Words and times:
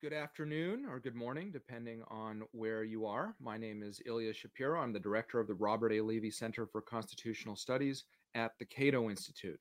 Good 0.00 0.12
afternoon 0.12 0.86
or 0.88 1.00
good 1.00 1.16
morning, 1.16 1.50
depending 1.50 2.04
on 2.06 2.44
where 2.52 2.84
you 2.84 3.04
are. 3.04 3.34
My 3.40 3.58
name 3.58 3.82
is 3.82 4.00
Ilya 4.06 4.32
Shapiro. 4.32 4.80
I'm 4.80 4.92
the 4.92 5.00
director 5.00 5.40
of 5.40 5.48
the 5.48 5.54
Robert 5.54 5.92
A. 5.92 6.00
Levy 6.00 6.30
Center 6.30 6.68
for 6.68 6.80
Constitutional 6.80 7.56
Studies 7.56 8.04
at 8.36 8.52
the 8.60 8.64
Cato 8.64 9.10
Institute. 9.10 9.60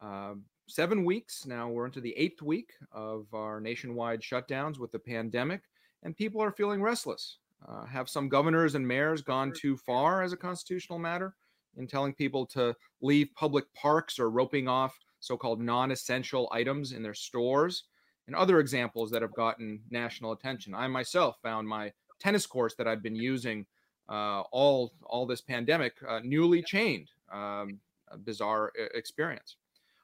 Uh, 0.00 0.34
seven 0.66 1.04
weeks 1.04 1.46
now, 1.46 1.68
we're 1.68 1.86
into 1.86 2.00
the 2.00 2.16
eighth 2.18 2.42
week 2.42 2.72
of 2.90 3.32
our 3.32 3.60
nationwide 3.60 4.20
shutdowns 4.20 4.76
with 4.80 4.90
the 4.90 4.98
pandemic, 4.98 5.60
and 6.02 6.16
people 6.16 6.42
are 6.42 6.50
feeling 6.50 6.82
restless. 6.82 7.38
Uh, 7.68 7.86
have 7.86 8.08
some 8.08 8.28
governors 8.28 8.74
and 8.74 8.86
mayors 8.86 9.22
gone 9.22 9.52
too 9.52 9.76
far 9.76 10.20
as 10.20 10.32
a 10.32 10.36
constitutional 10.36 10.98
matter 10.98 11.36
in 11.76 11.86
telling 11.86 12.12
people 12.12 12.44
to 12.44 12.74
leave 13.02 13.28
public 13.36 13.72
parks 13.72 14.18
or 14.18 14.30
roping 14.30 14.66
off 14.66 14.98
so 15.20 15.36
called 15.36 15.60
non 15.60 15.92
essential 15.92 16.48
items 16.50 16.90
in 16.90 17.04
their 17.04 17.14
stores? 17.14 17.84
And 18.26 18.36
other 18.36 18.60
examples 18.60 19.10
that 19.10 19.22
have 19.22 19.34
gotten 19.34 19.80
national 19.90 20.32
attention. 20.32 20.74
I 20.74 20.86
myself 20.88 21.36
found 21.42 21.68
my 21.68 21.92
tennis 22.18 22.46
course 22.46 22.74
that 22.76 22.88
I'd 22.88 23.02
been 23.02 23.16
using 23.16 23.66
uh, 24.08 24.42
all 24.52 24.92
all 25.04 25.26
this 25.26 25.40
pandemic 25.40 25.94
uh, 26.08 26.20
newly 26.22 26.62
chained. 26.62 27.10
Um, 27.32 27.80
a 28.08 28.18
bizarre 28.18 28.72
experience. 28.94 29.56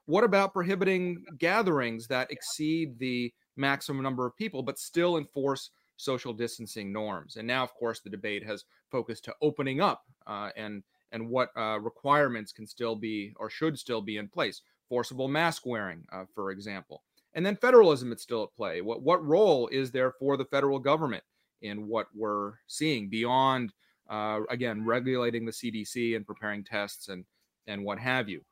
What 0.06 0.24
about 0.24 0.52
prohibiting 0.52 1.24
gatherings 1.38 2.06
that 2.08 2.30
exceed 2.30 2.98
the 2.98 3.32
maximum 3.56 4.02
number 4.02 4.26
of 4.26 4.36
people 4.36 4.62
but 4.62 4.78
still 4.78 5.16
enforce 5.16 5.70
social 5.96 6.32
distancing 6.32 6.92
norms? 6.92 7.36
And 7.36 7.46
now, 7.46 7.62
of 7.62 7.72
course, 7.74 8.00
the 8.00 8.10
debate 8.10 8.44
has 8.44 8.64
focused 8.90 9.24
to 9.26 9.34
opening 9.40 9.80
up 9.80 10.04
uh, 10.26 10.50
and 10.56 10.82
and 11.12 11.28
what 11.28 11.50
uh, 11.56 11.78
requirements 11.78 12.52
can 12.52 12.66
still 12.66 12.96
be 12.96 13.34
or 13.36 13.50
should 13.50 13.78
still 13.78 14.00
be 14.00 14.16
in 14.16 14.28
place. 14.28 14.62
Forcible 14.88 15.28
mask 15.28 15.66
wearing, 15.66 16.04
uh, 16.10 16.24
for 16.34 16.50
example. 16.50 17.02
And 17.34 17.44
then 17.44 17.56
federalism 17.56 18.12
is 18.12 18.22
still 18.22 18.42
at 18.44 18.54
play. 18.54 18.80
What 18.80 19.02
what 19.02 19.24
role 19.24 19.68
is 19.68 19.90
there 19.90 20.12
for 20.12 20.36
the 20.36 20.44
federal 20.44 20.78
government 20.78 21.24
in 21.62 21.88
what 21.88 22.06
we're 22.14 22.54
seeing 22.66 23.08
beyond 23.08 23.72
uh, 24.10 24.40
again 24.50 24.84
regulating 24.84 25.44
the 25.44 25.52
CDC 25.52 26.16
and 26.16 26.26
preparing 26.26 26.64
tests 26.64 27.08
and 27.08 27.24
and 27.66 27.84
what 27.84 27.98
have 27.98 28.28
you? 28.28 28.42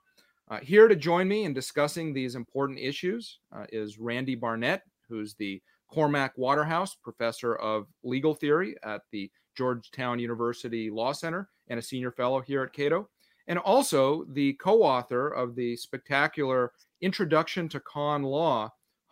Uh, 0.50 0.59
here 0.61 0.89
to 0.89 0.97
join 0.97 1.28
me 1.28 1.45
in 1.45 1.53
discussing 1.53 2.12
these 2.12 2.34
important 2.34 2.78
issues 2.78 3.39
uh, 3.55 3.67
is 3.72 3.98
Randy 3.98 4.34
Barnett, 4.34 4.83
who's 5.09 5.34
the 5.34 5.62
Carmack 5.92 6.33
Waterhouse 6.37 6.97
Professor 6.97 7.55
of 7.56 7.87
Legal 8.03 8.34
Theory 8.34 8.75
at 8.83 9.03
the 9.12 9.31
Georgetown 9.56 10.19
University 10.19 10.91
Law 10.91 11.12
Center 11.12 11.48
and 11.69 11.78
a 11.78 11.83
senior 11.83 12.11
fellow 12.11 12.41
here 12.41 12.62
at 12.62 12.72
Cato, 12.72 13.09
and 13.51 13.59
also 13.59 14.25
the 14.31 14.53
co 14.55 14.83
author 14.83 15.29
of 15.29 15.56
the 15.56 15.77
spectacular 15.77 16.73
Introduction 17.03 17.69
to 17.70 17.81
Con 17.81 18.23
Law 18.23 18.62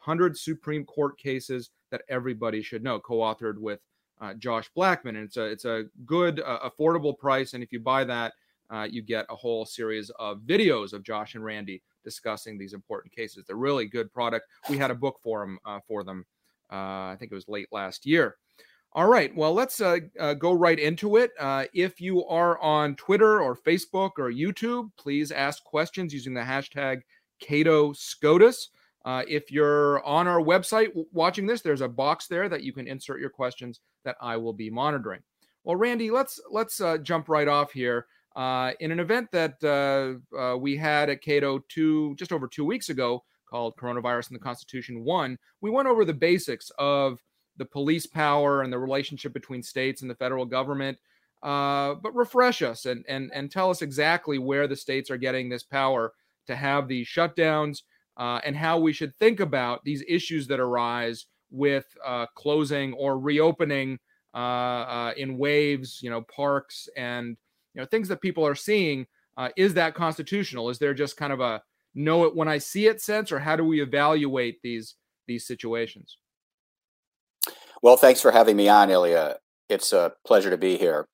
100 0.04 0.38
Supreme 0.38 0.84
Court 0.84 1.18
Cases 1.18 1.70
That 1.90 2.02
Everybody 2.08 2.62
Should 2.62 2.84
Know, 2.84 3.00
co 3.00 3.16
authored 3.16 3.58
with 3.58 3.80
uh, 4.20 4.34
Josh 4.34 4.70
Blackman. 4.76 5.16
And 5.16 5.24
it's 5.24 5.36
a, 5.36 5.44
it's 5.44 5.64
a 5.64 5.86
good, 6.06 6.40
uh, 6.40 6.60
affordable 6.70 7.18
price. 7.18 7.54
And 7.54 7.64
if 7.64 7.72
you 7.72 7.80
buy 7.80 8.04
that, 8.04 8.32
uh, 8.70 8.86
you 8.88 9.02
get 9.02 9.26
a 9.28 9.34
whole 9.34 9.66
series 9.66 10.10
of 10.20 10.38
videos 10.42 10.92
of 10.92 11.02
Josh 11.02 11.34
and 11.34 11.44
Randy 11.44 11.82
discussing 12.04 12.56
these 12.56 12.74
important 12.74 13.12
cases. 13.12 13.44
They're 13.44 13.56
really 13.56 13.86
good 13.86 14.12
product. 14.12 14.46
We 14.70 14.78
had 14.78 14.92
a 14.92 14.94
book 14.94 15.18
for 15.20 15.40
them, 15.40 15.58
uh, 15.64 15.80
for 15.88 16.04
them 16.04 16.24
uh, 16.70 17.10
I 17.10 17.16
think 17.18 17.32
it 17.32 17.34
was 17.34 17.48
late 17.48 17.68
last 17.72 18.06
year. 18.06 18.36
All 18.94 19.06
right. 19.06 19.34
Well, 19.36 19.52
let's 19.52 19.80
uh, 19.80 19.98
uh, 20.18 20.34
go 20.34 20.52
right 20.52 20.78
into 20.78 21.18
it. 21.18 21.32
Uh, 21.38 21.66
if 21.74 22.00
you 22.00 22.24
are 22.24 22.58
on 22.60 22.96
Twitter 22.96 23.40
or 23.40 23.54
Facebook 23.54 24.12
or 24.16 24.32
YouTube, 24.32 24.90
please 24.96 25.30
ask 25.30 25.62
questions 25.62 26.14
using 26.14 26.32
the 26.32 26.40
hashtag 26.40 27.02
Cato 27.38 27.92
SCOTUS. 27.92 28.70
Uh, 29.04 29.22
if 29.28 29.52
you're 29.52 30.04
on 30.04 30.26
our 30.26 30.40
website 30.40 30.88
watching 31.12 31.46
this, 31.46 31.60
there's 31.60 31.82
a 31.82 31.88
box 31.88 32.28
there 32.28 32.48
that 32.48 32.62
you 32.62 32.72
can 32.72 32.88
insert 32.88 33.20
your 33.20 33.30
questions 33.30 33.80
that 34.04 34.16
I 34.22 34.38
will 34.38 34.54
be 34.54 34.70
monitoring. 34.70 35.20
Well, 35.64 35.76
Randy, 35.76 36.10
let's 36.10 36.40
let's 36.50 36.80
uh, 36.80 36.98
jump 36.98 37.28
right 37.28 37.46
off 37.46 37.72
here. 37.72 38.06
Uh, 38.34 38.72
in 38.80 38.90
an 38.90 39.00
event 39.00 39.30
that 39.32 40.58
we 40.60 40.76
had 40.76 41.10
at 41.10 41.22
Cato 41.22 41.58
two 41.68 42.14
just 42.16 42.32
over 42.32 42.48
two 42.48 42.64
weeks 42.64 42.88
ago, 42.88 43.22
called 43.48 43.76
"Coronavirus 43.76 44.30
and 44.30 44.36
the 44.36 44.42
Constitution 44.42 45.04
One," 45.04 45.38
we 45.60 45.70
went 45.70 45.88
over 45.88 46.04
the 46.04 46.14
basics 46.14 46.70
of 46.78 47.20
the 47.58 47.64
police 47.64 48.06
power 48.06 48.62
and 48.62 48.72
the 48.72 48.78
relationship 48.78 49.32
between 49.32 49.62
states 49.62 50.00
and 50.02 50.10
the 50.10 50.14
federal 50.14 50.46
government. 50.46 50.98
Uh, 51.42 51.94
but 52.02 52.14
refresh 52.16 52.62
us 52.62 52.84
and 52.86 53.04
and 53.08 53.30
and 53.32 53.50
tell 53.50 53.70
us 53.70 53.80
exactly 53.80 54.38
where 54.38 54.66
the 54.66 54.74
states 54.74 55.08
are 55.08 55.16
getting 55.16 55.48
this 55.48 55.62
power 55.62 56.12
to 56.48 56.56
have 56.56 56.88
these 56.88 57.06
shutdowns 57.06 57.82
uh, 58.16 58.40
and 58.44 58.56
how 58.56 58.78
we 58.78 58.92
should 58.92 59.14
think 59.16 59.38
about 59.38 59.84
these 59.84 60.02
issues 60.08 60.48
that 60.48 60.58
arise 60.58 61.26
with 61.52 61.86
uh, 62.04 62.26
closing 62.34 62.92
or 62.94 63.18
reopening 63.18 63.98
uh, 64.34 64.38
uh 64.38 65.12
in 65.16 65.38
waves, 65.38 66.00
you 66.02 66.10
know, 66.10 66.22
parks 66.22 66.88
and 66.96 67.36
you 67.74 67.80
know 67.80 67.86
things 67.86 68.08
that 68.08 68.20
people 68.20 68.44
are 68.46 68.56
seeing. 68.56 69.06
Uh, 69.36 69.50
is 69.56 69.74
that 69.74 69.94
constitutional? 69.94 70.68
Is 70.68 70.80
there 70.80 70.94
just 70.94 71.16
kind 71.16 71.32
of 71.32 71.38
a 71.38 71.62
know 71.94 72.24
it 72.24 72.34
when 72.34 72.48
I 72.48 72.58
see 72.58 72.88
it 72.88 73.00
sense, 73.00 73.30
or 73.30 73.38
how 73.38 73.54
do 73.54 73.62
we 73.62 73.80
evaluate 73.80 74.60
these 74.62 74.96
these 75.28 75.46
situations? 75.46 76.18
Well, 77.82 77.96
thanks 77.96 78.20
for 78.20 78.32
having 78.32 78.56
me 78.56 78.68
on, 78.68 78.90
Ilya. 78.90 79.36
It's 79.68 79.92
a 79.92 80.12
pleasure 80.26 80.50
to 80.50 80.58
be 80.58 80.78
here. 80.78 81.06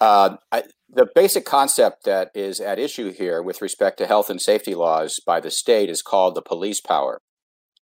Uh, 0.00 0.36
I, 0.52 0.64
the 0.88 1.08
basic 1.14 1.44
concept 1.44 2.04
that 2.04 2.30
is 2.34 2.60
at 2.60 2.78
issue 2.78 3.12
here 3.12 3.42
with 3.42 3.62
respect 3.62 3.98
to 3.98 4.06
health 4.06 4.30
and 4.30 4.40
safety 4.40 4.74
laws 4.74 5.20
by 5.24 5.40
the 5.40 5.50
state 5.50 5.90
is 5.90 6.02
called 6.02 6.34
the 6.34 6.42
police 6.42 6.80
power. 6.80 7.20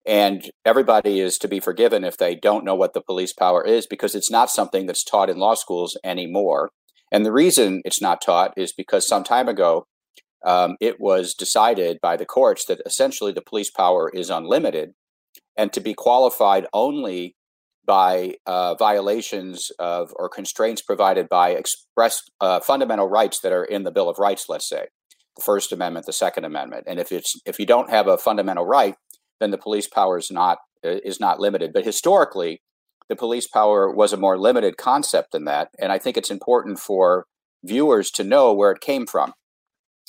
And 0.06 0.50
everybody 0.64 1.20
is 1.20 1.38
to 1.38 1.48
be 1.48 1.60
forgiven 1.60 2.04
if 2.04 2.16
they 2.16 2.36
don't 2.36 2.64
know 2.64 2.76
what 2.76 2.94
the 2.94 3.00
police 3.00 3.32
power 3.32 3.64
is 3.64 3.86
because 3.86 4.14
it's 4.14 4.30
not 4.30 4.50
something 4.50 4.86
that's 4.86 5.04
taught 5.04 5.30
in 5.30 5.38
law 5.38 5.54
schools 5.54 5.96
anymore. 6.04 6.70
And 7.10 7.26
the 7.26 7.32
reason 7.32 7.82
it's 7.84 8.00
not 8.00 8.22
taught 8.22 8.54
is 8.56 8.72
because 8.72 9.06
some 9.06 9.24
time 9.24 9.48
ago 9.48 9.86
um, 10.44 10.76
it 10.80 11.00
was 11.00 11.34
decided 11.34 11.98
by 12.00 12.16
the 12.16 12.26
courts 12.26 12.64
that 12.66 12.80
essentially 12.86 13.32
the 13.32 13.42
police 13.42 13.70
power 13.70 14.08
is 14.10 14.30
unlimited 14.30 14.92
and 15.56 15.72
to 15.72 15.80
be 15.80 15.94
qualified 15.94 16.66
only 16.72 17.35
by 17.86 18.34
uh, 18.46 18.74
violations 18.74 19.70
of 19.78 20.12
or 20.16 20.28
constraints 20.28 20.82
provided 20.82 21.28
by 21.28 21.50
express 21.50 22.22
uh, 22.40 22.60
fundamental 22.60 23.08
rights 23.08 23.40
that 23.40 23.52
are 23.52 23.64
in 23.64 23.84
the 23.84 23.90
Bill 23.90 24.08
of 24.08 24.18
Rights, 24.18 24.46
let's 24.48 24.68
say, 24.68 24.86
the 25.36 25.42
First 25.42 25.72
Amendment, 25.72 26.06
the 26.06 26.12
Second 26.12 26.44
Amendment, 26.44 26.84
and 26.86 26.98
if 26.98 27.12
it's 27.12 27.40
if 27.46 27.58
you 27.58 27.66
don't 27.66 27.90
have 27.90 28.08
a 28.08 28.18
fundamental 28.18 28.66
right, 28.66 28.96
then 29.40 29.50
the 29.50 29.58
police 29.58 29.86
power 29.88 30.18
is 30.18 30.30
not 30.30 30.58
uh, 30.84 30.98
is 31.04 31.20
not 31.20 31.40
limited. 31.40 31.72
But 31.72 31.84
historically, 31.84 32.60
the 33.08 33.16
police 33.16 33.46
power 33.46 33.90
was 33.90 34.12
a 34.12 34.18
more 34.18 34.38
limited 34.38 34.76
concept 34.76 35.32
than 35.32 35.44
that, 35.44 35.70
and 35.78 35.92
I 35.92 35.98
think 35.98 36.16
it's 36.16 36.30
important 36.30 36.78
for 36.78 37.26
viewers 37.64 38.10
to 38.12 38.24
know 38.24 38.52
where 38.52 38.72
it 38.72 38.80
came 38.80 39.06
from. 39.06 39.32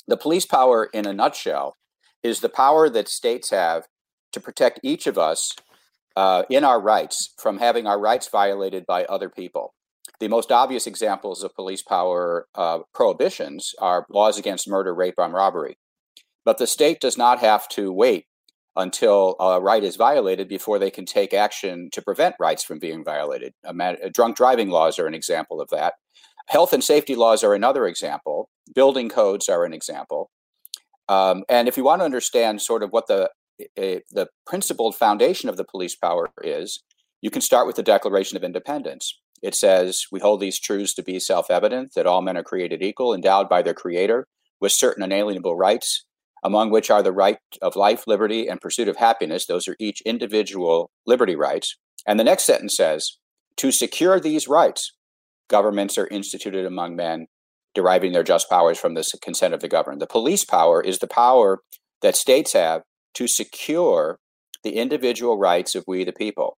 The 0.06 0.16
police 0.16 0.46
power, 0.46 0.88
in 0.92 1.06
a 1.06 1.12
nutshell, 1.12 1.76
is 2.22 2.40
the 2.40 2.48
power 2.48 2.88
that 2.88 3.08
states 3.08 3.50
have 3.50 3.84
to 4.32 4.40
protect 4.40 4.80
each 4.82 5.06
of 5.06 5.18
us 5.18 5.52
uh, 6.16 6.42
in 6.50 6.64
our 6.64 6.80
rights 6.80 7.34
from 7.38 7.58
having 7.58 7.86
our 7.86 7.98
rights 7.98 8.28
violated 8.28 8.86
by 8.86 9.04
other 9.04 9.28
people. 9.28 9.74
The 10.20 10.28
most 10.28 10.50
obvious 10.50 10.86
examples 10.86 11.44
of 11.44 11.54
police 11.54 11.82
power 11.82 12.48
uh, 12.54 12.80
prohibitions 12.92 13.74
are 13.78 14.04
laws 14.10 14.38
against 14.38 14.68
murder, 14.68 14.94
rape, 14.94 15.14
and 15.18 15.32
robbery. 15.32 15.78
But 16.44 16.58
the 16.58 16.66
state 16.66 17.00
does 17.00 17.16
not 17.16 17.38
have 17.38 17.68
to 17.70 17.92
wait 17.92 18.26
until 18.74 19.36
a 19.40 19.60
right 19.60 19.82
is 19.82 19.96
violated 19.96 20.48
before 20.48 20.78
they 20.78 20.90
can 20.90 21.04
take 21.04 21.34
action 21.34 21.88
to 21.92 22.00
prevent 22.00 22.36
rights 22.38 22.62
from 22.64 22.78
being 22.78 23.04
violated. 23.04 23.52
drunk 24.12 24.36
driving 24.36 24.70
laws 24.70 24.98
are 24.98 25.06
an 25.06 25.14
example 25.14 25.60
of 25.60 25.68
that. 25.70 25.94
Health 26.46 26.72
and 26.72 26.82
safety 26.82 27.14
laws 27.14 27.44
are 27.44 27.54
another 27.54 27.86
example. 27.86 28.48
Building 28.74 29.08
codes 29.08 29.48
are 29.48 29.64
an 29.64 29.74
example. 29.74 30.30
Um, 31.08 31.44
and 31.48 31.68
if 31.68 31.76
you 31.76 31.84
want 31.84 32.00
to 32.00 32.04
understand 32.04 32.62
sort 32.62 32.82
of 32.82 32.90
what 32.90 33.06
the 33.08 33.30
the 33.76 34.28
principled 34.46 34.96
foundation 34.96 35.48
of 35.48 35.56
the 35.56 35.64
police 35.64 35.96
power 35.96 36.30
is 36.42 36.82
you 37.20 37.30
can 37.30 37.42
start 37.42 37.66
with 37.66 37.76
the 37.76 37.82
Declaration 37.82 38.36
of 38.36 38.44
Independence. 38.44 39.18
It 39.42 39.54
says, 39.54 40.06
We 40.10 40.20
hold 40.20 40.40
these 40.40 40.60
truths 40.60 40.94
to 40.94 41.02
be 41.02 41.18
self 41.20 41.50
evident 41.50 41.92
that 41.94 42.06
all 42.06 42.22
men 42.22 42.36
are 42.36 42.42
created 42.42 42.82
equal, 42.82 43.14
endowed 43.14 43.48
by 43.48 43.62
their 43.62 43.74
Creator 43.74 44.26
with 44.60 44.72
certain 44.72 45.02
unalienable 45.02 45.56
rights, 45.56 46.04
among 46.42 46.70
which 46.70 46.90
are 46.90 47.02
the 47.02 47.12
right 47.12 47.38
of 47.62 47.76
life, 47.76 48.04
liberty, 48.06 48.48
and 48.48 48.60
pursuit 48.60 48.88
of 48.88 48.96
happiness. 48.96 49.46
Those 49.46 49.68
are 49.68 49.76
each 49.78 50.00
individual 50.02 50.90
liberty 51.06 51.36
rights. 51.36 51.76
And 52.06 52.18
the 52.18 52.24
next 52.24 52.44
sentence 52.44 52.76
says, 52.76 53.18
To 53.56 53.70
secure 53.70 54.18
these 54.18 54.48
rights, 54.48 54.92
governments 55.48 55.98
are 55.98 56.08
instituted 56.08 56.66
among 56.66 56.96
men, 56.96 57.26
deriving 57.74 58.12
their 58.12 58.22
just 58.22 58.50
powers 58.50 58.78
from 58.78 58.94
the 58.94 59.08
consent 59.22 59.54
of 59.54 59.60
the 59.60 59.68
governed. 59.68 60.00
The 60.00 60.06
police 60.06 60.44
power 60.44 60.82
is 60.82 60.98
the 60.98 61.06
power 61.06 61.60
that 62.02 62.16
states 62.16 62.52
have 62.52 62.82
to 63.14 63.26
secure 63.26 64.18
the 64.64 64.76
individual 64.76 65.38
rights 65.38 65.74
of 65.74 65.84
we 65.86 66.04
the 66.04 66.12
people. 66.12 66.56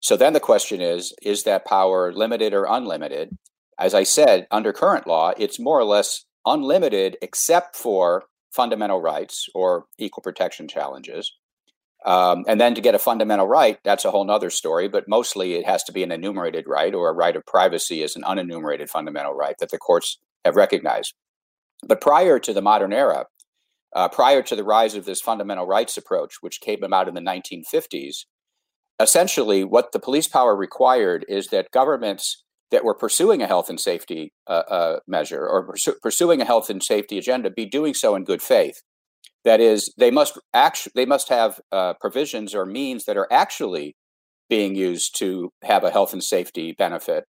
So 0.00 0.16
then 0.16 0.32
the 0.32 0.40
question 0.40 0.80
is 0.80 1.12
is 1.22 1.42
that 1.44 1.66
power 1.66 2.12
limited 2.12 2.54
or 2.54 2.66
unlimited? 2.68 3.36
As 3.78 3.94
I 3.94 4.02
said, 4.02 4.46
under 4.50 4.72
current 4.72 5.06
law, 5.06 5.32
it's 5.36 5.58
more 5.58 5.78
or 5.78 5.84
less 5.84 6.24
unlimited 6.46 7.16
except 7.22 7.76
for 7.76 8.24
fundamental 8.50 9.00
rights 9.00 9.46
or 9.54 9.86
equal 9.98 10.22
protection 10.22 10.68
challenges. 10.68 11.32
Um, 12.04 12.44
and 12.46 12.60
then 12.60 12.74
to 12.74 12.80
get 12.80 12.94
a 12.94 12.98
fundamental 12.98 13.46
right, 13.46 13.78
that's 13.84 14.04
a 14.04 14.10
whole 14.10 14.30
other 14.30 14.50
story, 14.50 14.88
but 14.88 15.08
mostly 15.08 15.54
it 15.54 15.66
has 15.66 15.82
to 15.84 15.92
be 15.92 16.02
an 16.02 16.12
enumerated 16.12 16.64
right 16.66 16.94
or 16.94 17.08
a 17.08 17.12
right 17.12 17.34
of 17.34 17.44
privacy 17.44 18.02
is 18.02 18.14
an 18.14 18.22
unenumerated 18.22 18.88
fundamental 18.88 19.34
right 19.34 19.56
that 19.58 19.70
the 19.70 19.78
courts 19.78 20.18
have 20.44 20.56
recognized. 20.56 21.14
But 21.86 22.00
prior 22.00 22.38
to 22.38 22.52
the 22.52 22.62
modern 22.62 22.92
era, 22.92 23.26
uh, 23.94 24.08
prior 24.08 24.42
to 24.42 24.56
the 24.56 24.64
rise 24.64 24.94
of 24.94 25.04
this 25.04 25.20
fundamental 25.20 25.66
rights 25.66 25.96
approach, 25.96 26.36
which 26.40 26.60
came 26.60 26.82
about 26.82 27.08
in 27.08 27.14
the 27.14 27.20
1950s, 27.20 28.24
essentially 29.00 29.64
what 29.64 29.92
the 29.92 30.00
police 30.00 30.28
power 30.28 30.56
required 30.56 31.24
is 31.28 31.48
that 31.48 31.70
governments 31.70 32.44
that 32.70 32.84
were 32.84 32.94
pursuing 32.94 33.42
a 33.42 33.46
health 33.46 33.70
and 33.70 33.80
safety 33.80 34.32
uh, 34.46 34.62
uh, 34.68 34.98
measure 35.06 35.46
or 35.46 35.66
pursu- 35.66 36.00
pursuing 36.02 36.40
a 36.40 36.44
health 36.44 36.68
and 36.68 36.82
safety 36.82 37.16
agenda 37.18 37.50
be 37.50 37.64
doing 37.64 37.94
so 37.94 38.14
in 38.14 38.24
good 38.24 38.42
faith. 38.42 38.82
That 39.44 39.60
is, 39.60 39.94
they 39.96 40.10
must 40.10 40.38
actually 40.52 40.92
they 40.94 41.06
must 41.06 41.28
have 41.28 41.60
uh, 41.72 41.94
provisions 42.00 42.54
or 42.54 42.66
means 42.66 43.04
that 43.04 43.16
are 43.16 43.28
actually 43.30 43.96
being 44.50 44.74
used 44.74 45.16
to 45.18 45.50
have 45.62 45.84
a 45.84 45.90
health 45.90 46.12
and 46.12 46.22
safety 46.22 46.74
benefit, 46.76 47.24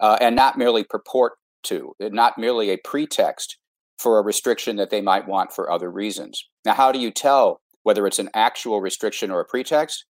uh, 0.00 0.18
and 0.20 0.34
not 0.34 0.58
merely 0.58 0.82
purport 0.82 1.34
to, 1.64 1.92
not 2.00 2.36
merely 2.38 2.70
a 2.70 2.78
pretext 2.78 3.58
for 3.98 4.18
a 4.18 4.24
restriction 4.24 4.76
that 4.76 4.90
they 4.90 5.00
might 5.00 5.28
want 5.28 5.52
for 5.52 5.70
other 5.70 5.90
reasons. 5.90 6.42
Now, 6.64 6.74
how 6.74 6.92
do 6.92 6.98
you 6.98 7.10
tell 7.10 7.60
whether 7.82 8.06
it's 8.06 8.18
an 8.18 8.30
actual 8.34 8.80
restriction 8.80 9.30
or 9.30 9.40
a 9.40 9.44
pretext? 9.44 10.04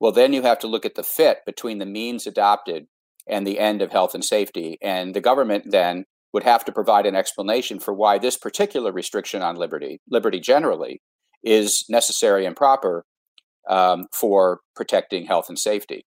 Well, 0.00 0.12
then 0.12 0.32
you 0.32 0.42
have 0.42 0.58
to 0.60 0.66
look 0.66 0.84
at 0.84 0.94
the 0.94 1.02
fit 1.02 1.38
between 1.46 1.78
the 1.78 1.86
means 1.86 2.26
adopted 2.26 2.86
and 3.28 3.46
the 3.46 3.58
end 3.58 3.82
of 3.82 3.92
health 3.92 4.14
and 4.14 4.24
safety. 4.24 4.78
And 4.82 5.14
the 5.14 5.20
government 5.20 5.70
then 5.70 6.04
would 6.32 6.42
have 6.44 6.64
to 6.64 6.72
provide 6.72 7.06
an 7.06 7.16
explanation 7.16 7.80
for 7.80 7.94
why 7.94 8.18
this 8.18 8.36
particular 8.36 8.92
restriction 8.92 9.42
on 9.42 9.56
liberty, 9.56 10.00
liberty 10.10 10.40
generally, 10.40 11.00
is 11.42 11.84
necessary 11.88 12.44
and 12.44 12.56
proper 12.56 13.04
um, 13.68 14.06
for 14.12 14.60
protecting 14.74 15.26
health 15.26 15.48
and 15.48 15.58
safety. 15.58 16.04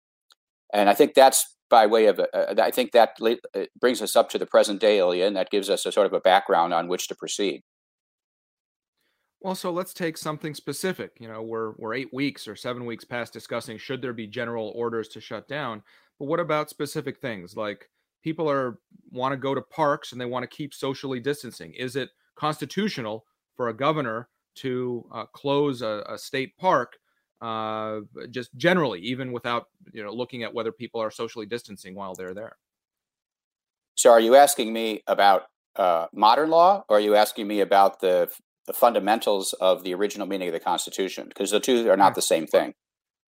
And 0.73 0.89
I 0.89 0.93
think 0.93 1.13
that's 1.13 1.55
by 1.71 1.87
way 1.87 2.05
of, 2.05 2.19
uh, 2.19 2.53
I 2.61 2.69
think 2.69 2.91
that 2.91 3.17
uh, 3.21 3.61
brings 3.79 4.01
us 4.01 4.15
up 4.15 4.29
to 4.29 4.37
the 4.37 4.45
present 4.45 4.79
day, 4.79 4.99
Ilya, 4.99 5.25
and 5.25 5.35
that 5.37 5.49
gives 5.49 5.69
us 5.69 5.85
a 5.85 5.91
sort 5.91 6.05
of 6.05 6.13
a 6.13 6.19
background 6.19 6.73
on 6.73 6.87
which 6.87 7.07
to 7.07 7.15
proceed. 7.15 7.63
Well, 9.39 9.55
so 9.55 9.71
let's 9.71 9.93
take 9.93 10.17
something 10.17 10.53
specific. 10.53 11.13
You 11.19 11.27
know, 11.27 11.41
we're 11.41 11.71
we're 11.79 11.95
eight 11.95 12.13
weeks 12.13 12.47
or 12.47 12.55
seven 12.55 12.85
weeks 12.85 13.05
past 13.05 13.33
discussing 13.33 13.79
should 13.79 14.01
there 14.01 14.13
be 14.13 14.27
general 14.27 14.71
orders 14.75 15.07
to 15.09 15.21
shut 15.21 15.47
down. 15.47 15.81
But 16.19 16.25
what 16.25 16.39
about 16.39 16.69
specific 16.69 17.19
things 17.19 17.55
like 17.55 17.89
people 18.21 18.47
are 18.47 18.77
want 19.09 19.31
to 19.31 19.37
go 19.37 19.55
to 19.55 19.61
parks 19.61 20.11
and 20.11 20.21
they 20.21 20.25
want 20.25 20.43
to 20.43 20.55
keep 20.55 20.75
socially 20.75 21.19
distancing? 21.19 21.73
Is 21.73 21.95
it 21.95 22.09
constitutional 22.35 23.25
for 23.55 23.69
a 23.69 23.73
governor 23.73 24.29
to 24.57 25.07
uh, 25.11 25.25
close 25.33 25.81
a, 25.81 26.03
a, 26.07 26.17
state 26.17 26.55
park 26.57 26.97
uh, 27.41 28.01
just 28.29 28.55
generally, 28.55 28.99
even 29.01 29.31
without 29.31 29.67
you 29.91 30.03
know 30.03 30.11
looking 30.11 30.43
at 30.43 30.53
whether 30.53 30.71
people 30.71 31.01
are 31.01 31.11
socially 31.11 31.45
distancing 31.45 31.95
while 31.95 32.13
they're 32.13 32.33
there? 32.33 32.57
So, 33.95 34.11
are 34.11 34.19
you 34.19 34.35
asking 34.35 34.73
me 34.73 35.03
about 35.07 35.43
uh, 35.75 36.07
modern 36.13 36.49
law, 36.49 36.83
or 36.89 36.97
are 36.97 37.01
you 37.01 37.15
asking 37.15 37.47
me 37.47 37.61
about 37.61 37.99
the 37.99 38.29
the 38.67 38.73
fundamentals 38.73 39.53
of 39.53 39.83
the 39.83 39.93
original 39.93 40.27
meaning 40.27 40.49
of 40.49 40.53
the 40.53 40.59
Constitution? 40.59 41.27
Because 41.27 41.51
the 41.51 41.59
two 41.59 41.89
are 41.89 41.97
not 41.97 42.15
the 42.15 42.21
same 42.21 42.47
thing. 42.47 42.73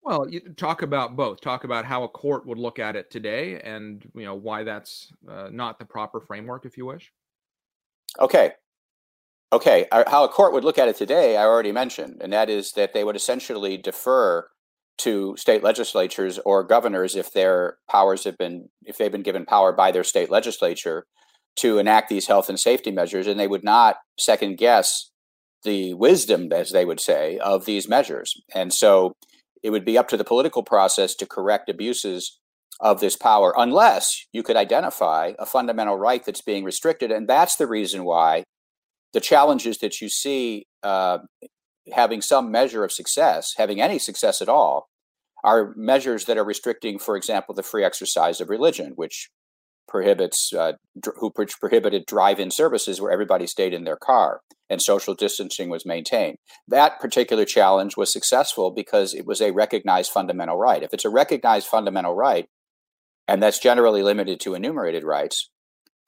Well, 0.02 0.28
you 0.28 0.40
talk 0.56 0.82
about 0.82 1.14
both. 1.14 1.40
Talk 1.40 1.64
about 1.64 1.84
how 1.84 2.04
a 2.04 2.08
court 2.08 2.46
would 2.46 2.58
look 2.58 2.78
at 2.78 2.96
it 2.96 3.10
today, 3.10 3.60
and 3.60 4.02
you 4.14 4.24
know 4.24 4.34
why 4.34 4.64
that's 4.64 5.12
uh, 5.28 5.48
not 5.52 5.78
the 5.78 5.84
proper 5.84 6.20
framework, 6.20 6.64
if 6.64 6.76
you 6.76 6.86
wish. 6.86 7.12
Okay, 8.18 8.52
okay. 9.52 9.86
How 9.92 10.24
a 10.24 10.28
court 10.28 10.52
would 10.52 10.64
look 10.64 10.78
at 10.78 10.88
it 10.88 10.96
today, 10.96 11.36
I 11.36 11.44
already 11.44 11.72
mentioned, 11.72 12.18
and 12.20 12.32
that 12.32 12.50
is 12.50 12.72
that 12.72 12.92
they 12.94 13.04
would 13.04 13.16
essentially 13.16 13.76
defer 13.76 14.48
to 14.98 15.34
state 15.38 15.62
legislatures 15.62 16.38
or 16.44 16.62
governors 16.62 17.16
if 17.16 17.32
their 17.32 17.78
powers 17.90 18.24
have 18.24 18.36
been 18.36 18.68
if 18.84 18.98
they've 18.98 19.12
been 19.12 19.22
given 19.22 19.46
power 19.46 19.72
by 19.72 19.90
their 19.90 20.04
state 20.04 20.30
legislature 20.30 21.06
to 21.56 21.78
enact 21.78 22.08
these 22.08 22.26
health 22.26 22.48
and 22.48 22.60
safety 22.60 22.90
measures, 22.90 23.26
and 23.26 23.40
they 23.40 23.48
would 23.48 23.64
not 23.64 23.96
second 24.18 24.56
guess 24.56 25.10
the 25.64 25.94
wisdom, 25.94 26.52
as 26.52 26.70
they 26.70 26.84
would 26.84 27.00
say, 27.00 27.38
of 27.38 27.64
these 27.64 27.88
measures. 27.88 28.32
And 28.54 28.72
so 28.72 29.12
it 29.62 29.70
would 29.70 29.84
be 29.84 29.98
up 29.98 30.08
to 30.08 30.16
the 30.16 30.24
political 30.24 30.62
process 30.62 31.14
to 31.16 31.26
correct 31.26 31.68
abuses 31.68 32.38
of 32.78 33.00
this 33.00 33.16
power 33.16 33.52
unless 33.58 34.26
you 34.32 34.42
could 34.42 34.56
identify 34.56 35.32
a 35.38 35.44
fundamental 35.44 35.98
right 35.98 36.24
that's 36.24 36.40
being 36.40 36.64
restricted. 36.64 37.10
And 37.10 37.28
that's 37.28 37.56
the 37.56 37.66
reason 37.66 38.04
why 38.04 38.44
the 39.12 39.20
challenges 39.20 39.78
that 39.78 40.00
you 40.00 40.08
see 40.08 40.66
uh, 40.82 41.18
having 41.92 42.22
some 42.22 42.50
measure 42.50 42.84
of 42.84 42.92
success, 42.92 43.54
having 43.56 43.80
any 43.80 43.98
success 43.98 44.40
at 44.40 44.48
all, 44.48 44.88
are 45.42 45.72
measures 45.76 46.26
that 46.26 46.38
are 46.38 46.44
restricting, 46.44 46.98
for 46.98 47.16
example, 47.16 47.54
the 47.54 47.62
free 47.62 47.84
exercise 47.84 48.40
of 48.40 48.50
religion, 48.50 48.92
which 48.94 49.30
prohibits 49.88 50.52
uh, 50.52 50.72
dr- 50.98 51.16
who 51.18 51.32
prohibited 51.32 52.06
drive-in 52.06 52.50
services 52.50 53.00
where 53.00 53.10
everybody 53.10 53.46
stayed 53.46 53.74
in 53.74 53.84
their 53.84 53.96
car 53.96 54.40
and 54.68 54.80
social 54.80 55.14
distancing 55.14 55.68
was 55.68 55.84
maintained. 55.84 56.36
That 56.68 57.00
particular 57.00 57.44
challenge 57.44 57.96
was 57.96 58.12
successful 58.12 58.70
because 58.70 59.14
it 59.14 59.26
was 59.26 59.40
a 59.40 59.50
recognized 59.50 60.12
fundamental 60.12 60.56
right. 60.56 60.82
If 60.82 60.94
it's 60.94 61.04
a 61.04 61.10
recognized 61.10 61.66
fundamental 61.66 62.14
right, 62.14 62.46
and 63.26 63.42
that's 63.42 63.58
generally 63.58 64.02
limited 64.02 64.38
to 64.40 64.54
enumerated 64.54 65.02
rights, 65.02 65.49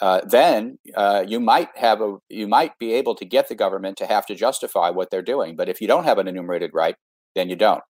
uh, 0.03 0.21
then 0.27 0.77
uh, 0.97 1.25
you 1.25 1.39
might 1.39 1.69
have 1.77 2.01
a 2.01 2.17
you 2.29 2.49
might 2.49 2.77
be 2.81 2.93
able 2.93 3.15
to 3.15 3.25
get 3.25 3.49
the 3.49 3.55
government 3.55 3.97
to 3.97 4.05
have 4.05 4.27
to 4.27 4.35
justify 4.35 4.91
what 4.91 5.11
they're 5.11 5.23
doing. 5.23 5.55
But 5.55 5.69
if 5.69 5.81
you 5.81 5.87
don't 5.87 6.03
have 6.03 6.19
an 6.19 6.27
enumerated 6.27 6.73
right, 6.75 6.97
then 7.37 7.49
you 7.49 7.55
don't. 7.55 7.85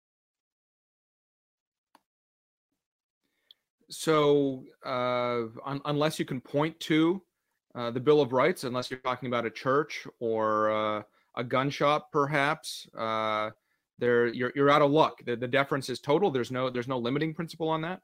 So, 3.91 4.65
uh, 4.85 5.43
un- 5.65 5.83
unless 5.85 6.19
you 6.19 6.25
can 6.25 6.41
point 6.41 6.81
to 6.81 7.23
uh, 7.77 7.93
the 7.93 8.01
Bill 8.01 8.21
of 8.21 8.33
Rights, 8.33 8.65
unless 8.65 8.91
you're 8.91 8.99
talking 9.01 9.29
about 9.29 9.47
a 9.47 9.51
church 9.51 10.05
or 10.19 10.73
uh, 10.73 11.03
a 11.37 11.45
gun 11.45 11.71
shop, 11.71 12.11
perhaps, 12.11 12.89
there 14.01 14.27
you're 14.27 14.51
you're 14.57 14.71
out 14.71 14.83
of 14.83 14.91
luck. 14.91 15.25
The, 15.25 15.37
the 15.37 15.47
deference 15.47 15.89
is 15.89 16.01
total. 16.01 16.33
There's 16.33 16.51
no 16.51 16.71
there's 16.71 16.89
no 16.89 16.99
limiting 16.99 17.35
principle 17.35 17.69
on 17.69 17.83
that. 17.83 18.01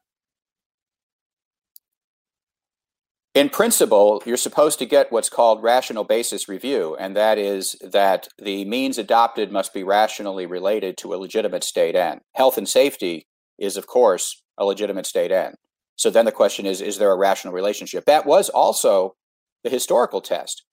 In 3.37 3.49
principle, 3.49 4.23
you're 4.25 4.35
supposed 4.35 4.79
to 4.79 4.85
get 4.87 5.11
what's 5.11 5.29
called 5.29 5.61
rational 5.61 6.03
basis 6.03 6.49
review, 6.49 6.97
and 6.99 7.15
that 7.15 7.37
is 7.37 7.75
that 7.81 8.29
the 8.39 8.65
means 8.65 8.97
adopted 8.97 9.51
must 9.51 9.75
be 9.75 9.83
rationally 9.83 10.47
related 10.47 10.97
to 10.97 11.13
a 11.13 11.21
legitimate 11.21 11.63
state 11.63 11.95
end. 11.95 12.21
Health 12.33 12.57
and 12.57 12.67
safety 12.67 13.27
is, 13.59 13.77
of 13.77 13.85
course, 13.85 14.41
a 14.57 14.65
legitimate 14.65 15.05
state 15.05 15.31
end. 15.31 15.57
So 15.95 16.09
then 16.09 16.25
the 16.25 16.31
question 16.31 16.65
is 16.65 16.81
is 16.81 16.97
there 16.97 17.11
a 17.11 17.15
rational 17.15 17.53
relationship? 17.53 18.05
That 18.05 18.25
was 18.25 18.49
also 18.49 19.15
the 19.63 19.69
historical 19.69 20.19
test. 20.19 20.63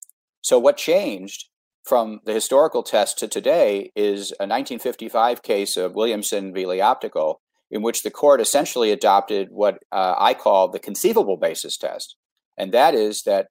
So 0.41 0.59
what 0.59 0.79
changed 0.79 1.51
from 1.85 2.21
the 2.25 2.33
historical 2.33 2.83
test 2.83 3.19
to 3.19 3.29
today 3.29 3.93
is 3.95 4.31
a 4.41 4.49
1955 4.49 5.43
case 5.43 5.77
of 5.77 5.95
Williamson 5.95 6.55
v. 6.55 6.65
Lee 6.65 6.81
Optical, 6.81 7.43
in 7.71 7.83
which 7.83 8.03
the 8.03 8.11
court 8.11 8.41
essentially 8.41 8.91
adopted 8.91 9.49
what 9.51 9.81
uh, 9.93 10.15
I 10.17 10.33
call 10.33 10.69
the 10.69 10.79
conceivable 10.79 11.37
basis 11.37 11.77
test. 11.77 12.17
And 12.57 12.73
that 12.73 12.95
is 12.95 13.23
that 13.23 13.49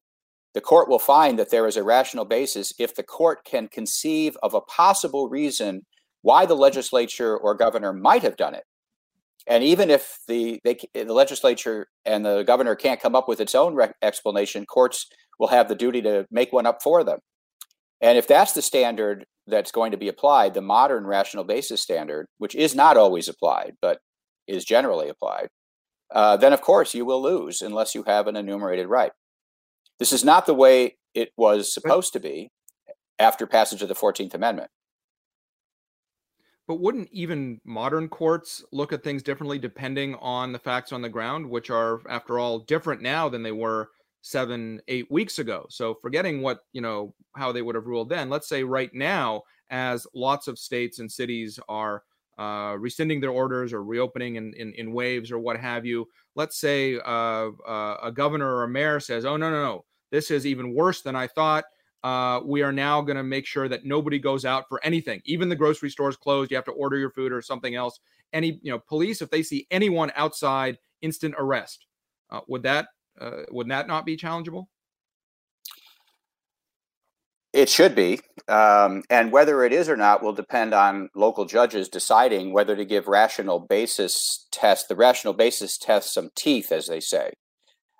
the 0.53 0.61
court 0.61 0.87
will 0.87 0.99
find 0.99 1.39
that 1.39 1.49
there 1.49 1.67
is 1.67 1.77
a 1.77 1.83
rational 1.83 2.25
basis 2.25 2.73
if 2.79 2.95
the 2.95 3.03
court 3.03 3.43
can 3.43 3.67
conceive 3.67 4.37
of 4.43 4.53
a 4.53 4.61
possible 4.61 5.29
reason 5.29 5.81
why 6.21 6.45
the 6.45 6.55
legislature 6.55 7.35
or 7.35 7.55
governor 7.55 7.91
might 7.91 8.21
have 8.21 8.37
done 8.37 8.55
it 8.55 8.63
and 9.47 9.63
even 9.63 9.89
if 9.89 10.19
the 10.27 10.59
they, 10.63 10.77
the 10.93 11.13
legislature 11.13 11.87
and 12.05 12.25
the 12.25 12.43
governor 12.43 12.75
can't 12.75 13.01
come 13.01 13.15
up 13.15 13.27
with 13.27 13.41
its 13.41 13.55
own 13.55 13.75
re- 13.75 13.91
explanation, 14.01 14.65
courts 14.65 15.07
will 15.39 15.47
have 15.47 15.67
the 15.67 15.75
duty 15.75 16.01
to 16.01 16.25
make 16.31 16.53
one 16.53 16.65
up 16.65 16.81
for 16.81 17.03
them. 17.03 17.19
And 18.01 18.17
if 18.17 18.27
that's 18.27 18.53
the 18.53 18.61
standard 18.61 19.25
that's 19.47 19.71
going 19.71 19.91
to 19.91 19.97
be 19.97 20.07
applied, 20.07 20.53
the 20.53 20.61
modern 20.61 21.05
rational 21.05 21.43
basis 21.43 21.81
standard, 21.81 22.27
which 22.37 22.55
is 22.55 22.75
not 22.75 22.97
always 22.97 23.27
applied 23.27 23.73
but 23.81 23.99
is 24.47 24.65
generally 24.65 25.09
applied, 25.09 25.47
uh, 26.13 26.37
then 26.37 26.53
of 26.53 26.61
course 26.61 26.93
you 26.93 27.03
will 27.03 27.21
lose 27.21 27.61
unless 27.61 27.93
you 27.93 28.03
have 28.03 28.27
an 28.27 28.35
enumerated 28.35 28.87
right. 28.87 29.11
This 29.99 30.13
is 30.13 30.23
not 30.23 30.45
the 30.45 30.53
way 30.53 30.97
it 31.13 31.31
was 31.37 31.73
supposed 31.73 32.13
to 32.13 32.19
be 32.19 32.49
after 33.19 33.45
passage 33.45 33.81
of 33.81 33.87
the 33.87 33.95
14th 33.95 34.33
Amendment. 34.33 34.69
But 36.67 36.79
wouldn't 36.79 37.09
even 37.11 37.59
modern 37.65 38.07
courts 38.07 38.63
look 38.71 38.93
at 38.93 39.03
things 39.03 39.21
differently 39.21 39.59
depending 39.59 40.15
on 40.15 40.53
the 40.53 40.59
facts 40.59 40.93
on 40.93 41.01
the 41.01 41.09
ground, 41.09 41.49
which 41.49 41.69
are, 41.69 41.99
after 42.09 42.39
all, 42.39 42.59
different 42.59 43.01
now 43.01 43.27
than 43.27 43.43
they 43.43 43.51
were 43.51 43.89
seven, 44.21 44.79
eight 44.87 45.11
weeks 45.11 45.39
ago? 45.39 45.65
So, 45.69 45.95
forgetting 46.01 46.41
what, 46.41 46.59
you 46.71 46.79
know, 46.79 47.13
how 47.35 47.51
they 47.51 47.61
would 47.61 47.75
have 47.75 47.87
ruled 47.87 48.09
then, 48.09 48.29
let's 48.29 48.47
say 48.47 48.63
right 48.63 48.93
now, 48.93 49.43
as 49.71 50.07
lots 50.15 50.47
of 50.47 50.57
states 50.57 50.99
and 50.99 51.11
cities 51.11 51.59
are 51.67 52.03
uh, 52.37 52.75
rescinding 52.79 53.21
their 53.21 53.31
orders 53.31 53.73
or 53.73 53.83
reopening 53.83 54.35
in, 54.35 54.53
in, 54.55 54.73
in, 54.73 54.91
waves 54.91 55.31
or 55.31 55.39
what 55.39 55.59
have 55.59 55.85
you, 55.85 56.07
let's 56.35 56.57
say 56.57 56.99
uh, 57.05 57.49
uh, 57.67 57.97
a 58.01 58.11
governor 58.11 58.55
or 58.55 58.63
a 58.63 58.67
mayor 58.67 58.99
says, 58.99 59.23
oh, 59.25 59.37
no, 59.37 59.51
no, 59.51 59.63
no, 59.63 59.85
this 60.11 60.31
is 60.31 60.45
even 60.45 60.73
worse 60.73 61.01
than 61.01 61.15
I 61.15 61.27
thought. 61.27 61.65
uh, 62.03 62.41
we 62.43 62.61
are 62.61 62.71
now 62.71 63.01
going 63.01 63.15
to 63.15 63.23
make 63.23 63.45
sure 63.45 63.69
that 63.69 63.85
nobody 63.85 64.19
goes 64.19 64.45
out 64.45 64.67
for 64.67 64.83
anything. 64.83 65.21
Even 65.25 65.47
the 65.47 65.55
grocery 65.55 65.89
stores 65.89 66.17
closed. 66.17 66.51
You 66.51 66.57
have 66.57 66.65
to 66.65 66.71
order 66.71 66.97
your 66.97 67.11
food 67.11 67.31
or 67.31 67.41
something 67.41 67.75
else. 67.75 67.99
Any, 68.33 68.59
you 68.61 68.71
know, 68.71 68.79
police 68.79 69.21
if 69.21 69.29
they 69.29 69.43
see 69.43 69.67
anyone 69.71 70.11
outside, 70.15 70.77
instant 71.01 71.35
arrest. 71.37 71.85
Uh, 72.29 72.41
would 72.47 72.63
that 72.63 72.87
uh, 73.21 73.43
would 73.51 73.69
that 73.69 73.87
not 73.87 74.05
be 74.05 74.17
challengeable? 74.17 74.65
It 77.53 77.69
should 77.69 77.93
be, 77.93 78.19
um, 78.47 79.03
and 79.11 79.31
whether 79.31 79.63
it 79.63 79.71
is 79.71 79.87
or 79.87 79.95
not 79.95 80.23
will 80.23 80.33
depend 80.33 80.73
on 80.73 81.09
local 81.15 81.45
judges 81.45 81.87
deciding 81.87 82.51
whether 82.51 82.75
to 82.75 82.83
give 82.83 83.07
rational 83.07 83.59
basis 83.59 84.47
test 84.51 84.89
the 84.89 84.95
rational 84.95 85.33
basis 85.33 85.77
test 85.77 86.11
some 86.13 86.29
teeth, 86.35 86.71
as 86.71 86.87
they 86.87 86.99
say. 86.99 87.33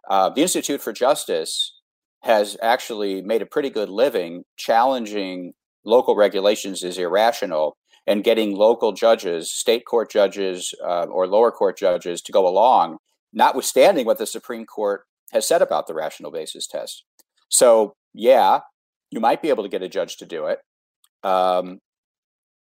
Uh, 0.10 0.30
the 0.30 0.42
Institute 0.42 0.82
for 0.82 0.92
Justice 0.92 1.80
has 2.24 2.58
actually 2.64 3.22
made 3.22 3.44
a 3.44 3.46
pretty 3.46 3.70
good 3.70 3.90
living 3.90 4.44
challenging 4.58 5.54
local 5.86 6.16
regulations 6.16 6.84
as 6.84 6.98
irrational 6.98 7.78
and 8.08 8.24
getting 8.24 8.56
local 8.56 8.92
judges, 8.92 9.52
state 9.52 9.86
court 9.86 10.10
judges, 10.10 10.74
uh, 10.84 11.06
or 11.06 11.28
lower 11.28 11.52
court 11.52 11.78
judges 11.78 12.22
to 12.22 12.32
go 12.32 12.48
along, 12.48 12.98
notwithstanding 13.32 14.06
what 14.06 14.18
the 14.18 14.26
Supreme 14.26 14.66
Court 14.66 15.04
has 15.32 15.48
said 15.48 15.62
about 15.62 15.88
the 15.88 15.94
rational 15.94 16.32
basis 16.32 16.66
test. 16.66 17.04
So, 17.50 17.94
yeah, 18.14 18.62
you 19.14 19.20
might 19.20 19.42
be 19.42 19.50
able 19.50 19.64
to 19.64 19.70
get 19.70 19.84
a 19.84 19.90
judge 19.90 20.18
to 20.18 20.26
do 20.26 20.48
it. 20.48 20.60
Um, 21.24 21.80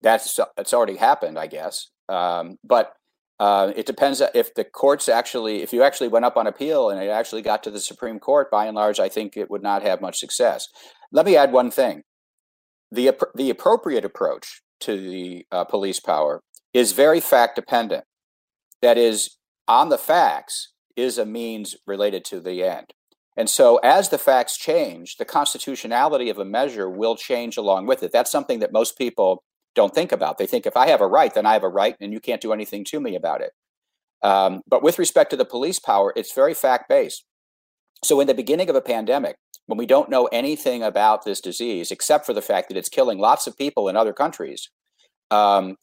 that's 0.01 0.41
it's 0.57 0.73
already 0.73 0.97
happened, 0.97 1.39
I 1.39 1.47
guess. 1.47 1.89
Um, 2.09 2.57
but 2.65 2.95
uh, 3.39 3.73
it 3.77 3.87
depends 3.87 4.23
if 4.35 4.55
the 4.55 4.65
courts 4.65 5.09
actually, 5.09 5.63
if 5.63 5.73
you 5.73 5.83
actually 5.83 6.09
went 6.09 6.25
up 6.25 6.37
on 6.37 6.47
appeal 6.47 6.91
and 6.91 7.01
it 7.03 7.11
actually 7.11 7.43
got 7.43 7.63
to 7.65 7.71
the 7.71 7.81
Supreme 7.81 8.19
Court, 8.19 8.51
by 8.51 8.67
and 8.67 8.77
large, 8.77 8.99
I 8.99 9.09
think 9.09 9.37
it 9.37 9.51
would 9.51 9.63
not 9.63 9.83
have 9.83 10.01
much 10.01 10.19
success. 10.19 10.67
Let 11.13 11.27
me 11.27 11.37
add 11.37 11.53
one 11.53 11.71
thing: 11.71 12.03
the 12.91 13.13
the 13.35 13.51
appropriate 13.51 14.05
approach 14.05 14.63
to 14.81 14.97
the 14.97 15.47
uh, 15.53 15.65
police 15.65 16.01
power 16.01 16.41
is 16.73 16.93
very 16.93 17.21
fact 17.21 17.57
dependent. 17.57 18.05
That 18.81 18.97
is, 18.97 19.37
on 19.67 19.89
the 19.89 19.99
facts 19.99 20.73
is 20.97 21.19
a 21.19 21.27
means 21.27 21.77
related 21.87 22.25
to 22.27 22.41
the 22.41 22.63
end. 22.63 22.87
And 23.39 23.49
so, 23.49 23.77
as 23.85 24.09
the 24.09 24.19
facts 24.19 24.57
change, 24.57 25.17
the 25.17 25.25
constitutionality 25.25 26.29
of 26.29 26.39
a 26.39 26.45
measure 26.45 26.91
will 26.91 27.15
change 27.15 27.57
along 27.57 27.87
with 27.87 28.03
it. 28.03 28.11
That's 28.11 28.33
something 28.33 28.59
that 28.59 28.73
most 28.73 28.99
people 28.99 29.45
don't 29.77 29.95
think 29.95 30.11
about. 30.11 30.39
They 30.39 30.47
think 30.47 30.67
if 30.67 30.77
I 30.77 30.89
have 30.89 31.01
a 31.01 31.07
right, 31.07 31.33
then 31.33 31.47
I 31.47 31.53
have 31.53 31.63
a 31.63 31.69
right, 31.69 31.95
and 32.01 32.13
you 32.13 32.19
can't 32.19 32.41
do 32.41 32.53
anything 32.53 32.85
to 32.87 32.99
me 32.99 33.15
about 33.15 33.41
it. 33.41 33.53
Um, 34.25 34.63
but 34.67 34.83
with 34.83 34.99
respect 34.99 35.31
to 35.31 35.37
the 35.37 35.45
police 35.45 35.79
power, 35.79 36.13
it's 36.17 36.35
very 36.35 36.53
fact 36.53 36.89
based. 36.89 37.25
So, 38.03 38.19
in 38.19 38.27
the 38.27 38.35
beginning 38.35 38.71
of 38.71 38.75
a 38.75 38.81
pandemic, 38.81 39.37
when 39.67 39.79
we 39.79 39.87
don't 39.87 40.11
know 40.11 40.27
anything 40.33 40.83
about 40.83 41.25
this 41.25 41.41
disease 41.41 41.93
except 41.93 42.27
for 42.27 42.35
the 42.35 42.43
fact 42.43 42.69
that 42.69 42.77
it's 42.77 42.89
killing 42.89 43.21
lots 43.21 43.47
of 43.47 43.57
people 43.57 43.89
in 43.89 43.97
other 43.97 44.13
countries, 44.13 44.69
um, 45.31 45.77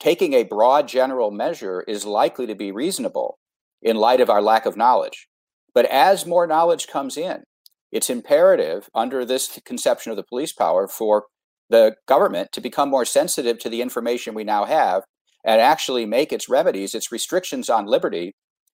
taking 0.00 0.32
a 0.32 0.44
broad 0.44 0.88
general 0.88 1.30
measure 1.30 1.82
is 1.82 2.06
likely 2.06 2.46
to 2.46 2.54
be 2.54 2.72
reasonable 2.72 3.38
in 3.82 3.96
light 3.96 4.22
of 4.22 4.30
our 4.30 4.40
lack 4.40 4.64
of 4.64 4.78
knowledge. 4.78 5.28
But 5.74 5.86
as 5.86 6.26
more 6.26 6.46
knowledge 6.46 6.86
comes 6.86 7.16
in, 7.16 7.44
it's 7.90 8.10
imperative 8.10 8.88
under 8.94 9.24
this 9.24 9.60
conception 9.64 10.10
of 10.10 10.16
the 10.16 10.24
police 10.24 10.52
power 10.52 10.88
for 10.88 11.26
the 11.70 11.96
government 12.06 12.52
to 12.52 12.60
become 12.60 12.88
more 12.90 13.04
sensitive 13.04 13.58
to 13.58 13.68
the 13.68 13.82
information 13.82 14.34
we 14.34 14.44
now 14.44 14.64
have 14.64 15.02
and 15.44 15.60
actually 15.60 16.06
make 16.06 16.32
its 16.32 16.48
remedies, 16.48 16.94
its 16.94 17.10
restrictions 17.10 17.68
on 17.68 17.86
liberty, 17.86 18.34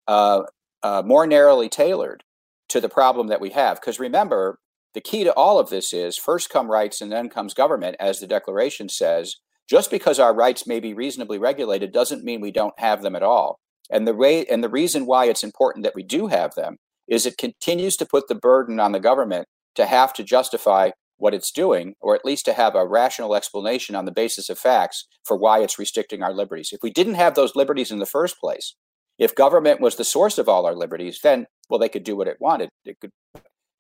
uh, 0.06 0.42
uh, 0.82 1.02
more 1.04 1.26
narrowly 1.26 1.68
tailored 1.68 2.22
to 2.68 2.80
the 2.80 2.88
problem 2.88 3.28
that 3.28 3.40
we 3.40 3.50
have. 3.50 3.80
Because 3.80 4.00
remember, 4.00 4.58
the 4.94 5.00
key 5.00 5.24
to 5.24 5.32
all 5.34 5.58
of 5.58 5.70
this 5.70 5.92
is 5.92 6.16
first 6.16 6.50
come 6.50 6.70
rights 6.70 7.00
and 7.00 7.10
then 7.10 7.28
comes 7.28 7.52
government, 7.54 7.96
as 7.98 8.20
the 8.20 8.26
Declaration 8.26 8.88
says. 8.88 9.36
Just 9.68 9.90
because 9.90 10.18
our 10.18 10.34
rights 10.34 10.66
may 10.66 10.78
be 10.78 10.92
reasonably 10.92 11.38
regulated 11.38 11.92
doesn't 11.92 12.24
mean 12.24 12.40
we 12.40 12.52
don't 12.52 12.78
have 12.78 13.02
them 13.02 13.16
at 13.16 13.22
all. 13.22 13.58
And 13.90 14.06
the 14.06 14.14
way 14.14 14.44
and 14.46 14.62
the 14.62 14.68
reason 14.68 15.06
why 15.06 15.26
it's 15.26 15.44
important 15.44 15.84
that 15.84 15.94
we 15.94 16.02
do 16.02 16.28
have 16.28 16.54
them 16.54 16.76
is 17.08 17.26
it 17.26 17.38
continues 17.38 17.96
to 17.96 18.06
put 18.06 18.28
the 18.28 18.34
burden 18.34 18.80
on 18.80 18.92
the 18.92 19.00
government 19.00 19.46
to 19.74 19.86
have 19.86 20.12
to 20.14 20.24
justify 20.24 20.90
what 21.16 21.34
it's 21.34 21.52
doing, 21.52 21.94
or 22.00 22.14
at 22.14 22.24
least 22.24 22.44
to 22.44 22.52
have 22.52 22.74
a 22.74 22.86
rational 22.86 23.34
explanation 23.34 23.94
on 23.94 24.04
the 24.04 24.12
basis 24.12 24.48
of 24.48 24.58
facts 24.58 25.06
for 25.24 25.36
why 25.36 25.60
it's 25.60 25.78
restricting 25.78 26.22
our 26.22 26.32
liberties. 26.32 26.70
If 26.72 26.82
we 26.82 26.90
didn't 26.90 27.14
have 27.14 27.34
those 27.34 27.54
liberties 27.54 27.90
in 27.90 27.98
the 27.98 28.06
first 28.06 28.38
place, 28.40 28.74
if 29.18 29.34
government 29.34 29.80
was 29.80 29.96
the 29.96 30.04
source 30.04 30.38
of 30.38 30.48
all 30.48 30.66
our 30.66 30.74
liberties, 30.74 31.20
then 31.22 31.46
well, 31.68 31.78
they 31.78 31.88
could 31.88 32.04
do 32.04 32.16
what 32.16 32.28
it 32.28 32.36
wanted. 32.40 32.68
It 32.84 32.98
could, 33.00 33.10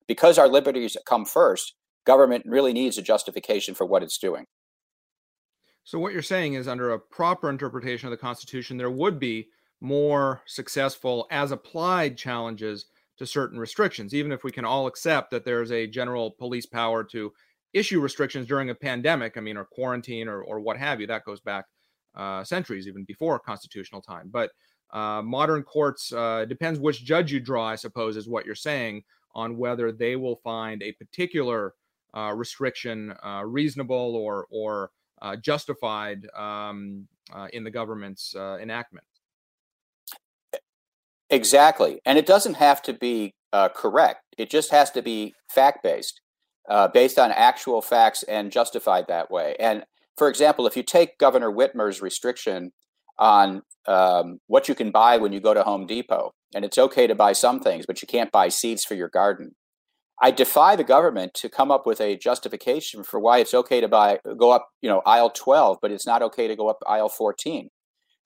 because 0.06 0.38
our 0.38 0.48
liberties 0.48 0.96
come 1.06 1.24
first. 1.24 1.74
Government 2.06 2.44
really 2.46 2.72
needs 2.72 2.98
a 2.98 3.02
justification 3.02 3.74
for 3.74 3.86
what 3.86 4.02
it's 4.02 4.18
doing. 4.18 4.44
So 5.84 5.98
what 5.98 6.12
you're 6.12 6.22
saying 6.22 6.54
is, 6.54 6.68
under 6.68 6.90
a 6.90 6.98
proper 6.98 7.50
interpretation 7.50 8.06
of 8.06 8.10
the 8.10 8.16
Constitution, 8.16 8.76
there 8.76 8.90
would 8.90 9.18
be 9.18 9.48
more 9.80 10.42
successful 10.46 11.26
as 11.30 11.50
applied 11.50 12.16
challenges 12.16 12.86
to 13.18 13.26
certain 13.26 13.58
restrictions, 13.58 14.14
even 14.14 14.32
if 14.32 14.44
we 14.44 14.50
can 14.50 14.64
all 14.64 14.86
accept 14.86 15.30
that 15.30 15.44
there's 15.44 15.70
a 15.70 15.86
general 15.86 16.32
police 16.32 16.66
power 16.66 17.04
to 17.04 17.32
issue 17.72 18.00
restrictions 18.00 18.46
during 18.46 18.70
a 18.70 18.74
pandemic, 18.74 19.36
I 19.36 19.40
mean, 19.40 19.56
or 19.56 19.64
quarantine 19.64 20.28
or, 20.28 20.42
or 20.42 20.60
what 20.60 20.76
have 20.76 21.00
you. 21.00 21.06
That 21.06 21.24
goes 21.24 21.40
back 21.40 21.66
uh, 22.14 22.44
centuries, 22.44 22.86
even 22.86 23.04
before 23.04 23.38
constitutional 23.38 24.00
time. 24.00 24.30
But 24.30 24.50
uh, 24.92 25.22
modern 25.22 25.62
courts, 25.62 26.12
uh, 26.12 26.44
depends 26.44 26.78
which 26.78 27.04
judge 27.04 27.32
you 27.32 27.40
draw, 27.40 27.66
I 27.66 27.76
suppose, 27.76 28.16
is 28.16 28.28
what 28.28 28.46
you're 28.46 28.54
saying, 28.54 29.02
on 29.34 29.56
whether 29.56 29.90
they 29.90 30.14
will 30.14 30.36
find 30.36 30.82
a 30.82 30.92
particular 30.92 31.74
uh, 32.16 32.32
restriction 32.32 33.12
uh, 33.24 33.42
reasonable 33.44 34.14
or, 34.14 34.46
or 34.50 34.92
uh, 35.20 35.34
justified 35.34 36.28
um, 36.36 37.08
in 37.52 37.64
the 37.64 37.70
government's 37.70 38.34
enactment. 38.36 39.04
Exactly. 41.30 42.00
And 42.04 42.18
it 42.18 42.26
doesn't 42.26 42.54
have 42.54 42.82
to 42.82 42.92
be 42.92 43.34
uh, 43.52 43.68
correct, 43.68 44.20
it 44.36 44.50
just 44.50 44.70
has 44.72 44.90
to 44.90 45.02
be 45.02 45.32
fact 45.48 45.82
based, 45.82 46.20
uh, 46.68 46.88
based 46.88 47.18
on 47.18 47.30
actual 47.30 47.80
facts 47.80 48.24
and 48.24 48.50
justified 48.50 49.06
that 49.08 49.30
way. 49.30 49.54
And 49.60 49.84
for 50.18 50.28
example, 50.28 50.66
if 50.66 50.76
you 50.76 50.82
take 50.82 51.18
Governor 51.18 51.52
Whitmer's 51.52 52.02
restriction 52.02 52.72
on 53.18 53.62
um, 53.86 54.38
what 54.48 54.68
you 54.68 54.74
can 54.74 54.90
buy 54.90 55.18
when 55.18 55.32
you 55.32 55.40
go 55.40 55.54
to 55.54 55.62
Home 55.62 55.86
Depot, 55.86 56.32
and 56.54 56.64
it's 56.64 56.78
okay 56.78 57.06
to 57.06 57.14
buy 57.14 57.32
some 57.32 57.60
things, 57.60 57.84
but 57.86 58.02
you 58.02 58.06
can't 58.08 58.32
buy 58.32 58.48
seeds 58.48 58.84
for 58.84 58.94
your 58.94 59.08
garden. 59.08 59.52
I 60.22 60.30
defy 60.30 60.76
the 60.76 60.84
government 60.84 61.34
to 61.34 61.48
come 61.48 61.70
up 61.70 61.86
with 61.86 62.00
a 62.00 62.16
justification 62.16 63.02
for 63.02 63.18
why 63.20 63.38
it's 63.38 63.54
okay 63.54 63.80
to 63.80 63.88
buy 63.88 64.18
go 64.36 64.50
up, 64.50 64.68
you 64.80 64.88
know, 64.88 65.02
aisle 65.06 65.30
12, 65.30 65.78
but 65.82 65.90
it's 65.90 66.06
not 66.06 66.22
okay 66.22 66.48
to 66.48 66.56
go 66.56 66.68
up 66.68 66.78
aisle 66.86 67.08
14. 67.08 67.68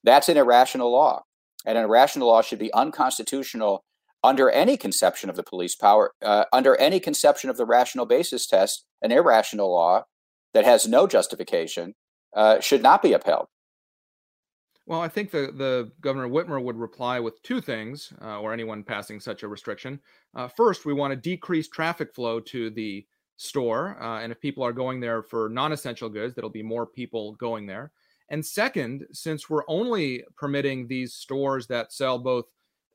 That's 0.05 0.29
an 0.29 0.37
irrational 0.37 0.93
law 0.93 1.23
and 1.67 1.77
an 1.79 1.85
irrational 1.85 2.29
law 2.29 2.43
should 2.43 2.59
be 2.59 2.73
unconstitutional 2.73 3.85
under 4.25 4.51
any 4.51 4.77
conception 4.77 5.31
of 5.31 5.37
the 5.37 5.43
police 5.43 5.77
power, 5.77 6.13
uh, 6.23 6.45
under 6.53 6.77
any 6.77 7.01
conception 7.01 7.51
of 7.51 7.57
the 7.57 7.67
rational 7.67 8.07
basis 8.07 8.47
test, 8.47 8.85
an 9.03 9.13
irrational 9.13 9.71
law 9.71 10.05
that 10.55 10.65
has 10.65 10.89
no 10.89 11.07
justification 11.07 11.95
uh, 12.35 12.61
should 12.61 12.83
not 12.83 13.03
be 13.03 13.13
upheld. 13.13 13.47
Well, 14.87 15.01
I 15.01 15.09
think 15.09 15.31
the, 15.31 15.53
the 15.55 15.93
Governor 16.01 16.29
Whitmer 16.29 16.63
would 16.63 16.77
reply 16.77 17.21
with 17.21 17.43
two 17.43 17.61
things, 17.61 18.13
uh, 18.23 18.41
or 18.41 18.55
anyone 18.55 18.83
passing 18.83 19.21
such 19.21 19.43
a 19.43 19.49
restriction. 19.49 20.01
Uh, 20.35 20.49
first, 20.49 20.87
we 20.87 20.95
want 20.95 21.13
to 21.13 21.17
decrease 21.17 21.69
traffic 21.69 22.15
flow 22.15 22.41
to 22.41 22.71
the 22.71 23.07
store, 23.37 24.03
uh, 24.03 24.21
and 24.21 24.33
if 24.33 24.41
people 24.41 24.65
are 24.65 24.73
going 24.73 24.99
there 24.99 25.23
for 25.23 25.51
non-essential 25.51 26.09
goods, 26.09 26.35
there'll 26.35 26.51
be 26.51 26.63
more 26.63 26.87
people 26.87 27.35
going 27.35 27.67
there. 27.67 27.93
And 28.31 28.45
second, 28.45 29.07
since 29.13 29.49
we're 29.49 29.65
only 29.69 30.25
permitting 30.37 30.87
these 30.87 31.15
stores 31.15 31.67
that 31.69 31.93
sell 31.93 32.19
both 32.19 32.47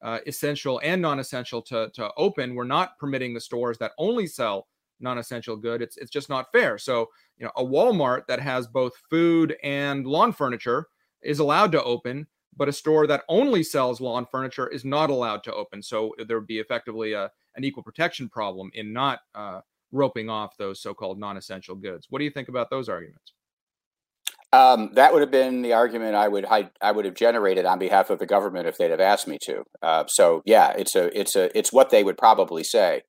uh, 0.04 0.20
essential 0.28 0.80
and 0.84 1.02
non-essential 1.02 1.62
to, 1.64 1.90
to 1.94 2.12
open, 2.18 2.56
we're 2.56 2.66
not 2.66 2.98
permitting 3.00 3.34
the 3.34 3.42
stores 3.42 3.78
that 3.80 3.94
only 3.98 4.28
sell 4.28 4.68
non-essential 5.00 5.58
good. 5.58 5.82
It's 5.82 5.98
it's 5.98 6.12
just 6.12 6.30
not 6.30 6.52
fair. 6.52 6.78
So 6.78 7.10
you 7.38 7.46
know, 7.46 7.52
a 7.58 7.64
Walmart 7.64 8.28
that 8.28 8.40
has 8.40 8.68
both 8.68 8.94
food 9.10 9.56
and 9.64 10.06
lawn 10.06 10.34
furniture 10.34 10.88
is 11.22 11.40
allowed 11.40 11.72
to 11.74 11.84
open, 11.84 12.28
but 12.56 12.70
a 12.70 12.74
store 12.74 13.08
that 13.08 13.24
only 13.28 13.64
sells 13.64 14.02
lawn 14.02 14.26
furniture 14.32 14.68
is 14.68 14.86
not 14.86 15.10
allowed 15.10 15.44
to 15.46 15.54
open. 15.54 15.82
So 15.82 16.14
there 16.28 16.38
would 16.40 16.48
be 16.48 16.60
effectively 16.60 17.14
a 17.14 17.32
an 17.56 17.64
equal 17.64 17.84
protection 17.84 18.30
problem 18.30 18.72
in 18.74 18.94
not 18.94 19.20
uh, 19.36 19.62
roping 19.92 20.30
off 20.30 20.58
those 20.58 20.82
so-called 20.82 21.20
non-essential 21.20 21.76
goods. 21.76 22.08
What 22.10 22.20
do 22.20 22.26
you 22.26 22.32
think 22.32 22.50
about 22.50 22.70
those 22.70 22.90
arguments? 22.90 23.34
Um, 24.54 24.92
that 24.94 25.12
would 25.12 25.22
have 25.22 25.32
been 25.32 25.64
the 25.64 25.74
argument 25.74 26.14
I 26.14 26.28
would 26.28 26.46
I, 26.46 26.70
I, 26.80 26.92
would 26.92 27.06
have 27.06 27.16
generated 27.16 27.66
on 27.66 27.80
behalf 27.80 28.12
of 28.12 28.20
the 28.20 28.28
government 28.28 28.68
if 28.68 28.78
they'd 28.78 28.92
have 28.92 29.00
asked 29.00 29.28
me 29.28 29.40
to. 29.46 29.64
Uh, 29.82 30.04
so 30.08 30.44
yeah, 30.46 30.70
it's 30.78 30.96
a 30.96 31.20
it's 31.20 31.36
a 31.36 31.58
it's 31.58 31.74
what 31.74 31.90
they 31.90 32.04
would 32.04 32.20
probably 32.20 32.64
say. 32.64 33.02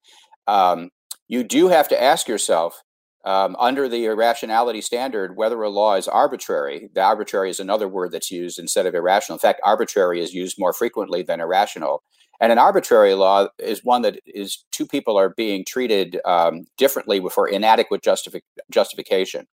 Um, 0.47 0.89
you 1.29 1.45
do 1.45 1.69
have 1.69 1.87
to 1.89 2.03
ask 2.03 2.29
yourself 2.29 2.83
um, 3.27 3.57
under 3.59 3.91
the 3.91 4.07
irrationality 4.07 4.81
standard, 4.81 5.37
whether 5.37 5.61
a 5.63 5.69
law 5.69 5.97
is 5.97 6.09
arbitrary, 6.09 6.89
the 6.95 7.03
arbitrary 7.03 7.51
is 7.51 7.61
another 7.61 7.89
word 7.89 8.13
that's 8.13 8.31
used 8.31 8.59
instead 8.59 8.87
of 8.87 8.95
irrational. 8.95 9.37
In 9.37 9.41
fact, 9.41 9.61
arbitrary 9.65 10.23
is 10.23 10.33
used 10.33 10.57
more 10.59 10.73
frequently 10.73 11.23
than 11.23 11.41
irrational. 11.41 12.03
And 12.41 12.53
an 12.53 12.59
arbitrary 12.59 13.15
law 13.15 13.49
is 13.59 13.85
one 13.85 14.03
that 14.03 14.19
is 14.27 14.65
two 14.73 14.87
people 14.87 15.19
are 15.19 15.35
being 15.37 15.65
treated 15.67 16.21
um, 16.25 16.65
differently 16.79 17.21
for 17.33 17.49
inadequate 17.49 18.03
justifi- 18.03 18.43
justification. 18.71 19.47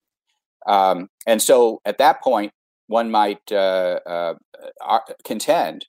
Um, 0.68 1.10
and 1.26 1.42
so 1.42 1.82
at 1.86 1.98
that 1.98 2.22
point, 2.22 2.52
one 2.88 3.12
might 3.12 3.52
uh, 3.52 4.00
uh, 4.06 4.34
contend 5.24 5.86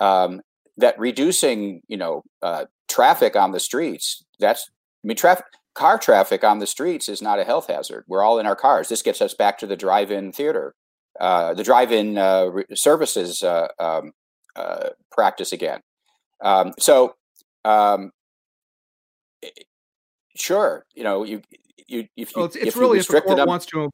um, 0.00 0.40
that 0.76 0.98
reducing, 0.98 1.82
you 1.88 1.96
know, 1.96 2.22
uh, 2.42 2.64
traffic 2.88 3.36
on 3.36 3.52
the 3.52 3.60
streets, 3.60 4.24
that's, 4.38 4.68
I 5.04 5.06
mean, 5.06 5.16
traffic, 5.16 5.44
car 5.74 5.98
traffic 5.98 6.42
on 6.42 6.58
the 6.58 6.66
streets 6.66 7.08
is 7.08 7.22
not 7.22 7.38
a 7.38 7.44
health 7.44 7.68
hazard. 7.68 8.04
We're 8.08 8.24
all 8.24 8.38
in 8.38 8.46
our 8.46 8.56
cars. 8.56 8.88
This 8.88 9.02
gets 9.02 9.22
us 9.22 9.34
back 9.34 9.58
to 9.58 9.66
the 9.66 9.76
drive-in 9.76 10.32
theater, 10.32 10.74
uh, 11.20 11.54
the 11.54 11.62
drive-in 11.62 12.18
uh, 12.18 12.50
services 12.74 13.42
uh, 13.42 13.68
um, 13.78 14.12
uh, 14.56 14.88
practice 15.12 15.52
again. 15.52 15.80
Um, 16.42 16.72
so, 16.78 17.14
um, 17.64 18.10
sure, 20.36 20.84
you 20.94 21.04
know, 21.04 21.22
you 21.22 21.42
you 21.90 22.06
if 22.16 22.30
you 22.30 22.34
well, 22.36 22.46
it's, 22.46 22.56
it's 22.56 22.68
if 22.68 22.76
really 22.76 22.98
you 22.98 23.00
if 23.00 23.10
a 23.10 23.20
court 23.20 23.46
wants 23.46 23.66
to 23.66 23.90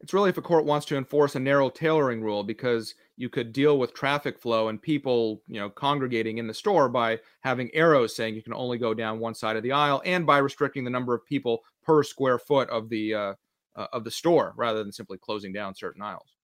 it's 0.00 0.12
really 0.12 0.30
if 0.30 0.38
a 0.38 0.42
court 0.42 0.64
wants 0.64 0.86
to 0.86 0.96
enforce 0.96 1.34
a 1.34 1.40
narrow 1.40 1.68
tailoring 1.68 2.22
rule 2.22 2.42
because 2.42 2.94
you 3.16 3.28
could 3.28 3.52
deal 3.52 3.78
with 3.78 3.94
traffic 3.94 4.38
flow 4.38 4.68
and 4.68 4.80
people 4.80 5.42
you 5.46 5.58
know 5.58 5.70
congregating 5.70 6.38
in 6.38 6.46
the 6.46 6.54
store 6.54 6.88
by 6.88 7.18
having 7.40 7.70
arrows 7.74 8.14
saying 8.14 8.34
you 8.34 8.42
can 8.42 8.54
only 8.54 8.78
go 8.78 8.94
down 8.94 9.18
one 9.18 9.34
side 9.34 9.56
of 9.56 9.62
the 9.62 9.72
aisle 9.72 10.02
and 10.04 10.26
by 10.26 10.38
restricting 10.38 10.84
the 10.84 10.90
number 10.90 11.14
of 11.14 11.24
people 11.24 11.60
per 11.82 12.02
square 12.02 12.38
foot 12.38 12.68
of 12.70 12.88
the 12.88 13.14
uh, 13.14 13.34
uh, 13.76 13.86
of 13.92 14.04
the 14.04 14.10
store 14.10 14.54
rather 14.56 14.82
than 14.82 14.92
simply 14.92 15.18
closing 15.18 15.52
down 15.52 15.74
certain 15.74 16.02
aisles. 16.02 16.36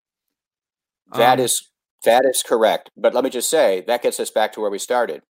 That 1.15 1.39
um, 1.39 1.45
is 1.45 1.71
that 2.05 2.25
is 2.25 2.43
correct 2.43 2.91
but 2.97 3.15
let 3.15 3.25
me 3.25 3.31
just 3.31 3.51
say 3.51 3.83
that 3.87 4.03
gets 4.03 4.19
us 4.19 4.31
back 4.31 4.53
to 4.55 4.61
where 4.61 4.71
we 4.71 4.79
started. 4.79 5.23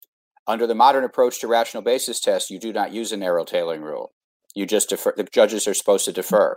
Under 0.45 0.67
the 0.67 0.75
modern 0.75 1.05
approach 1.05 1.41
to 1.41 1.49
rational 1.49 1.83
basis 1.83 2.21
test 2.21 2.51
you 2.51 2.59
do 2.59 2.73
not 2.73 2.93
use 2.93 3.13
a 3.13 3.17
narrow 3.17 3.45
tailoring 3.45 3.83
rule 3.83 4.13
you 4.55 4.67
just 4.67 4.89
defer 4.89 5.15
the 5.17 5.25
judges 5.25 5.67
are 5.67 5.75
supposed 5.75 6.05
to 6.05 6.13
defer 6.13 6.57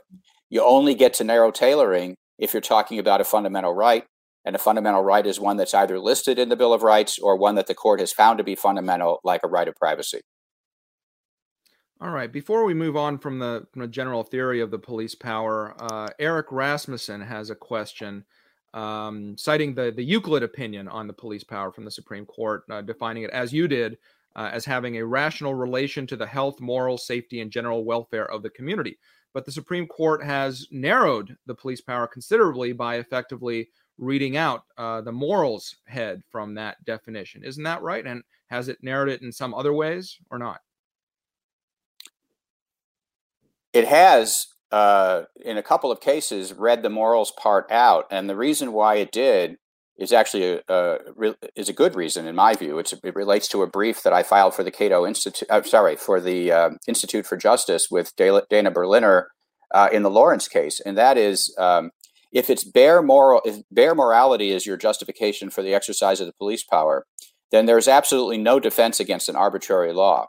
you 0.49 0.63
only 0.63 0.95
get 0.95 1.13
to 1.13 1.23
narrow 1.23 1.51
tailoring 1.51 2.15
if 2.37 2.53
you're 2.53 2.61
talking 2.61 2.99
about 2.99 3.21
a 3.21 3.25
fundamental 3.25 3.73
right 3.73 4.05
and 4.45 4.55
a 4.55 4.59
fundamental 4.59 5.01
right 5.01 5.25
is 5.25 5.39
one 5.39 5.57
that's 5.57 5.73
either 5.73 5.99
listed 5.99 6.37
in 6.37 6.49
the 6.49 6.55
Bill 6.55 6.71
of 6.71 6.83
Rights 6.83 7.17
or 7.17 7.35
one 7.35 7.55
that 7.55 7.65
the 7.65 7.73
court 7.73 7.99
has 7.99 8.13
found 8.13 8.37
to 8.37 8.43
be 8.43 8.55
fundamental, 8.55 9.19
like 9.23 9.41
a 9.43 9.47
right 9.47 9.67
of 9.67 9.75
privacy. 9.75 10.21
All 11.99 12.11
right. 12.11 12.31
Before 12.31 12.63
we 12.63 12.73
move 12.73 12.95
on 12.95 13.17
from 13.17 13.39
the, 13.39 13.65
from 13.71 13.81
the 13.81 13.87
general 13.87 14.23
theory 14.23 14.61
of 14.61 14.69
the 14.69 14.77
police 14.77 15.15
power, 15.15 15.75
uh, 15.79 16.09
Eric 16.19 16.47
Rasmussen 16.51 17.21
has 17.21 17.49
a 17.49 17.55
question 17.55 18.25
um, 18.73 19.35
citing 19.37 19.73
the, 19.73 19.91
the 19.95 20.03
Euclid 20.03 20.43
opinion 20.43 20.87
on 20.89 21.07
the 21.07 21.13
police 21.13 21.43
power 21.43 21.71
from 21.71 21.85
the 21.85 21.91
Supreme 21.91 22.25
Court, 22.25 22.63
uh, 22.69 22.81
defining 22.81 23.23
it 23.23 23.31
as 23.31 23.53
you 23.53 23.67
did 23.67 23.97
uh, 24.35 24.49
as 24.51 24.65
having 24.65 24.97
a 24.97 25.05
rational 25.05 25.55
relation 25.55 26.05
to 26.07 26.15
the 26.15 26.25
health, 26.25 26.59
moral, 26.59 26.97
safety, 26.97 27.41
and 27.41 27.51
general 27.51 27.85
welfare 27.85 28.29
of 28.31 28.43
the 28.43 28.49
community. 28.49 28.97
But 29.33 29.45
the 29.45 29.51
Supreme 29.51 29.87
Court 29.87 30.23
has 30.23 30.67
narrowed 30.71 31.35
the 31.45 31.55
police 31.55 31.81
power 31.81 32.07
considerably 32.07 32.73
by 32.73 32.95
effectively 32.95 33.69
reading 33.97 34.37
out 34.37 34.63
uh, 34.77 35.01
the 35.01 35.11
morals 35.11 35.75
head 35.85 36.21
from 36.29 36.55
that 36.55 36.83
definition. 36.85 37.43
Isn't 37.43 37.63
that 37.63 37.81
right? 37.81 38.05
And 38.05 38.23
has 38.47 38.67
it 38.67 38.77
narrowed 38.81 39.09
it 39.09 39.21
in 39.21 39.31
some 39.31 39.53
other 39.53 39.73
ways 39.73 40.17
or 40.29 40.37
not? 40.37 40.59
It 43.73 43.87
has, 43.87 44.47
uh, 44.71 45.23
in 45.43 45.57
a 45.57 45.63
couple 45.63 45.91
of 45.91 45.99
cases, 45.99 46.53
read 46.53 46.81
the 46.81 46.89
morals 46.89 47.31
part 47.31 47.69
out, 47.71 48.07
and 48.09 48.29
the 48.29 48.35
reason 48.37 48.71
why 48.71 48.95
it 48.95 49.11
did 49.11 49.57
is 49.97 50.11
actually 50.11 50.53
a, 50.53 50.61
a 50.67 51.35
is 51.55 51.69
a 51.69 51.73
good 51.73 51.95
reason 51.95 52.27
in 52.27 52.35
my 52.35 52.53
view. 52.53 52.79
It's, 52.79 52.93
it 52.93 53.15
relates 53.15 53.47
to 53.49 53.63
a 53.63 53.67
brief 53.67 54.03
that 54.03 54.13
I 54.13 54.23
filed 54.23 54.53
for 54.53 54.63
the 54.63 54.71
Cato 54.71 55.05
Institute. 55.05 55.49
Uh, 55.49 55.61
sorry, 55.63 55.95
for 55.95 56.19
the 56.19 56.51
uh, 56.51 56.69
Institute 56.87 57.25
for 57.25 57.37
Justice 57.37 57.87
with 57.89 58.13
Dana 58.15 58.71
Berliner 58.71 59.29
uh, 59.73 59.89
in 59.91 60.03
the 60.03 60.09
Lawrence 60.09 60.47
case, 60.47 60.81
and 60.85 60.97
that 60.97 61.17
is 61.17 61.55
um, 61.57 61.91
if 62.31 62.49
it's 62.49 62.65
bare 62.65 63.01
moral, 63.01 63.41
if 63.45 63.61
bare 63.71 63.95
morality 63.95 64.51
is 64.51 64.65
your 64.65 64.77
justification 64.77 65.49
for 65.49 65.61
the 65.61 65.73
exercise 65.73 66.19
of 66.19 66.27
the 66.27 66.33
police 66.33 66.63
power, 66.63 67.05
then 67.51 67.65
there's 67.65 67.87
absolutely 67.87 68.37
no 68.37 68.59
defense 68.59 68.99
against 68.99 69.29
an 69.29 69.37
arbitrary 69.37 69.93
law. 69.93 70.27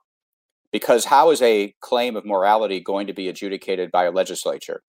Because 0.73 1.07
how 1.07 1.31
is 1.31 1.43
a 1.43 1.75
claim 1.81 2.17
of 2.17 2.25
morality 2.25 2.81
going 2.81 3.07
to 3.09 3.13
be 3.13 3.29
adjudicated 3.29 3.91
by 3.91 4.05
a 4.05 4.13
legislature? 4.13 4.83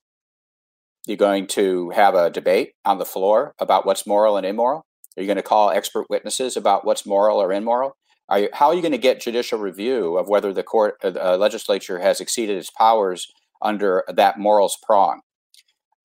You're 1.08 1.16
going 1.16 1.48
to 1.48 1.90
have 1.92 2.16
a 2.16 2.30
debate 2.30 2.74
on 2.84 2.98
the 2.98 3.06
floor 3.06 3.56
about 3.60 3.86
what's 3.86 4.06
moral 4.06 4.36
and 4.36 4.46
immoral? 4.46 4.86
Are 5.16 5.22
you 5.22 5.26
going 5.26 5.38
to 5.38 5.42
call 5.42 5.70
expert 5.70 6.06
witnesses 6.10 6.58
about 6.58 6.86
what's 6.86 7.06
moral 7.06 7.42
or 7.42 7.54
immoral? 7.54 7.96
Are 8.28 8.40
you, 8.40 8.50
how 8.52 8.68
are 8.68 8.76
you 8.76 8.82
going 8.82 8.92
to 8.92 8.98
get 8.98 9.22
judicial 9.22 9.58
review 9.58 10.18
of 10.18 10.28
whether 10.28 10.52
the 10.52 10.64
court, 10.64 10.96
uh, 11.04 11.38
legislature 11.38 12.00
has 12.00 12.20
exceeded 12.20 12.58
its 12.58 12.70
powers 12.70 13.26
under 13.62 14.04
that 14.14 14.38
morals 14.38 14.78
prong? 14.84 15.22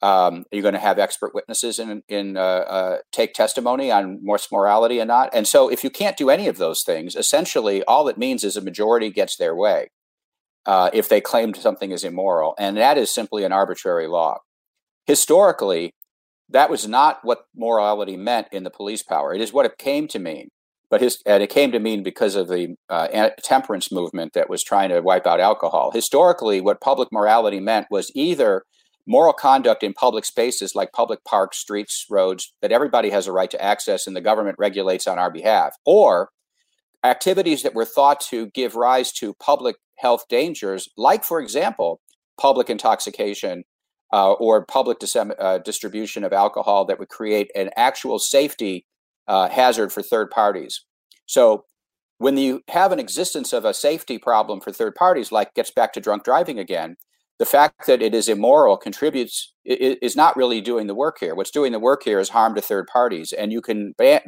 Um, 0.02 0.44
you're 0.52 0.62
going 0.62 0.74
to 0.74 0.80
have 0.80 1.00
expert 1.00 1.34
witnesses 1.34 1.80
in, 1.80 2.04
in 2.08 2.36
uh, 2.36 2.40
uh, 2.40 2.98
take 3.10 3.34
testimony 3.34 3.90
on 3.90 4.20
what's 4.22 4.52
morality 4.52 5.00
and 5.00 5.08
not. 5.08 5.30
And 5.32 5.48
so, 5.48 5.68
if 5.68 5.84
you 5.84 5.90
can't 5.90 6.16
do 6.16 6.30
any 6.30 6.48
of 6.48 6.58
those 6.58 6.82
things, 6.82 7.14
essentially 7.14 7.84
all 7.84 8.08
it 8.08 8.18
means 8.18 8.42
is 8.42 8.56
a 8.56 8.60
majority 8.60 9.10
gets 9.10 9.36
their 9.36 9.54
way 9.54 9.90
uh, 10.66 10.90
if 10.92 11.08
they 11.08 11.20
claim 11.20 11.54
something 11.54 11.90
is 11.90 12.04
immoral, 12.04 12.54
and 12.58 12.76
that 12.76 12.98
is 12.98 13.12
simply 13.12 13.44
an 13.44 13.52
arbitrary 13.52 14.08
law. 14.08 14.38
Historically, 15.06 15.92
that 16.48 16.70
was 16.70 16.86
not 16.86 17.20
what 17.22 17.46
morality 17.56 18.16
meant 18.16 18.48
in 18.52 18.62
the 18.62 18.70
police 18.70 19.02
power. 19.02 19.34
It 19.34 19.40
is 19.40 19.52
what 19.52 19.66
it 19.66 19.78
came 19.78 20.06
to 20.08 20.18
mean, 20.18 20.48
but 20.90 21.00
his, 21.00 21.22
and 21.24 21.42
it 21.42 21.50
came 21.50 21.72
to 21.72 21.78
mean 21.78 22.02
because 22.02 22.36
of 22.36 22.48
the 22.48 22.76
uh, 22.88 23.30
temperance 23.42 23.90
movement 23.90 24.34
that 24.34 24.50
was 24.50 24.62
trying 24.62 24.90
to 24.90 25.00
wipe 25.00 25.26
out 25.26 25.40
alcohol. 25.40 25.90
Historically, 25.92 26.60
what 26.60 26.80
public 26.80 27.08
morality 27.10 27.58
meant 27.58 27.86
was 27.90 28.12
either 28.14 28.64
moral 29.06 29.32
conduct 29.32 29.82
in 29.82 29.92
public 29.92 30.24
spaces 30.24 30.74
like 30.74 30.92
public 30.92 31.24
parks, 31.24 31.58
streets, 31.58 32.06
roads 32.08 32.54
that 32.62 32.70
everybody 32.70 33.10
has 33.10 33.26
a 33.26 33.32
right 33.32 33.50
to 33.50 33.60
access 33.62 34.06
and 34.06 34.14
the 34.14 34.20
government 34.20 34.56
regulates 34.58 35.08
on 35.08 35.18
our 35.18 35.30
behalf, 35.30 35.74
or 35.84 36.28
activities 37.02 37.62
that 37.64 37.74
were 37.74 37.84
thought 37.84 38.20
to 38.20 38.46
give 38.48 38.76
rise 38.76 39.10
to 39.12 39.34
public 39.34 39.76
health 39.96 40.24
dangers, 40.28 40.88
like, 40.96 41.24
for 41.24 41.40
example, 41.40 42.00
public 42.38 42.70
intoxication 42.70 43.64
uh, 44.12 44.32
or 44.32 44.64
public 44.64 44.98
uh, 45.38 45.58
distribution 45.58 46.24
of 46.24 46.32
alcohol 46.32 46.84
that 46.84 46.98
would 46.98 47.08
create 47.08 47.50
an 47.54 47.70
actual 47.76 48.18
safety 48.18 48.86
uh, 49.28 49.48
hazard 49.48 49.92
for 49.92 50.02
third 50.02 50.30
parties. 50.30 50.84
So, 51.26 51.64
when 52.18 52.36
you 52.36 52.62
have 52.68 52.92
an 52.92 53.00
existence 53.00 53.52
of 53.52 53.64
a 53.64 53.74
safety 53.74 54.16
problem 54.16 54.60
for 54.60 54.70
third 54.70 54.94
parties, 54.94 55.32
like 55.32 55.54
gets 55.54 55.72
back 55.72 55.92
to 55.94 56.00
drunk 56.00 56.22
driving 56.22 56.56
again, 56.56 56.96
the 57.40 57.46
fact 57.46 57.86
that 57.88 58.00
it 58.00 58.14
is 58.14 58.28
immoral 58.28 58.76
contributes 58.76 59.52
is 59.64 60.14
not 60.14 60.36
really 60.36 60.60
doing 60.60 60.86
the 60.86 60.94
work 60.94 61.16
here. 61.18 61.34
What's 61.34 61.50
doing 61.50 61.72
the 61.72 61.80
work 61.80 62.04
here 62.04 62.20
is 62.20 62.28
harm 62.28 62.54
to 62.54 62.60
third 62.60 62.86
parties, 62.86 63.32
and 63.32 63.52
you 63.52 63.60
can 63.60 63.94
ban 63.98 64.20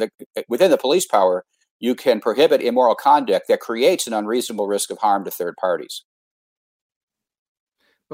within 0.49 0.73
the 0.73 0.77
police 0.77 1.07
power 1.07 1.45
you 1.85 1.95
can 1.95 2.19
prohibit 2.19 2.63
immoral 2.63 2.95
conduct 2.95 3.47
that 3.49 3.61
creates 3.61 4.07
an 4.07 4.15
unreasonable 4.15 4.67
risk 4.67 4.91
of 4.91 4.99
harm 4.99 5.23
to 5.25 5.31
third 5.31 5.55
parties. 5.61 6.03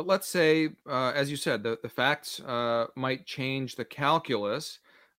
But 0.00 0.06
let's 0.06 0.28
say, 0.28 0.70
uh, 0.88 1.12
as 1.14 1.30
you 1.30 1.36
said, 1.36 1.62
the, 1.62 1.78
the 1.82 1.88
facts 1.90 2.40
uh, 2.40 2.86
might 2.96 3.26
change 3.26 3.76
the 3.76 3.84
calculus. 3.84 4.78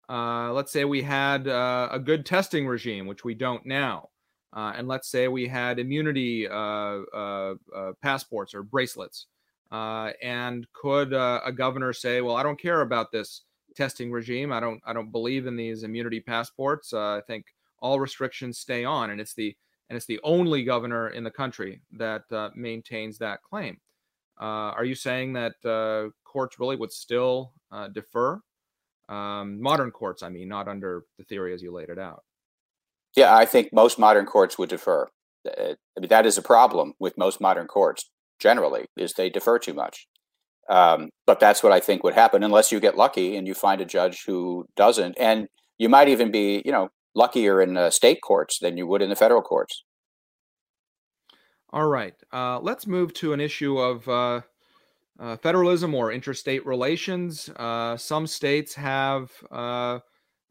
Uh, 0.09 0.51
let's 0.53 0.71
say 0.71 0.85
we 0.85 1.03
had 1.03 1.47
uh, 1.47 1.89
a 1.91 1.99
good 1.99 2.25
testing 2.25 2.65
regime, 2.65 3.05
which 3.05 3.23
we 3.23 3.35
don't 3.35 3.63
now. 3.63 4.09
Uh, 4.51 4.73
and 4.75 4.87
let's 4.87 5.07
say 5.07 5.27
we 5.27 5.47
had 5.47 5.77
immunity 5.77 6.47
uh, 6.47 7.53
passports 8.01 8.55
or 8.55 8.63
bracelets. 8.63 9.27
And 9.71 10.65
could 10.73 11.13
a 11.13 11.53
governor 11.55 11.93
say, 11.93 12.21
"Well, 12.21 12.35
I 12.35 12.41
don't 12.41 12.59
care 12.59 12.81
about 12.81 13.11
this 13.11 13.43
testing 13.75 14.11
regime. 14.11 14.51
I 14.51 14.59
don't. 14.59 14.81
I 14.83 14.93
don't 14.93 15.11
believe 15.11 15.45
in 15.45 15.55
these 15.55 15.83
immunity 15.83 16.21
passports. 16.21 16.91
I 16.91 17.21
think 17.27 17.45
all 17.83 17.99
restrictions 17.99 18.57
stay 18.57 18.83
on." 18.83 19.11
And 19.11 19.21
it's 19.21 19.35
the 19.35 19.55
and 19.91 19.95
it's 19.95 20.07
the 20.07 20.19
only 20.23 20.63
governor 20.63 21.09
in 21.09 21.23
the 21.23 21.29
country 21.29 21.83
that 21.99 22.23
maintains 22.55 23.19
that 23.19 23.43
claim. 23.43 23.79
Uh, 24.39 24.73
are 24.75 24.85
you 24.85 24.95
saying 24.95 25.33
that 25.33 25.53
uh, 25.65 26.09
courts 26.23 26.59
really 26.59 26.75
would 26.75 26.91
still 26.91 27.53
defer? 27.93 28.39
Um, 29.09 29.61
modern 29.61 29.91
courts, 29.91 30.23
I 30.23 30.29
mean, 30.29 30.47
not 30.47 30.67
under 30.67 31.03
the 31.17 31.23
theory 31.25 31.53
as 31.53 31.61
you 31.61 31.73
laid 31.73 31.89
it 31.89 31.99
out. 31.99 32.23
Yeah, 33.15 33.35
I 33.35 33.45
think 33.45 33.73
most 33.73 33.99
modern 33.99 34.25
courts 34.25 34.57
would 34.57 34.69
defer. 34.69 35.07
I 35.45 35.75
mean, 35.99 36.07
that 36.09 36.25
is 36.25 36.37
a 36.37 36.41
problem 36.41 36.93
with 36.99 37.17
most 37.17 37.41
modern 37.41 37.67
courts 37.67 38.09
generally 38.39 38.85
is 38.95 39.13
they 39.13 39.29
defer 39.29 39.59
too 39.59 39.73
much. 39.73 40.07
Um, 40.69 41.09
but 41.27 41.39
that's 41.39 41.61
what 41.61 41.73
I 41.73 41.79
think 41.79 42.03
would 42.03 42.13
happen 42.13 42.43
unless 42.43 42.71
you 42.71 42.79
get 42.79 42.95
lucky 42.95 43.35
and 43.35 43.47
you 43.47 43.53
find 43.53 43.81
a 43.81 43.85
judge 43.85 44.23
who 44.25 44.65
doesn't. 44.77 45.17
And 45.19 45.47
you 45.77 45.89
might 45.89 46.07
even 46.07 46.31
be, 46.31 46.61
you 46.63 46.71
know, 46.71 46.89
luckier 47.13 47.61
in 47.61 47.73
the 47.73 47.89
state 47.89 48.19
courts 48.23 48.59
than 48.59 48.77
you 48.77 48.87
would 48.87 49.01
in 49.01 49.09
the 49.09 49.15
federal 49.15 49.41
courts. 49.41 49.83
All 51.73 51.87
right. 51.87 52.13
Uh, 52.33 52.59
let's 52.59 52.85
move 52.85 53.13
to 53.13 53.31
an 53.31 53.39
issue 53.39 53.77
of 53.77 54.05
uh, 54.09 54.41
uh, 55.17 55.37
federalism 55.37 55.95
or 55.95 56.11
interstate 56.11 56.65
relations. 56.65 57.47
Uh, 57.55 57.95
some 57.95 58.27
states 58.27 58.75
have 58.75 59.31
uh, 59.51 59.99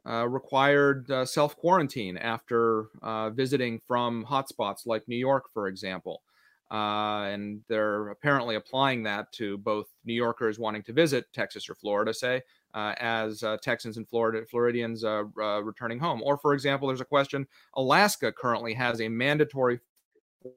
uh 0.07 0.27
required 0.27 1.07
self 1.29 1.55
quarantine 1.59 2.17
after 2.17 2.87
visiting 3.35 3.79
from 3.87 4.25
hotspots 4.25 4.87
like 4.87 5.07
New 5.09 5.19
York, 5.19 5.45
for 5.53 5.69
example. 5.69 6.23
and 6.71 7.61
they're 7.69 8.09
apparently 8.09 8.55
applying 8.55 9.03
that 9.03 9.31
to 9.33 9.59
both 9.59 9.89
New 10.07 10.15
Yorkers 10.15 10.59
wanting 10.59 10.83
to 10.85 10.95
visit 10.95 11.27
Texas 11.35 11.69
or 11.69 11.75
Florida, 11.75 12.15
say, 12.15 12.41
as 12.75 13.45
Texans 13.61 13.99
and 13.99 14.09
Florida 14.09 14.47
Floridians 14.51 15.05
returning 15.37 15.99
home. 15.99 16.23
Or, 16.25 16.39
for 16.39 16.55
example, 16.55 16.89
there's 16.89 17.03
a 17.03 17.05
question 17.05 17.47
Alaska 17.75 18.33
currently 18.33 18.73
has 18.73 19.03
a 19.03 19.09
mandatory 19.11 19.81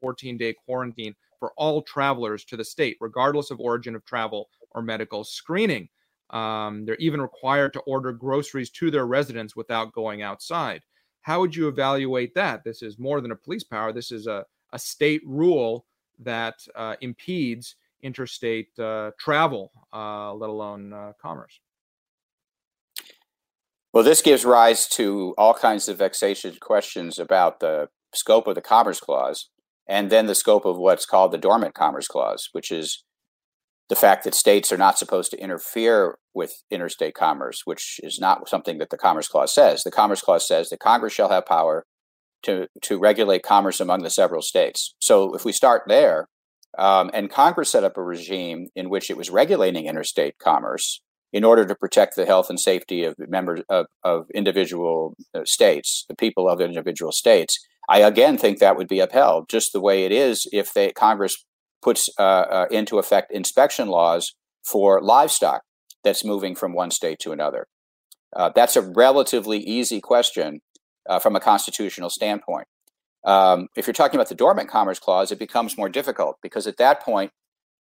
14 0.00 0.36
day 0.36 0.54
quarantine 0.66 1.14
for 1.38 1.52
all 1.56 1.82
travelers 1.82 2.44
to 2.46 2.56
the 2.56 2.64
state, 2.64 2.96
regardless 3.00 3.50
of 3.50 3.60
origin 3.60 3.94
of 3.94 4.04
travel 4.04 4.48
or 4.70 4.82
medical 4.82 5.24
screening. 5.24 5.88
Um, 6.30 6.84
they're 6.84 6.96
even 6.96 7.20
required 7.20 7.72
to 7.74 7.80
order 7.80 8.12
groceries 8.12 8.70
to 8.70 8.90
their 8.90 9.06
residence 9.06 9.54
without 9.54 9.92
going 9.92 10.22
outside. 10.22 10.82
How 11.22 11.40
would 11.40 11.54
you 11.54 11.68
evaluate 11.68 12.34
that? 12.34 12.64
This 12.64 12.82
is 12.82 12.98
more 12.98 13.20
than 13.20 13.30
a 13.30 13.36
police 13.36 13.64
power. 13.64 13.92
This 13.92 14.10
is 14.10 14.26
a, 14.26 14.44
a 14.72 14.78
state 14.78 15.22
rule 15.24 15.86
that 16.18 16.66
uh, 16.74 16.96
impedes 17.00 17.76
interstate 18.02 18.78
uh, 18.78 19.10
travel, 19.18 19.72
uh, 19.92 20.32
let 20.34 20.50
alone 20.50 20.92
uh, 20.92 21.12
commerce. 21.20 21.60
Well, 23.92 24.04
this 24.04 24.22
gives 24.22 24.44
rise 24.44 24.88
to 24.88 25.34
all 25.38 25.54
kinds 25.54 25.88
of 25.88 25.98
vexatious 25.98 26.58
questions 26.58 27.18
about 27.18 27.60
the 27.60 27.88
scope 28.12 28.46
of 28.46 28.54
the 28.54 28.60
Commerce 28.60 29.00
Clause 29.00 29.50
and 29.86 30.10
then 30.10 30.26
the 30.26 30.34
scope 30.34 30.64
of 30.64 30.76
what's 30.76 31.06
called 31.06 31.32
the 31.32 31.38
Dormant 31.38 31.74
Commerce 31.74 32.08
Clause, 32.08 32.48
which 32.52 32.70
is 32.70 33.04
the 33.88 33.96
fact 33.96 34.24
that 34.24 34.34
states 34.34 34.72
are 34.72 34.78
not 34.78 34.98
supposed 34.98 35.30
to 35.30 35.40
interfere 35.40 36.18
with 36.32 36.62
interstate 36.70 37.14
commerce, 37.14 37.62
which 37.64 38.00
is 38.02 38.18
not 38.18 38.48
something 38.48 38.78
that 38.78 38.90
the 38.90 38.96
Commerce 38.96 39.28
Clause 39.28 39.52
says. 39.52 39.82
The 39.82 39.90
Commerce 39.90 40.22
Clause 40.22 40.46
says 40.46 40.70
that 40.70 40.80
Congress 40.80 41.12
shall 41.12 41.28
have 41.28 41.46
power 41.46 41.84
to, 42.44 42.66
to 42.82 42.98
regulate 42.98 43.42
commerce 43.42 43.80
among 43.80 44.02
the 44.02 44.10
several 44.10 44.42
states. 44.42 44.94
So 45.00 45.34
if 45.34 45.44
we 45.44 45.52
start 45.52 45.82
there, 45.86 46.28
um, 46.78 47.10
and 47.12 47.30
Congress 47.30 47.70
set 47.70 47.84
up 47.84 47.96
a 47.96 48.02
regime 48.02 48.68
in 48.74 48.90
which 48.90 49.10
it 49.10 49.16
was 49.16 49.30
regulating 49.30 49.86
interstate 49.86 50.38
commerce 50.38 51.00
in 51.32 51.44
order 51.44 51.66
to 51.66 51.74
protect 51.74 52.16
the 52.16 52.26
health 52.26 52.48
and 52.48 52.58
safety 52.58 53.04
of 53.04 53.14
members 53.18 53.60
of, 53.68 53.86
of 54.02 54.26
individual 54.34 55.14
uh, 55.34 55.40
states, 55.44 56.04
the 56.08 56.16
people 56.16 56.48
of 56.48 56.60
individual 56.60 57.12
states. 57.12 57.58
I 57.88 58.00
again 58.00 58.38
think 58.38 58.58
that 58.58 58.76
would 58.76 58.88
be 58.88 59.00
upheld 59.00 59.48
just 59.48 59.72
the 59.72 59.80
way 59.80 60.04
it 60.04 60.12
is 60.12 60.46
if 60.52 60.72
they, 60.72 60.92
Congress 60.92 61.44
puts 61.82 62.08
uh, 62.18 62.22
uh, 62.22 62.66
into 62.70 62.98
effect 62.98 63.30
inspection 63.32 63.88
laws 63.88 64.34
for 64.64 65.02
livestock 65.02 65.62
that's 66.02 66.24
moving 66.24 66.54
from 66.54 66.74
one 66.74 66.90
state 66.90 67.18
to 67.20 67.32
another. 67.32 67.66
Uh, 68.34 68.50
that's 68.54 68.76
a 68.76 68.82
relatively 68.82 69.58
easy 69.58 70.00
question 70.00 70.60
uh, 71.08 71.18
from 71.18 71.36
a 71.36 71.40
constitutional 71.40 72.10
standpoint. 72.10 72.66
Um, 73.24 73.68
if 73.76 73.86
you're 73.86 73.94
talking 73.94 74.16
about 74.16 74.28
the 74.28 74.34
dormant 74.34 74.68
commerce 74.68 74.98
clause, 74.98 75.32
it 75.32 75.38
becomes 75.38 75.78
more 75.78 75.88
difficult 75.88 76.36
because 76.42 76.66
at 76.66 76.76
that 76.78 77.02
point, 77.02 77.30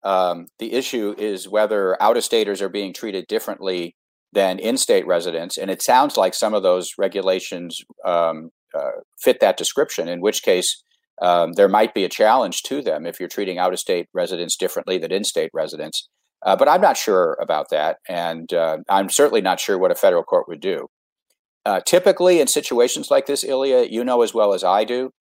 um, 0.04 0.48
the 0.60 0.74
issue 0.74 1.16
is 1.18 1.48
whether 1.48 2.02
out 2.02 2.18
of 2.18 2.24
staters 2.24 2.62
are 2.62 2.70
being 2.70 2.94
treated 2.94 3.26
differently 3.28 3.96
than 4.34 4.60
in 4.60 4.78
state 4.78 5.08
residents. 5.08 5.58
And 5.58 5.70
it 5.70 5.82
sounds 5.82 6.18
like 6.18 6.34
some 6.34 6.54
of 6.54 6.64
those 6.64 6.94
regulations 6.98 7.82
um, 8.06 8.50
fit 9.20 9.40
that 9.40 9.58
description, 9.58 10.08
in 10.08 10.22
which 10.22 10.44
case 10.44 10.84
um, 11.22 11.54
there 11.54 11.70
might 11.70 11.94
be 11.94 12.04
a 12.04 12.10
challenge 12.10 12.64
to 12.64 12.82
them 12.82 13.06
if 13.06 13.20
you're 13.20 13.30
treating 13.30 13.58
out 13.58 13.74
of 13.74 13.80
state 13.80 14.08
residents 14.14 14.58
differently 14.58 14.98
than 14.98 15.12
in 15.12 15.24
state 15.24 15.52
residents. 15.54 16.10
Uh, 16.46 16.56
but 16.56 16.68
I'm 16.68 16.82
not 16.82 16.98
sure 16.98 17.38
about 17.42 17.70
that. 17.70 17.98
And 18.10 18.52
uh, 18.54 18.80
I'm 18.90 19.10
certainly 19.10 19.42
not 19.42 19.60
sure 19.60 19.78
what 19.78 19.92
a 19.92 19.96
federal 19.96 20.24
court 20.24 20.48
would 20.48 20.60
do. 20.60 20.88
Uh, 21.66 21.80
typically, 21.80 22.42
in 22.42 22.48
situations 22.48 23.10
like 23.10 23.26
this, 23.26 23.44
Ilya, 23.44 23.88
you 23.90 24.04
know 24.04 24.22
as 24.22 24.34
well 24.34 24.54
as 24.54 24.64
I 24.64 24.84
do 24.84 25.12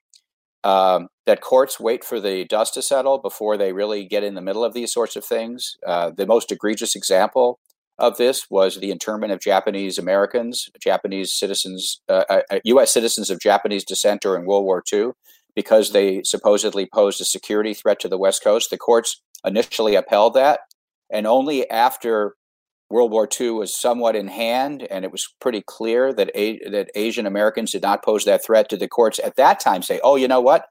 um, 0.64 1.08
that 1.26 1.40
courts 1.40 1.80
wait 1.80 2.04
for 2.04 2.20
the 2.20 2.44
dust 2.44 2.74
to 2.74 2.82
settle 2.82 3.18
before 3.18 3.56
they 3.56 3.72
really 3.72 4.04
get 4.06 4.24
in 4.24 4.34
the 4.34 4.40
middle 4.40 4.64
of 4.64 4.74
these 4.74 4.92
sorts 4.92 5.16
of 5.16 5.24
things. 5.24 5.76
Uh, 5.86 6.10
the 6.16 6.26
most 6.26 6.52
egregious 6.52 6.94
example 6.94 7.58
of 8.02 8.16
this 8.16 8.50
was 8.50 8.78
the 8.78 8.90
internment 8.90 9.32
of 9.32 9.40
Japanese 9.40 9.96
Americans, 9.96 10.68
Japanese 10.82 11.32
citizens, 11.32 12.02
uh, 12.08 12.24
uh, 12.28 12.58
U.S. 12.64 12.92
citizens 12.92 13.30
of 13.30 13.40
Japanese 13.40 13.84
descent 13.84 14.20
during 14.20 14.44
World 14.44 14.64
War 14.64 14.82
II, 14.92 15.12
because 15.54 15.92
they 15.92 16.22
supposedly 16.24 16.84
posed 16.92 17.20
a 17.20 17.24
security 17.24 17.72
threat 17.72 18.00
to 18.00 18.08
the 18.08 18.18
West 18.18 18.42
Coast. 18.42 18.70
The 18.70 18.76
courts 18.76 19.22
initially 19.44 19.94
upheld 19.94 20.34
that, 20.34 20.60
and 21.10 21.28
only 21.28 21.70
after 21.70 22.34
World 22.90 23.12
War 23.12 23.28
II 23.40 23.50
was 23.50 23.74
somewhat 23.80 24.16
in 24.16 24.26
hand, 24.26 24.82
and 24.90 25.04
it 25.04 25.12
was 25.12 25.32
pretty 25.40 25.62
clear 25.64 26.12
that 26.12 26.30
a- 26.34 26.68
that 26.68 26.90
Asian 26.96 27.24
Americans 27.24 27.70
did 27.70 27.82
not 27.82 28.04
pose 28.04 28.24
that 28.24 28.44
threat. 28.44 28.68
Did 28.68 28.80
the 28.80 28.88
courts 28.88 29.20
at 29.22 29.36
that 29.36 29.60
time 29.60 29.82
say, 29.82 30.00
"Oh, 30.02 30.16
you 30.16 30.26
know 30.26 30.40
what? 30.40 30.66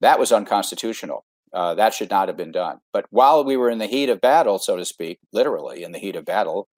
That 0.00 0.20
was 0.20 0.30
unconstitutional. 0.30 1.24
Uh, 1.52 1.74
that 1.74 1.94
should 1.94 2.10
not 2.10 2.28
have 2.28 2.36
been 2.36 2.52
done. 2.52 2.78
But 2.92 3.06
while 3.10 3.44
we 3.44 3.56
were 3.56 3.70
in 3.70 3.78
the 3.78 3.86
heat 3.86 4.08
of 4.08 4.20
battle, 4.20 4.58
so 4.58 4.76
to 4.76 4.84
speak, 4.84 5.18
literally 5.32 5.82
in 5.82 5.92
the 5.92 5.98
heat 5.98 6.16
of 6.16 6.24
battle 6.24 6.68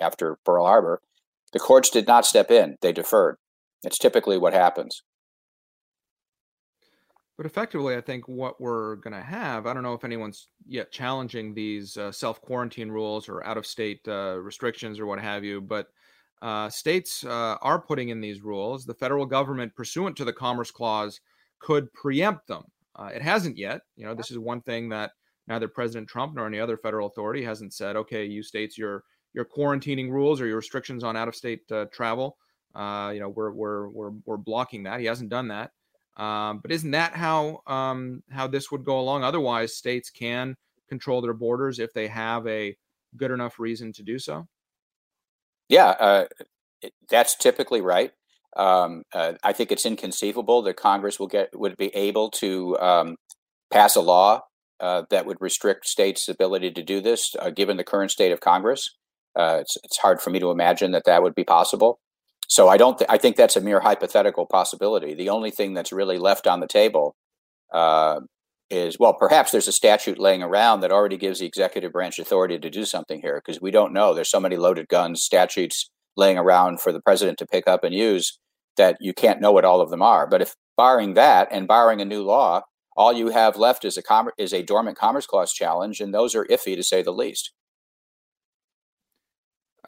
after 0.00 0.38
Pearl 0.44 0.66
Harbor, 0.66 1.00
the 1.52 1.58
courts 1.58 1.90
did 1.90 2.06
not 2.06 2.26
step 2.26 2.50
in. 2.50 2.76
They 2.82 2.92
deferred. 2.92 3.36
It's 3.84 3.98
typically 3.98 4.38
what 4.38 4.52
happens. 4.52 5.02
But 7.36 7.46
effectively, 7.46 7.96
I 7.96 8.00
think 8.00 8.26
what 8.26 8.60
we're 8.60 8.96
going 8.96 9.14
to 9.14 9.22
have, 9.22 9.66
I 9.66 9.72
don't 9.72 9.84
know 9.84 9.94
if 9.94 10.04
anyone's 10.04 10.48
yet 10.66 10.90
challenging 10.90 11.54
these 11.54 11.96
uh, 11.96 12.10
self 12.10 12.40
quarantine 12.42 12.90
rules 12.90 13.28
or 13.28 13.46
out 13.46 13.56
of 13.56 13.64
state 13.64 14.00
uh, 14.08 14.38
restrictions 14.40 14.98
or 14.98 15.06
what 15.06 15.20
have 15.20 15.44
you, 15.44 15.60
but 15.60 15.86
uh, 16.42 16.68
states 16.68 17.24
uh, 17.24 17.56
are 17.62 17.80
putting 17.80 18.08
in 18.08 18.20
these 18.20 18.42
rules. 18.42 18.84
The 18.84 18.94
federal 18.94 19.24
government, 19.24 19.74
pursuant 19.76 20.16
to 20.16 20.24
the 20.24 20.32
Commerce 20.32 20.72
Clause, 20.72 21.20
could 21.60 21.92
preempt 21.92 22.48
them. 22.48 22.64
Uh, 22.98 23.10
it 23.14 23.22
hasn't 23.22 23.56
yet. 23.56 23.82
You 23.96 24.06
know, 24.06 24.14
this 24.14 24.30
is 24.30 24.38
one 24.38 24.60
thing 24.62 24.88
that 24.88 25.12
neither 25.46 25.68
President 25.68 26.08
Trump 26.08 26.34
nor 26.34 26.46
any 26.46 26.58
other 26.58 26.76
federal 26.76 27.08
authority 27.08 27.44
hasn't 27.44 27.72
said. 27.72 27.96
Okay, 27.96 28.24
you 28.24 28.42
states, 28.42 28.76
your 28.76 29.04
your 29.34 29.44
quarantining 29.44 30.10
rules 30.10 30.40
or 30.40 30.46
your 30.46 30.56
restrictions 30.56 31.04
on 31.04 31.16
out 31.16 31.28
of 31.28 31.36
state 31.36 31.60
uh, 31.70 31.86
travel. 31.92 32.36
Uh, 32.74 33.10
you 33.14 33.20
know, 33.20 33.28
we're 33.28 33.52
we're 33.52 33.88
we're 33.88 34.12
we're 34.24 34.36
blocking 34.36 34.82
that. 34.84 35.00
He 35.00 35.06
hasn't 35.06 35.30
done 35.30 35.48
that. 35.48 35.70
Um, 36.16 36.58
but 36.58 36.72
isn't 36.72 36.90
that 36.90 37.14
how 37.14 37.62
um, 37.66 38.22
how 38.30 38.46
this 38.48 38.70
would 38.72 38.84
go 38.84 38.98
along? 38.98 39.22
Otherwise, 39.22 39.76
states 39.76 40.10
can 40.10 40.56
control 40.88 41.20
their 41.20 41.34
borders 41.34 41.78
if 41.78 41.92
they 41.92 42.08
have 42.08 42.46
a 42.46 42.76
good 43.16 43.30
enough 43.30 43.60
reason 43.60 43.92
to 43.92 44.02
do 44.02 44.18
so. 44.18 44.46
Yeah, 45.68 45.90
uh, 45.90 46.24
that's 47.08 47.36
typically 47.36 47.80
right. 47.80 48.12
Um, 48.56 49.02
uh, 49.12 49.34
I 49.42 49.52
think 49.52 49.70
it's 49.70 49.86
inconceivable 49.86 50.62
that 50.62 50.76
Congress 50.76 51.18
will 51.20 51.28
get 51.28 51.50
would 51.54 51.76
be 51.76 51.94
able 51.94 52.30
to 52.32 52.78
um, 52.78 53.16
pass 53.70 53.94
a 53.94 54.00
law 54.00 54.42
uh, 54.80 55.02
that 55.10 55.26
would 55.26 55.38
restrict 55.40 55.86
states' 55.86 56.28
ability 56.28 56.70
to 56.72 56.82
do 56.82 57.00
this, 57.00 57.34
uh, 57.38 57.50
given 57.50 57.76
the 57.76 57.84
current 57.84 58.10
state 58.10 58.32
of 58.32 58.40
Congress. 58.40 58.88
Uh, 59.36 59.58
it's 59.60 59.76
it's 59.84 59.98
hard 59.98 60.20
for 60.20 60.30
me 60.30 60.38
to 60.40 60.50
imagine 60.50 60.92
that 60.92 61.04
that 61.04 61.22
would 61.22 61.34
be 61.34 61.44
possible. 61.44 62.00
So 62.48 62.68
I 62.68 62.76
don't. 62.76 62.98
Th- 62.98 63.10
I 63.10 63.18
think 63.18 63.36
that's 63.36 63.56
a 63.56 63.60
mere 63.60 63.80
hypothetical 63.80 64.46
possibility. 64.46 65.14
The 65.14 65.28
only 65.28 65.50
thing 65.50 65.74
that's 65.74 65.92
really 65.92 66.18
left 66.18 66.46
on 66.46 66.60
the 66.60 66.66
table 66.66 67.14
uh, 67.72 68.20
is 68.70 68.98
well, 68.98 69.14
perhaps 69.14 69.50
there's 69.50 69.68
a 69.68 69.72
statute 69.72 70.18
laying 70.18 70.42
around 70.42 70.80
that 70.80 70.92
already 70.92 71.16
gives 71.16 71.40
the 71.40 71.46
executive 71.46 71.92
branch 71.92 72.18
authority 72.18 72.58
to 72.58 72.70
do 72.70 72.84
something 72.84 73.20
here 73.20 73.42
because 73.44 73.60
we 73.60 73.70
don't 73.70 73.92
know. 73.92 74.14
There's 74.14 74.30
so 74.30 74.40
many 74.40 74.56
loaded 74.56 74.88
guns 74.88 75.22
statutes 75.22 75.90
laying 76.18 76.36
around 76.36 76.80
for 76.80 76.92
the 76.92 77.00
president 77.00 77.38
to 77.38 77.46
pick 77.46 77.66
up 77.66 77.84
and 77.84 77.94
use 77.94 78.38
that 78.76 78.98
you 79.00 79.14
can't 79.14 79.40
know 79.40 79.52
what 79.52 79.64
all 79.64 79.80
of 79.80 79.90
them 79.90 80.02
are. 80.02 80.26
But 80.26 80.42
if 80.42 80.54
barring 80.76 81.14
that 81.14 81.48
and 81.50 81.66
barring 81.66 82.00
a 82.00 82.04
new 82.04 82.22
law, 82.22 82.62
all 82.96 83.12
you 83.12 83.28
have 83.28 83.56
left 83.56 83.84
is 83.84 83.96
a 83.96 84.02
com- 84.02 84.32
is 84.36 84.52
a 84.52 84.62
dormant 84.62 84.98
commerce 84.98 85.26
clause 85.26 85.52
challenge, 85.52 86.00
and 86.00 86.12
those 86.12 86.34
are 86.34 86.44
iffy 86.46 86.74
to 86.74 86.82
say 86.82 87.00
the 87.00 87.12
least. 87.12 87.52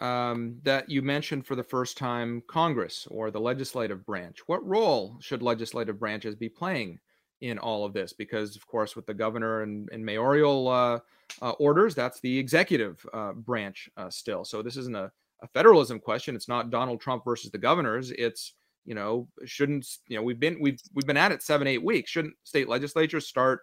Um, 0.01 0.57
that 0.63 0.89
you 0.89 1.03
mentioned 1.03 1.47
for 1.47 1.57
the 1.57 1.63
first 1.65 1.99
time 1.99 2.43
Congress 2.47 3.07
or 3.11 3.31
the 3.31 3.41
legislative 3.41 4.07
branch. 4.07 4.39
What 4.47 4.67
role 4.67 5.19
should 5.21 5.43
legislative 5.43 5.99
branches 5.99 6.35
be 6.35 6.49
playing 6.49 6.99
in 7.43 7.59
all 7.59 7.85
of 7.85 7.93
this? 7.93 8.15
Because, 8.15 8.57
of 8.57 8.67
course, 8.67 8.97
with 8.97 9.05
the 9.05 9.13
governor 9.13 9.63
and, 9.63 9.91
and 9.93 10.03
mayoral 10.03 10.69
uh, 10.69 11.01
uh, 11.43 11.51
orders, 11.59 11.95
that's 11.95 12.19
the 12.21 12.39
executive 12.39 13.05
uh, 13.13 13.33
branch 13.33 13.91
uh, 13.99 14.09
still. 14.09 14.43
So 14.43 14.63
this 14.63 14.79
isn't 14.79 14.97
a 14.97 15.13
a 15.43 15.49
federalism 15.49 15.99
question. 15.99 16.37
It's 16.37 16.49
not 16.49 16.71
Donald 16.71 17.01
Trump 17.01 17.25
versus 17.25 17.51
the 17.51 17.59
governors. 17.59 18.11
It's 18.13 18.55
you 18.85 18.95
know 18.95 19.29
shouldn't 19.45 19.87
you 20.09 20.17
know 20.17 20.23
we've 20.23 20.41
been 20.41 20.59
we've 20.61 20.81
we've 20.95 21.07
been 21.07 21.17
at 21.17 21.33
it 21.33 21.43
seven 21.43 21.67
eight 21.67 21.83
weeks. 21.83 22.11
Shouldn't 22.11 22.35
state 22.45 22.69
legislatures 22.69 23.27
start 23.27 23.61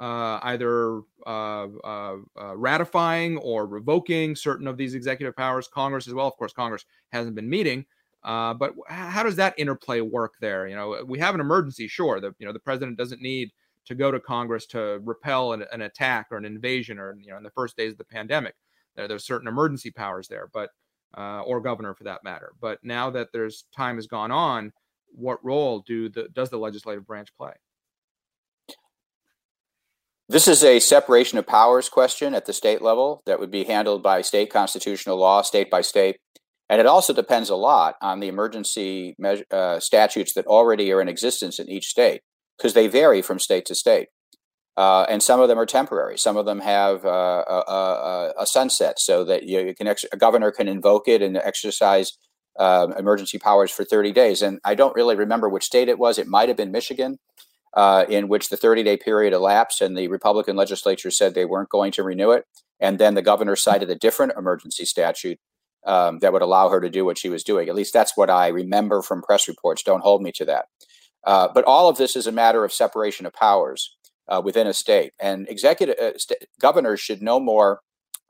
uh, 0.00 0.40
either 0.42 1.00
uh, 1.26 1.66
uh, 1.84 2.16
uh 2.40 2.56
ratifying 2.56 3.38
or 3.38 3.66
revoking 3.66 4.34
certain 4.34 4.66
of 4.66 4.76
these 4.76 4.94
executive 4.94 5.36
powers? 5.36 5.68
Congress 5.68 6.08
as 6.08 6.14
well. 6.14 6.26
Of 6.26 6.36
course, 6.36 6.52
Congress 6.52 6.84
hasn't 7.12 7.36
been 7.36 7.48
meeting. 7.48 7.84
Uh, 8.22 8.54
but 8.54 8.72
how 8.88 9.22
does 9.22 9.36
that 9.36 9.54
interplay 9.58 10.00
work 10.00 10.32
there? 10.40 10.66
You 10.66 10.74
know, 10.74 11.04
we 11.06 11.18
have 11.18 11.34
an 11.34 11.42
emergency, 11.42 11.88
sure. 11.88 12.20
The 12.20 12.34
you 12.38 12.46
know 12.46 12.52
the 12.52 12.58
president 12.58 12.96
doesn't 12.96 13.20
need 13.20 13.50
to 13.86 13.94
go 13.94 14.10
to 14.10 14.18
Congress 14.18 14.66
to 14.66 15.00
repel 15.04 15.52
an, 15.52 15.64
an 15.72 15.82
attack 15.82 16.28
or 16.30 16.38
an 16.38 16.44
invasion, 16.44 16.98
or 16.98 17.16
you 17.20 17.30
know, 17.30 17.36
in 17.36 17.42
the 17.42 17.50
first 17.50 17.76
days 17.76 17.92
of 17.92 17.98
the 17.98 18.04
pandemic, 18.04 18.54
there, 18.96 19.06
there's 19.08 19.26
certain 19.26 19.48
emergency 19.48 19.90
powers 19.90 20.26
there, 20.26 20.48
but 20.52 20.70
uh, 21.16 21.42
or 21.42 21.60
governor 21.60 21.94
for 21.94 22.04
that 22.04 22.24
matter. 22.24 22.52
But 22.60 22.78
now 22.82 23.10
that 23.10 23.28
there's 23.32 23.64
time 23.76 23.96
has 23.96 24.06
gone 24.06 24.30
on, 24.30 24.72
what 25.12 25.44
role 25.44 25.80
do 25.80 26.08
the 26.08 26.28
does 26.32 26.50
the 26.50 26.58
legislative 26.58 27.06
branch 27.06 27.28
play? 27.36 27.52
This 30.28 30.48
is 30.48 30.64
a 30.64 30.80
separation 30.80 31.38
of 31.38 31.46
powers 31.46 31.90
question 31.90 32.34
at 32.34 32.46
the 32.46 32.54
state 32.54 32.80
level 32.80 33.22
that 33.26 33.38
would 33.38 33.50
be 33.50 33.64
handled 33.64 34.02
by 34.02 34.22
state 34.22 34.50
constitutional 34.50 35.18
law, 35.18 35.42
state 35.42 35.70
by 35.70 35.82
state. 35.82 36.16
And 36.70 36.80
it 36.80 36.86
also 36.86 37.12
depends 37.12 37.50
a 37.50 37.56
lot 37.56 37.96
on 38.00 38.20
the 38.20 38.28
emergency 38.28 39.14
measure, 39.18 39.44
uh, 39.50 39.80
statutes 39.80 40.32
that 40.32 40.46
already 40.46 40.90
are 40.92 41.02
in 41.02 41.08
existence 41.08 41.58
in 41.58 41.68
each 41.68 41.88
state, 41.88 42.22
because 42.56 42.72
they 42.72 42.88
vary 42.88 43.20
from 43.20 43.38
state 43.38 43.66
to 43.66 43.74
state. 43.74 44.08
Uh, 44.76 45.06
and 45.08 45.22
some 45.22 45.40
of 45.40 45.48
them 45.48 45.58
are 45.58 45.66
temporary. 45.66 46.18
Some 46.18 46.36
of 46.36 46.46
them 46.46 46.58
have 46.58 47.04
uh, 47.04 47.44
a, 47.46 47.72
a, 47.72 48.32
a, 48.40 48.46
sunset, 48.46 48.98
so 48.98 49.24
that 49.24 49.44
you, 49.44 49.60
you 49.60 49.74
can 49.74 49.86
ex- 49.86 50.04
a 50.10 50.16
governor 50.16 50.50
can 50.50 50.66
invoke 50.66 51.06
it 51.06 51.22
and 51.22 51.36
exercise 51.36 52.18
um, 52.58 52.92
emergency 52.94 53.38
powers 53.38 53.70
for 53.70 53.84
30 53.84 54.10
days. 54.12 54.42
And 54.42 54.58
I 54.64 54.74
don't 54.74 54.94
really 54.94 55.14
remember 55.14 55.48
which 55.48 55.64
state 55.64 55.88
it 55.88 55.98
was. 55.98 56.18
It 56.18 56.26
might 56.26 56.48
have 56.48 56.56
been 56.56 56.72
Michigan, 56.72 57.18
uh, 57.74 58.04
in 58.08 58.28
which 58.28 58.48
the 58.48 58.56
30 58.56 58.82
day 58.82 58.96
period 58.96 59.32
elapsed, 59.32 59.80
and 59.80 59.96
the 59.96 60.08
Republican 60.08 60.56
legislature 60.56 61.10
said 61.10 61.34
they 61.34 61.44
weren't 61.44 61.68
going 61.68 61.92
to 61.92 62.02
renew 62.02 62.32
it. 62.32 62.44
And 62.80 62.98
then 62.98 63.14
the 63.14 63.22
governor 63.22 63.54
cited 63.54 63.90
a 63.90 63.94
different 63.94 64.32
emergency 64.36 64.84
statute 64.84 65.38
um, 65.86 66.18
that 66.18 66.32
would 66.32 66.42
allow 66.42 66.68
her 66.68 66.80
to 66.80 66.90
do 66.90 67.04
what 67.04 67.18
she 67.18 67.28
was 67.28 67.44
doing. 67.44 67.68
At 67.68 67.76
least 67.76 67.92
that's 67.92 68.16
what 68.16 68.30
I 68.30 68.48
remember 68.48 69.02
from 69.02 69.22
press 69.22 69.46
reports. 69.46 69.84
Don't 69.84 70.02
hold 70.02 70.22
me 70.22 70.32
to 70.32 70.44
that. 70.46 70.66
Uh, 71.24 71.48
but 71.54 71.64
all 71.64 71.88
of 71.88 71.96
this 71.96 72.16
is 72.16 72.26
a 72.26 72.32
matter 72.32 72.64
of 72.64 72.72
separation 72.72 73.24
of 73.24 73.32
powers 73.32 73.96
uh, 74.28 74.40
within 74.44 74.66
a 74.66 74.72
state, 74.72 75.12
and 75.20 75.48
executive 75.48 75.96
uh, 75.98 76.16
st- 76.18 76.44
governors 76.60 77.00
should 77.00 77.22
no 77.22 77.38
more 77.38 77.80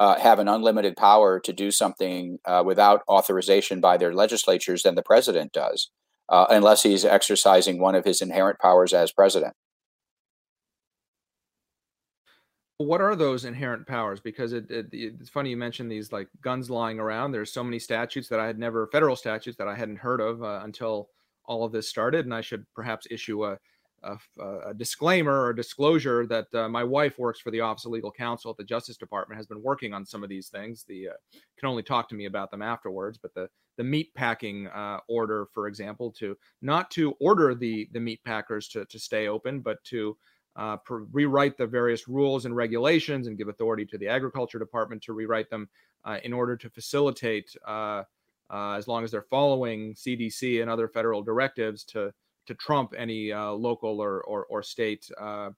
uh, 0.01 0.19
have 0.19 0.39
an 0.39 0.49
unlimited 0.49 0.97
power 0.97 1.39
to 1.41 1.53
do 1.53 1.71
something 1.71 2.39
uh, 2.45 2.63
without 2.65 3.03
authorization 3.09 3.81
by 3.81 3.97
their 3.97 4.13
legislatures 4.13 4.83
than 4.83 4.95
the 4.95 5.03
president 5.03 5.53
does, 5.53 5.91
uh, 6.29 6.47
unless 6.51 6.83
he's 6.83 7.05
exercising 7.05 7.81
one 7.81 7.95
of 7.95 8.05
his 8.05 8.21
inherent 8.21 8.59
powers 8.59 8.93
as 8.93 9.13
president. 9.13 9.55
what 12.79 13.01
are 13.01 13.15
those 13.15 13.45
inherent 13.45 13.87
powers? 13.87 14.21
Because 14.21 14.53
it, 14.53 14.71
it, 14.71 14.89
it's 14.93 15.31
funny 15.31 15.51
you 15.51 15.57
mentioned 15.57 15.91
these 15.91 16.13
like 16.13 16.29
guns 16.41 16.71
lying 16.71 16.99
around. 16.99 17.33
There's 17.33 17.53
so 17.53 17.65
many 17.65 17.79
statutes 17.79 18.29
that 18.29 18.41
i 18.41 18.47
had 18.47 18.59
never 18.59 18.89
federal 18.89 19.17
statutes 19.17 19.57
that 19.59 19.69
i 19.69 19.75
hadn't 19.75 19.97
heard 19.97 20.21
of 20.21 20.43
uh, 20.43 20.61
until 20.65 21.09
all 21.47 21.65
of 21.65 21.73
this 21.73 21.89
started 21.89 22.25
and 22.25 22.35
i 22.35 22.41
should 22.41 22.65
perhaps 22.75 23.07
issue 23.11 23.45
a, 23.45 23.59
a, 24.05 24.71
a 24.71 24.75
disclaimer 24.75 25.45
or 25.45 25.53
disclosure 25.53 26.27
that 26.27 26.47
uh, 26.55 26.69
my 26.69 26.85
wife 26.85 27.19
works 27.19 27.41
for 27.41 27.51
the 27.51 27.61
office 27.61 27.85
of 27.85 27.93
legal 27.93 28.13
counsel 28.13 28.51
at 28.51 28.57
the 28.57 28.65
justice 28.65 28.97
department 28.97 29.39
has 29.39 29.47
been 29.47 29.63
working 29.63 29.93
on 29.93 30.05
some 30.05 30.23
of 30.23 30.29
these 30.29 30.49
things. 30.49 30.85
The 30.87 31.09
uh, 31.09 31.13
can 31.59 31.69
only 31.69 31.83
talk 31.83 32.09
to 32.09 32.15
me 32.15 32.27
about 32.27 32.51
them 32.51 32.63
afterwards 32.63 33.19
but 33.19 33.35
the 33.35 33.49
the 33.77 33.85
meat 33.85 34.15
packing 34.15 34.69
uh, 34.69 35.01
order 35.09 35.47
for 35.53 35.67
example 35.67 36.13
to 36.13 36.37
not 36.63 36.91
to 36.93 37.15
order 37.21 37.55
the 37.55 37.89
the 37.93 38.01
meat 38.01 38.21
packers 38.25 38.69
to, 38.69 38.85
to 38.87 38.99
stay 38.99 39.29
open 39.29 39.61
but 39.61 39.83
to 39.85 40.17
uh, 40.57 40.77
rewrite 40.89 41.57
the 41.57 41.67
various 41.67 42.07
rules 42.07 42.45
and 42.45 42.55
regulations 42.55 43.27
and 43.27 43.37
give 43.37 43.49
authority 43.49 43.85
to 43.85 43.99
the 43.99 44.09
agriculture 44.09 44.59
department 44.59 45.03
to 45.03 45.13
rewrite 45.13 45.51
them 45.51 45.69
uh, 46.05 46.19
in 46.23 46.33
order 46.33 46.57
to 46.57 46.71
facilitate, 46.71 47.57
uh, 47.67 48.03
uh 48.51 48.73
as 48.73 48.87
long 48.87 49.03
as 49.03 49.11
they're 49.11 49.27
following 49.31 49.95
CDC 49.95 50.61
and 50.61 50.71
other 50.71 50.87
federal 50.87 51.23
directives, 51.23 51.83
to 51.83 52.13
to 52.47 52.55
trump 52.55 52.95
any 52.97 53.33
uh, 53.33 53.51
local 53.51 54.01
or 54.01 54.23
or, 54.23 54.47
or 54.47 54.63
state 54.63 55.11
uh, 55.21 55.51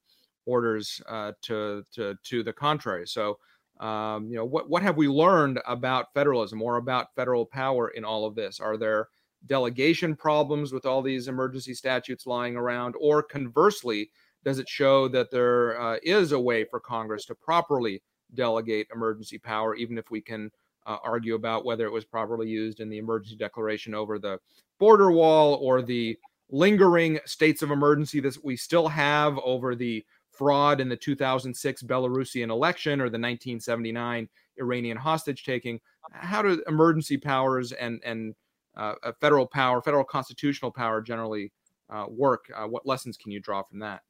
orders 0.45 1.01
to 1.43 1.85
to 1.93 2.15
to 2.23 2.43
the 2.43 2.53
contrary. 2.53 3.07
So. 3.07 3.39
Um, 3.79 4.31
you 4.31 4.37
know 4.37 4.45
what 4.47 4.71
what 4.71 4.83
have 4.83 4.97
we 4.97 5.07
learned 5.07 5.61
about 5.67 6.15
federalism 6.15 6.63
or 6.63 6.79
about 6.79 7.15
federal 7.15 7.45
power 7.45 7.89
in 7.89 8.07
all 8.07 8.25
of 8.25 8.35
this 8.35 8.59
are 8.59 8.79
there 8.79 9.09
delegation 9.45 10.17
problems 10.17 10.73
with 10.73 10.87
all 10.87 11.03
these 11.03 11.29
emergency 11.29 11.75
statutes 11.75 12.27
lying 12.27 12.57
around 12.57 12.95
or 12.99 13.23
conversely 13.23 14.09
does 14.47 14.61
it 14.61 14.69
show 14.69 15.09
that 15.09 15.29
there 15.33 15.81
uh, 15.81 15.97
is 16.05 16.31
a 16.31 16.39
way 16.39 16.65
for 16.65 16.79
Congress 16.79 17.25
to 17.25 17.35
properly 17.35 18.01
delegate 18.35 18.87
emergency 18.95 19.39
power, 19.39 19.75
even 19.75 19.99
if 19.99 20.09
we 20.13 20.21
can 20.21 20.53
uh, 20.87 20.99
argue 21.03 21.35
about 21.35 21.65
whether 21.65 21.85
it 21.85 21.93
was 21.93 22.05
properly 22.05 22.49
used 22.49 22.79
in 22.79 22.89
the 22.89 22.99
emergency 22.99 23.37
declaration 23.37 23.93
over 23.93 24.21
the 24.21 24.39
border 24.79 25.11
wall 25.11 25.55
or 25.55 25.83
the 25.83 26.17
lingering 26.51 27.19
states 27.25 27.63
of 27.63 27.71
emergency 27.71 28.21
that 28.21 28.37
we 28.45 28.57
still 28.57 28.89
have 28.89 29.39
over 29.39 29.75
the 29.75 30.05
fraud 30.31 30.81
in 30.81 30.89
the 30.89 30.97
2006 30.97 31.83
Belarusian 31.83 32.51
election 32.51 33.01
or 33.01 33.05
the 33.05 33.19
1979 33.19 34.29
Iranian 34.59 34.97
hostage 34.97 35.45
taking. 35.45 35.81
How 36.13 36.43
do 36.43 36.63
emergency 36.69 37.17
powers 37.17 37.73
and 37.73 38.01
and 38.05 38.35
uh, 38.77 38.95
federal 39.21 39.47
power, 39.47 39.81
federal 39.81 40.05
constitutional 40.05 40.71
power 40.71 41.01
generally 41.01 41.53
uh, 41.91 42.07
work? 42.09 42.45
Uh, 42.55 42.67
what 42.67 42.87
lessons 42.87 43.17
can 43.17 43.33
you 43.33 43.41
draw 43.41 43.63
from 43.63 43.81
that? 43.81 44.03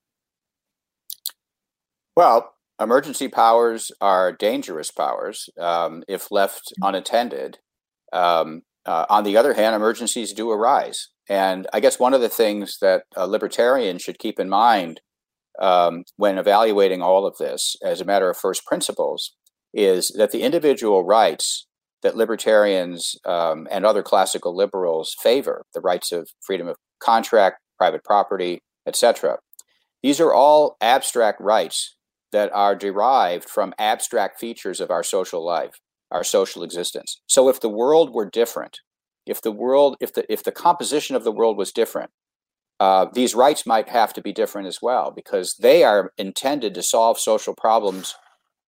Well, 2.16 2.54
emergency 2.80 3.28
powers 3.28 3.92
are 4.00 4.32
dangerous 4.32 4.90
powers 4.90 5.48
um, 5.58 6.02
if 6.08 6.30
left 6.30 6.72
unattended. 6.82 7.58
Um, 8.12 8.62
uh, 8.86 9.06
on 9.08 9.24
the 9.24 9.36
other 9.36 9.54
hand, 9.54 9.74
emergencies 9.74 10.32
do 10.32 10.50
arise. 10.50 11.08
And 11.28 11.66
I 11.72 11.80
guess 11.80 11.98
one 11.98 12.14
of 12.14 12.20
the 12.20 12.28
things 12.28 12.78
that 12.80 13.02
a 13.16 13.26
libertarian 13.26 13.98
should 13.98 14.18
keep 14.18 14.38
in 14.38 14.48
mind 14.48 15.00
um, 15.58 16.04
when 16.16 16.38
evaluating 16.38 17.02
all 17.02 17.26
of 17.26 17.36
this, 17.38 17.76
as 17.82 18.00
a 18.00 18.04
matter 18.04 18.30
of 18.30 18.36
first 18.36 18.64
principles, 18.64 19.34
is 19.74 20.14
that 20.16 20.30
the 20.30 20.42
individual 20.42 21.04
rights 21.04 21.66
that 22.02 22.16
libertarians 22.16 23.16
um, 23.24 23.66
and 23.70 23.84
other 23.84 24.02
classical 24.02 24.54
liberals 24.54 25.14
favor, 25.20 25.64
the 25.74 25.80
rights 25.80 26.12
of 26.12 26.28
freedom 26.46 26.68
of 26.68 26.76
contract, 27.00 27.58
private 27.78 28.04
property, 28.04 28.60
etc., 28.86 29.38
these 30.02 30.20
are 30.20 30.32
all 30.32 30.76
abstract 30.80 31.40
rights 31.40 31.96
that 32.30 32.52
are 32.52 32.76
derived 32.76 33.48
from 33.48 33.74
abstract 33.78 34.38
features 34.38 34.80
of 34.80 34.90
our 34.90 35.02
social 35.02 35.44
life, 35.44 35.80
our 36.16 36.24
social 36.24 36.62
existence. 36.62 37.20
So 37.26 37.48
if 37.48 37.60
the 37.60 37.68
world 37.68 38.12
were 38.12 38.28
different, 38.28 38.80
if 39.26 39.42
the 39.42 39.52
world, 39.52 39.96
if 40.00 40.12
the 40.14 40.24
if 40.32 40.42
the 40.42 40.52
composition 40.52 41.14
of 41.14 41.24
the 41.24 41.32
world 41.32 41.56
was 41.56 41.72
different, 41.72 42.10
uh, 42.80 43.06
these 43.12 43.34
rights 43.34 43.66
might 43.66 43.88
have 43.88 44.12
to 44.14 44.22
be 44.22 44.32
different 44.32 44.66
as 44.66 44.78
well 44.80 45.12
because 45.14 45.54
they 45.60 45.84
are 45.84 46.12
intended 46.16 46.74
to 46.74 46.82
solve 46.82 47.18
social 47.18 47.54
problems 47.54 48.14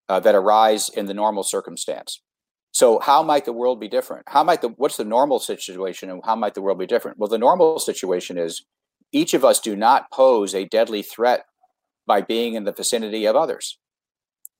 uh, 0.09 0.21
that 0.21 0.35
arise 0.35 0.89
in 0.89 1.07
the 1.07 1.15
normal 1.15 1.43
circumstance. 1.43 2.21
So 2.71 2.99
how 3.01 3.23
might 3.23 3.45
the 3.45 3.53
world 3.53 3.81
be 3.81 3.89
different? 3.89 4.25
How 4.29 4.45
might 4.45 4.61
the 4.61 4.69
what's 4.69 4.97
the 4.97 5.05
normal 5.05 5.39
situation 5.39 6.11
and 6.11 6.21
how 6.25 6.37
might 6.37 6.55
the 6.55 6.63
world 6.63 6.79
be 6.79 6.87
different? 6.87 7.19
Well, 7.19 7.29
the 7.29 7.39
normal 7.39 7.79
situation 7.79 8.39
is 8.39 8.65
each 9.13 9.33
of 9.35 9.45
us 9.45 9.59
do 9.59 9.75
not 9.75 10.11
pose 10.13 10.55
a 10.55 10.67
deadly 10.67 11.03
threat 11.03 11.45
by 12.07 12.21
being 12.21 12.55
in 12.55 12.65
the 12.65 12.73
vicinity 12.73 13.27
of 13.27 13.37
others. 13.37 13.79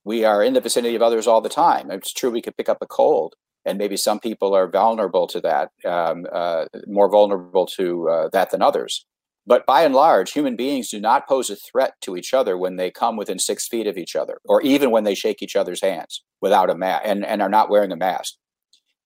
We 0.09 0.25
are 0.25 0.41
in 0.41 0.53
the 0.53 0.59
vicinity 0.59 0.95
of 0.95 1.03
others 1.03 1.27
all 1.27 1.39
the 1.39 1.49
time. 1.49 1.91
It's 1.91 2.11
true 2.11 2.31
we 2.31 2.41
could 2.41 2.57
pick 2.57 2.67
up 2.67 2.79
a 2.81 2.87
cold, 2.87 3.35
and 3.63 3.77
maybe 3.77 3.95
some 3.95 4.19
people 4.19 4.55
are 4.55 4.67
vulnerable 4.67 5.27
to 5.27 5.39
that, 5.41 5.69
um, 5.85 6.25
uh, 6.33 6.65
more 6.87 7.07
vulnerable 7.11 7.67
to 7.77 8.09
uh, 8.09 8.29
that 8.29 8.49
than 8.49 8.63
others. 8.63 9.05
But 9.45 9.67
by 9.67 9.83
and 9.83 9.93
large, 9.93 10.31
human 10.31 10.55
beings 10.55 10.89
do 10.89 10.99
not 10.99 11.27
pose 11.29 11.51
a 11.51 11.55
threat 11.55 11.93
to 12.01 12.17
each 12.17 12.33
other 12.33 12.57
when 12.57 12.75
they 12.75 12.89
come 12.89 13.17
within 13.17 13.37
six 13.37 13.67
feet 13.67 13.85
of 13.85 13.99
each 13.99 14.15
other, 14.15 14.39
or 14.45 14.63
even 14.63 14.89
when 14.89 15.03
they 15.03 15.13
shake 15.13 15.43
each 15.43 15.55
other's 15.55 15.83
hands 15.83 16.23
without 16.41 16.71
a 16.71 16.75
mask 16.75 17.03
and, 17.05 17.23
and 17.23 17.43
are 17.43 17.47
not 17.47 17.69
wearing 17.69 17.91
a 17.91 17.95
mask. 17.95 18.33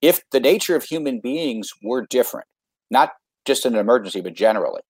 If 0.01 0.21
the 0.31 0.39
nature 0.39 0.77
of 0.77 0.85
human 0.85 1.19
beings 1.19 1.69
were 1.83 2.07
different, 2.09 2.47
not 2.89 3.11
just 3.43 3.65
in 3.65 3.73
an 3.73 3.79
emergency, 3.81 4.21
but 4.21 4.35
generally, 4.35 4.83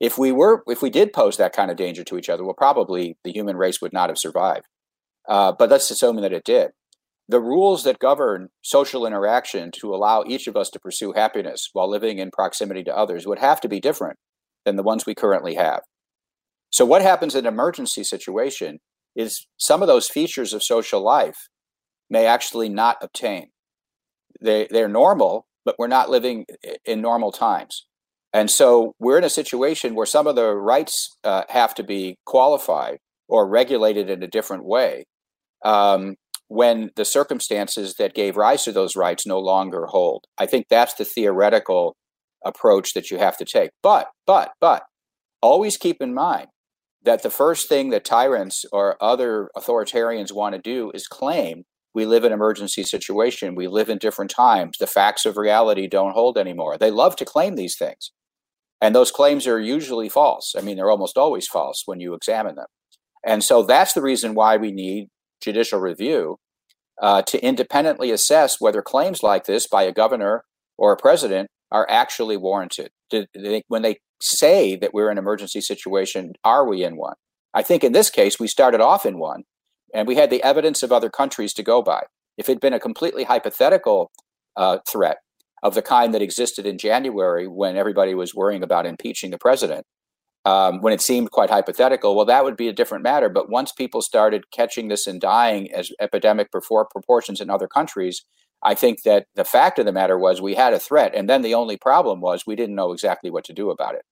if 0.00 0.18
we 0.18 0.32
were 0.32 0.64
if 0.66 0.82
we 0.82 0.90
did 0.90 1.12
pose 1.12 1.36
that 1.36 1.52
kind 1.52 1.70
of 1.70 1.76
danger 1.76 2.02
to 2.02 2.18
each 2.18 2.28
other 2.28 2.42
well 2.42 2.54
probably 2.54 3.16
the 3.22 3.30
human 3.30 3.56
race 3.56 3.80
would 3.80 3.92
not 3.92 4.08
have 4.08 4.18
survived 4.18 4.64
uh, 5.30 5.52
but 5.58 5.70
let's 5.70 5.90
assume 5.90 6.16
that 6.16 6.32
it 6.32 6.44
did. 6.44 6.72
The 7.26 7.40
rules 7.40 7.84
that 7.84 7.98
govern 7.98 8.48
social 8.60 9.06
interaction 9.06 9.70
to 9.80 9.94
allow 9.94 10.24
each 10.26 10.46
of 10.46 10.56
us 10.56 10.68
to 10.70 10.80
pursue 10.80 11.12
happiness 11.12 11.70
while 11.72 11.88
living 11.88 12.18
in 12.18 12.30
proximity 12.30 12.84
to 12.84 12.96
others 12.96 13.26
would 13.26 13.38
have 13.38 13.60
to 13.62 13.68
be 13.68 13.80
different 13.80 14.18
than 14.66 14.76
the 14.76 14.82
ones 14.82 15.06
we 15.06 15.14
currently 15.14 15.54
have. 15.54 15.80
So 16.68 16.84
what 16.84 17.00
happens 17.00 17.34
in 17.34 17.46
an 17.46 17.52
emergency 17.52 18.04
situation 18.04 18.80
is 19.16 19.46
some 19.56 19.80
of 19.80 19.88
those 19.88 20.08
features 20.08 20.52
of 20.52 20.62
social 20.62 21.00
life 21.00 21.48
may 22.10 22.26
actually 22.26 22.68
not 22.68 22.98
obtain. 23.00 23.48
They, 24.42 24.68
they're 24.70 24.88
normal 24.88 25.46
but 25.64 25.76
we're 25.78 25.86
not 25.86 26.10
living 26.10 26.46
in 26.84 27.00
normal 27.00 27.32
times. 27.32 27.86
And 28.32 28.50
so 28.50 28.94
we're 28.98 29.18
in 29.18 29.24
a 29.24 29.30
situation 29.30 29.94
where 29.94 30.06
some 30.06 30.26
of 30.26 30.36
the 30.36 30.54
rights 30.54 31.16
uh, 31.24 31.42
have 31.48 31.74
to 31.76 31.82
be 31.82 32.16
qualified 32.24 32.98
or 33.28 33.48
regulated 33.48 34.08
in 34.08 34.22
a 34.22 34.28
different 34.28 34.64
way 34.64 35.04
um, 35.64 36.16
when 36.48 36.90
the 36.96 37.04
circumstances 37.04 37.94
that 37.98 38.14
gave 38.14 38.36
rise 38.36 38.64
to 38.64 38.72
those 38.72 38.96
rights 38.96 39.26
no 39.26 39.38
longer 39.38 39.86
hold. 39.86 40.24
I 40.38 40.46
think 40.46 40.66
that's 40.68 40.94
the 40.94 41.04
theoretical 41.04 41.96
approach 42.44 42.94
that 42.94 43.10
you 43.10 43.18
have 43.18 43.36
to 43.38 43.44
take. 43.44 43.70
But, 43.82 44.08
but, 44.26 44.52
but, 44.60 44.82
always 45.42 45.76
keep 45.76 46.02
in 46.02 46.12
mind 46.14 46.48
that 47.02 47.22
the 47.22 47.30
first 47.30 47.68
thing 47.68 47.90
that 47.90 48.04
tyrants 48.04 48.64
or 48.72 49.02
other 49.02 49.50
authoritarians 49.56 50.32
want 50.32 50.54
to 50.54 50.60
do 50.60 50.90
is 50.92 51.06
claim 51.06 51.64
we 51.94 52.06
live 52.06 52.24
in 52.24 52.32
emergency 52.32 52.82
situation 52.82 53.54
we 53.54 53.66
live 53.66 53.88
in 53.88 53.98
different 53.98 54.30
times 54.30 54.76
the 54.78 54.86
facts 54.86 55.24
of 55.24 55.36
reality 55.36 55.86
don't 55.86 56.12
hold 56.12 56.36
anymore 56.36 56.76
they 56.76 56.90
love 56.90 57.16
to 57.16 57.24
claim 57.24 57.56
these 57.56 57.76
things 57.76 58.12
and 58.80 58.94
those 58.94 59.10
claims 59.10 59.46
are 59.46 59.60
usually 59.60 60.08
false 60.08 60.54
i 60.56 60.60
mean 60.60 60.76
they're 60.76 60.90
almost 60.90 61.16
always 61.16 61.46
false 61.46 61.82
when 61.86 62.00
you 62.00 62.14
examine 62.14 62.54
them 62.54 62.66
and 63.24 63.42
so 63.42 63.62
that's 63.62 63.92
the 63.92 64.02
reason 64.02 64.34
why 64.34 64.56
we 64.56 64.70
need 64.70 65.08
judicial 65.40 65.80
review 65.80 66.38
uh, 67.00 67.22
to 67.22 67.42
independently 67.44 68.10
assess 68.10 68.60
whether 68.60 68.82
claims 68.82 69.22
like 69.22 69.44
this 69.44 69.66
by 69.66 69.82
a 69.82 69.92
governor 69.92 70.44
or 70.76 70.92
a 70.92 70.96
president 70.96 71.48
are 71.72 71.86
actually 71.88 72.36
warranted. 72.36 72.90
They, 73.10 73.62
when 73.68 73.82
they 73.82 73.98
say 74.20 74.76
that 74.76 74.92
we're 74.92 75.10
in 75.10 75.18
an 75.18 75.22
emergency 75.22 75.60
situation, 75.60 76.34
are 76.44 76.68
we 76.68 76.84
in 76.84 76.96
one? 76.96 77.14
I 77.54 77.62
think 77.62 77.82
in 77.82 77.92
this 77.92 78.10
case, 78.10 78.38
we 78.38 78.46
started 78.46 78.80
off 78.80 79.06
in 79.06 79.18
one 79.18 79.44
and 79.92 80.06
we 80.06 80.16
had 80.16 80.30
the 80.30 80.42
evidence 80.42 80.82
of 80.82 80.92
other 80.92 81.10
countries 81.10 81.52
to 81.54 81.62
go 81.62 81.82
by. 81.82 82.04
If 82.36 82.48
it 82.48 82.52
had 82.52 82.60
been 82.60 82.74
a 82.74 82.80
completely 82.80 83.24
hypothetical 83.24 84.10
uh, 84.56 84.78
threat 84.88 85.18
of 85.62 85.74
the 85.74 85.82
kind 85.82 86.14
that 86.14 86.22
existed 86.22 86.66
in 86.66 86.78
January 86.78 87.46
when 87.46 87.76
everybody 87.76 88.14
was 88.14 88.34
worrying 88.34 88.62
about 88.62 88.86
impeaching 88.86 89.30
the 89.30 89.38
president, 89.38 89.84
um, 90.44 90.80
when 90.80 90.92
it 90.92 91.00
seemed 91.00 91.30
quite 91.30 91.50
hypothetical, 91.50 92.16
well, 92.16 92.24
that 92.26 92.44
would 92.44 92.56
be 92.56 92.68
a 92.68 92.72
different 92.72 93.04
matter. 93.04 93.28
But 93.28 93.50
once 93.50 93.72
people 93.72 94.02
started 94.02 94.50
catching 94.50 94.88
this 94.88 95.06
and 95.06 95.20
dying 95.20 95.70
as 95.72 95.90
epidemic 96.00 96.50
before 96.50 96.86
proportions 96.86 97.40
in 97.40 97.50
other 97.50 97.68
countries, 97.68 98.24
I 98.62 98.74
think 98.74 99.02
that 99.02 99.26
the 99.34 99.44
fact 99.44 99.78
of 99.78 99.86
the 99.86 99.92
matter 99.92 100.18
was 100.18 100.40
we 100.40 100.54
had 100.54 100.72
a 100.72 100.78
threat. 100.78 101.14
And 101.14 101.28
then 101.28 101.42
the 101.42 101.54
only 101.54 101.76
problem 101.76 102.20
was 102.20 102.46
we 102.46 102.56
didn't 102.56 102.74
know 102.74 102.92
exactly 102.92 103.30
what 103.30 103.44
to 103.44 103.52
do 103.52 103.70
about 103.70 103.94
it. 103.94 104.02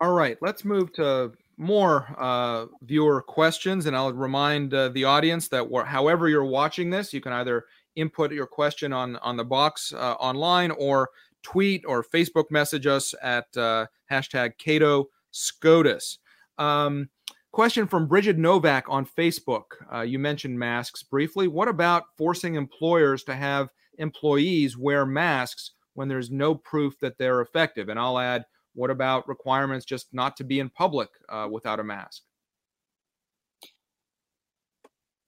All 0.00 0.12
right, 0.12 0.36
let's 0.40 0.64
move 0.64 0.92
to 0.94 1.32
more 1.56 2.14
uh, 2.16 2.66
viewer 2.82 3.20
questions. 3.20 3.86
And 3.86 3.96
I'll 3.96 4.12
remind 4.12 4.72
uh, 4.72 4.90
the 4.90 5.04
audience 5.04 5.48
that 5.48 5.68
wh- 5.72 5.86
however 5.86 6.28
you're 6.28 6.44
watching 6.44 6.90
this, 6.90 7.12
you 7.12 7.20
can 7.20 7.32
either 7.32 7.64
input 7.96 8.32
your 8.32 8.46
question 8.46 8.92
on, 8.92 9.16
on 9.16 9.36
the 9.36 9.44
box 9.44 9.92
uh, 9.92 10.12
online 10.14 10.70
or 10.70 11.10
tweet 11.42 11.84
or 11.86 12.04
Facebook 12.04 12.50
message 12.50 12.86
us 12.86 13.14
at 13.22 13.46
uh, 13.56 13.86
hashtag 14.10 14.52
Cato 14.58 15.06
SCOTUS. 15.30 16.18
Um, 16.58 17.08
question 17.52 17.86
from 17.86 18.08
Bridget 18.08 18.38
Novak 18.38 18.86
on 18.88 19.06
Facebook. 19.06 19.64
Uh, 19.92 20.00
you 20.02 20.18
mentioned 20.18 20.58
masks 20.58 21.02
briefly. 21.02 21.48
What 21.48 21.68
about 21.68 22.04
forcing 22.16 22.54
employers 22.56 23.24
to 23.24 23.34
have 23.34 23.68
employees 23.98 24.76
wear 24.76 25.06
masks 25.06 25.72
when 25.94 26.08
there's 26.08 26.30
no 26.30 26.54
proof 26.54 26.98
that 27.00 27.18
they're 27.18 27.40
effective? 27.40 27.88
And 27.88 27.98
I'll 27.98 28.18
add, 28.18 28.44
what 28.74 28.90
about 28.90 29.28
requirements 29.28 29.84
just 29.84 30.08
not 30.12 30.36
to 30.36 30.44
be 30.44 30.60
in 30.60 30.70
public 30.70 31.08
uh, 31.28 31.48
without 31.50 31.80
a 31.80 31.84
mask? 31.84 32.22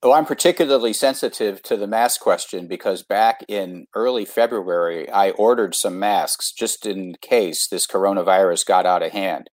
Well, 0.02 0.14
I'm 0.14 0.24
particularly 0.24 0.94
sensitive 0.94 1.62
to 1.64 1.76
the 1.76 1.86
mask 1.86 2.20
question 2.22 2.66
because 2.66 3.02
back 3.02 3.44
in 3.48 3.86
early 3.94 4.24
February, 4.24 5.10
I 5.10 5.30
ordered 5.32 5.74
some 5.74 5.98
masks 5.98 6.52
just 6.52 6.86
in 6.86 7.16
case 7.20 7.68
this 7.68 7.86
coronavirus 7.86 8.64
got 8.64 8.86
out 8.86 9.02
of 9.02 9.12
hand. 9.12 9.50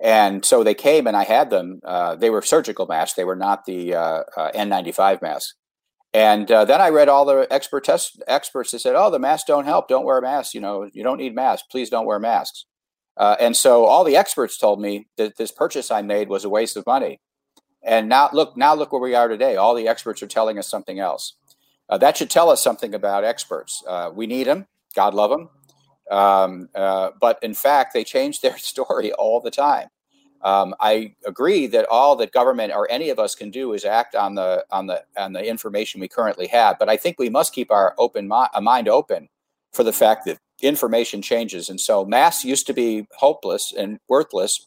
And 0.00 0.44
so 0.44 0.62
they 0.62 0.74
came 0.74 1.08
and 1.08 1.16
I 1.16 1.24
had 1.24 1.50
them. 1.50 1.80
Uh, 1.84 2.14
they 2.14 2.30
were 2.30 2.42
surgical 2.42 2.86
masks, 2.86 3.16
they 3.16 3.24
were 3.24 3.36
not 3.36 3.64
the 3.64 3.94
uh, 3.94 4.22
uh, 4.36 4.52
N95 4.52 5.20
masks. 5.20 5.54
And 6.14 6.50
uh, 6.50 6.64
then 6.64 6.80
I 6.80 6.90
read 6.90 7.08
all 7.08 7.24
the 7.24 7.48
expert 7.50 7.84
test 7.84 8.22
experts 8.28 8.72
that 8.72 8.80
said, 8.80 8.94
"Oh, 8.94 9.10
the 9.10 9.18
masks 9.18 9.46
don't 9.46 9.64
help. 9.64 9.88
Don't 9.88 10.04
wear 10.04 10.20
masks. 10.20 10.52
You 10.52 10.60
know, 10.60 10.86
you 10.92 11.02
don't 11.02 11.16
need 11.16 11.34
masks. 11.34 11.66
Please 11.70 11.88
don't 11.88 12.04
wear 12.04 12.18
masks." 12.18 12.66
Uh, 13.16 13.36
and 13.40 13.56
so 13.56 13.86
all 13.86 14.04
the 14.04 14.16
experts 14.16 14.58
told 14.58 14.78
me 14.80 15.06
that 15.16 15.38
this 15.38 15.50
purchase 15.50 15.90
I 15.90 16.02
made 16.02 16.28
was 16.28 16.44
a 16.44 16.50
waste 16.50 16.76
of 16.76 16.86
money. 16.86 17.18
And 17.84 18.08
now 18.08 18.30
look, 18.32 18.56
now 18.56 18.74
look 18.74 18.92
where 18.92 19.00
we 19.00 19.14
are 19.14 19.28
today. 19.28 19.56
All 19.56 19.74
the 19.74 19.88
experts 19.88 20.22
are 20.22 20.28
telling 20.28 20.58
us 20.58 20.68
something 20.68 20.98
else. 20.98 21.34
Uh, 21.88 21.98
that 21.98 22.16
should 22.16 22.30
tell 22.30 22.48
us 22.50 22.62
something 22.62 22.94
about 22.94 23.24
experts. 23.24 23.82
Uh, 23.86 24.10
we 24.14 24.26
need 24.26 24.46
them. 24.46 24.66
God 24.94 25.14
love 25.14 25.30
them. 25.30 25.48
Um, 26.10 26.68
uh, 26.74 27.10
but 27.20 27.38
in 27.42 27.54
fact, 27.54 27.94
they 27.94 28.04
change 28.04 28.40
their 28.40 28.58
story 28.58 29.12
all 29.12 29.40
the 29.40 29.50
time. 29.50 29.88
Um, 30.42 30.74
I 30.80 31.14
agree 31.24 31.68
that 31.68 31.86
all 31.88 32.16
that 32.16 32.32
government 32.32 32.72
or 32.74 32.90
any 32.90 33.10
of 33.10 33.18
us 33.18 33.34
can 33.34 33.50
do 33.50 33.72
is 33.74 33.84
act 33.84 34.16
on 34.16 34.34
the 34.34 34.64
on 34.72 34.88
the 34.88 35.04
on 35.16 35.32
the 35.32 35.46
information 35.46 36.00
we 36.00 36.08
currently 36.08 36.48
have. 36.48 36.78
But 36.80 36.88
I 36.88 36.96
think 36.96 37.18
we 37.18 37.30
must 37.30 37.54
keep 37.54 37.70
our 37.70 37.94
open 37.96 38.26
mi- 38.26 38.60
mind 38.60 38.88
open 38.88 39.28
for 39.72 39.84
the 39.84 39.92
fact 39.92 40.24
that 40.26 40.38
information 40.60 41.22
changes. 41.22 41.68
And 41.68 41.80
so 41.80 42.04
masks 42.04 42.44
used 42.44 42.66
to 42.66 42.72
be 42.72 43.06
hopeless 43.16 43.72
and 43.76 44.00
worthless. 44.08 44.66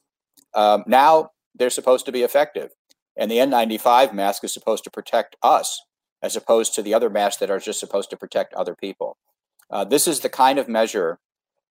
Um, 0.54 0.84
now 0.88 1.32
they're 1.54 1.70
supposed 1.70 2.06
to 2.06 2.12
be 2.12 2.24
effective. 2.24 2.72
And 3.18 3.32
the 3.32 3.38
N95 3.38 4.14
mask 4.14 4.44
is 4.44 4.54
supposed 4.54 4.84
to 4.84 4.92
protect 4.92 5.36
us 5.42 5.82
as 6.22 6.36
opposed 6.36 6.74
to 6.74 6.82
the 6.82 6.94
other 6.94 7.10
masks 7.10 7.40
that 7.40 7.52
are 7.52 7.60
just 7.60 7.80
supposed 7.80 8.10
to 8.10 8.18
protect 8.18 8.54
other 8.54 8.76
people. 8.76 9.18
Uh, 9.70 9.84
this 9.84 10.08
is 10.08 10.20
the 10.20 10.30
kind 10.30 10.60
of 10.60 10.68
measure, 10.68 11.20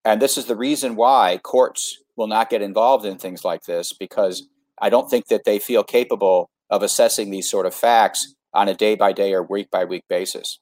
and 0.05 0.21
this 0.21 0.37
is 0.39 0.47
the 0.47 0.57
reason 0.57 0.97
why 0.97 1.39
courts 1.43 1.99
will 2.17 2.27
not 2.27 2.51
get 2.51 2.63
involved 2.63 3.05
in 3.05 3.19
things 3.19 3.45
like 3.45 3.63
this 3.65 3.93
because 3.93 4.49
I 4.81 4.91
don't 4.91 5.11
think 5.11 5.27
that 5.27 5.45
they 5.45 5.59
feel 5.59 5.83
capable 5.83 6.51
of 6.71 6.83
assessing 6.83 7.31
these 7.31 7.51
sort 7.51 7.67
of 7.67 7.75
facts 7.75 8.35
on 8.53 8.69
a 8.69 8.75
day 8.75 8.95
by 8.95 9.13
day 9.13 9.33
or 9.35 9.43
week 9.43 9.71
by 9.71 9.85
week 9.85 10.05
basis. 10.09 10.59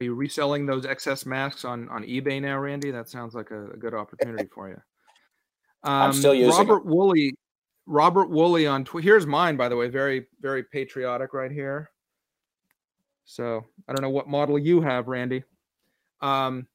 Are 0.00 0.04
you 0.04 0.14
reselling 0.14 0.66
those 0.66 0.84
excess 0.84 1.24
masks 1.24 1.64
on, 1.64 1.88
on 1.88 2.02
eBay 2.02 2.42
now, 2.42 2.58
Randy? 2.58 2.90
That 2.90 3.08
sounds 3.08 3.34
like 3.34 3.50
a, 3.50 3.70
a 3.70 3.76
good 3.76 3.94
opportunity 3.94 4.48
for 4.52 4.68
you. 4.68 4.80
Um, 5.84 5.92
I'm 5.92 6.12
still 6.12 6.34
using 6.34 6.50
Robert 6.50 6.86
Woolley. 6.86 7.34
Robert 7.86 8.30
Woolley 8.30 8.66
on 8.66 8.84
Twitter. 8.84 9.04
Here's 9.04 9.26
mine, 9.26 9.56
by 9.56 9.68
the 9.68 9.76
way. 9.76 9.88
Very, 9.88 10.26
very 10.40 10.62
patriotic 10.62 11.34
right 11.34 11.50
here. 11.50 11.90
So 13.24 13.64
I 13.88 13.92
don't 13.92 14.02
know 14.02 14.10
what 14.10 14.28
model 14.28 14.58
you 14.58 14.80
have, 14.80 15.08
Randy. 15.08 15.42
Um, 16.20 16.66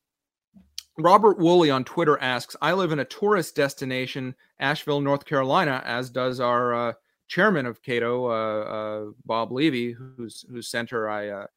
Robert 0.98 1.38
Woolley 1.38 1.70
on 1.70 1.84
Twitter 1.84 2.18
asks, 2.20 2.56
I 2.62 2.74
live 2.74 2.92
in 2.92 3.00
a 3.00 3.06
tourist 3.06 3.56
destination, 3.56 4.36
Asheville, 4.60 5.00
North 5.00 5.26
Carolina, 5.26 5.82
as 5.86 6.10
does 6.10 6.40
our 6.40 6.74
uh, 6.74 6.94
chairman 7.28 7.66
of 7.66 7.82
Cato, 7.84 8.26
uh, 8.26 8.64
uh, 8.64 9.12
Bob 9.26 9.52
Levy, 9.52 9.92
whose 9.92 10.44
whose 10.50 10.70
center 10.70 11.08
I 11.08 11.30
uh, 11.30 11.48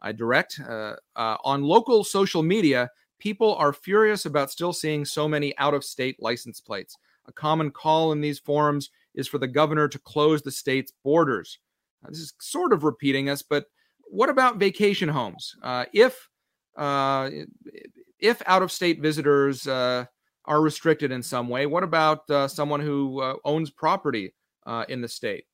I 0.00 0.12
direct. 0.12 0.60
Uh, 0.66 0.96
uh, 1.14 1.36
on 1.44 1.62
local 1.62 2.04
social 2.04 2.42
media, 2.42 2.90
people 3.18 3.54
are 3.56 3.72
furious 3.72 4.26
about 4.26 4.50
still 4.50 4.72
seeing 4.72 5.04
so 5.04 5.28
many 5.28 5.56
out 5.58 5.74
of 5.74 5.84
state 5.84 6.20
license 6.20 6.60
plates. 6.60 6.96
A 7.26 7.32
common 7.32 7.70
call 7.70 8.12
in 8.12 8.20
these 8.20 8.38
forums 8.38 8.90
is 9.14 9.26
for 9.26 9.38
the 9.38 9.48
governor 9.48 9.88
to 9.88 9.98
close 9.98 10.42
the 10.42 10.50
state's 10.50 10.92
borders. 11.04 11.58
This 12.08 12.20
is 12.20 12.34
sort 12.40 12.72
of 12.72 12.84
repeating 12.84 13.28
us, 13.28 13.42
but 13.42 13.66
what 14.08 14.28
about 14.28 14.58
vacation 14.58 15.08
homes? 15.08 15.56
Uh, 15.62 15.86
if 15.92 16.28
uh, 16.76 17.30
if 18.18 18.42
out 18.46 18.62
of 18.62 18.70
state 18.70 19.00
visitors 19.00 19.66
uh, 19.66 20.04
are 20.44 20.60
restricted 20.60 21.10
in 21.10 21.22
some 21.22 21.48
way, 21.48 21.66
what 21.66 21.82
about 21.82 22.28
uh, 22.30 22.46
someone 22.46 22.80
who 22.80 23.20
uh, 23.20 23.34
owns 23.44 23.70
property 23.70 24.34
in 24.88 25.00
the 25.00 25.08
state? 25.08 25.44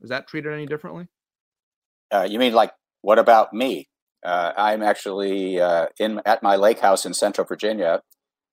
Is 0.00 0.10
that 0.10 0.28
treated 0.28 0.52
any 0.52 0.66
differently? 0.66 1.08
you 2.28 2.38
mean 2.38 2.52
like 2.52 2.72
what 3.00 3.18
about 3.18 3.52
me? 3.52 3.88
Uh, 4.24 4.52
I'm 4.56 4.82
actually 4.82 5.60
uh, 5.60 5.86
in 5.98 6.20
at 6.24 6.42
my 6.42 6.56
lake 6.56 6.80
house 6.80 7.04
in 7.04 7.14
Central 7.14 7.46
Virginia. 7.46 8.02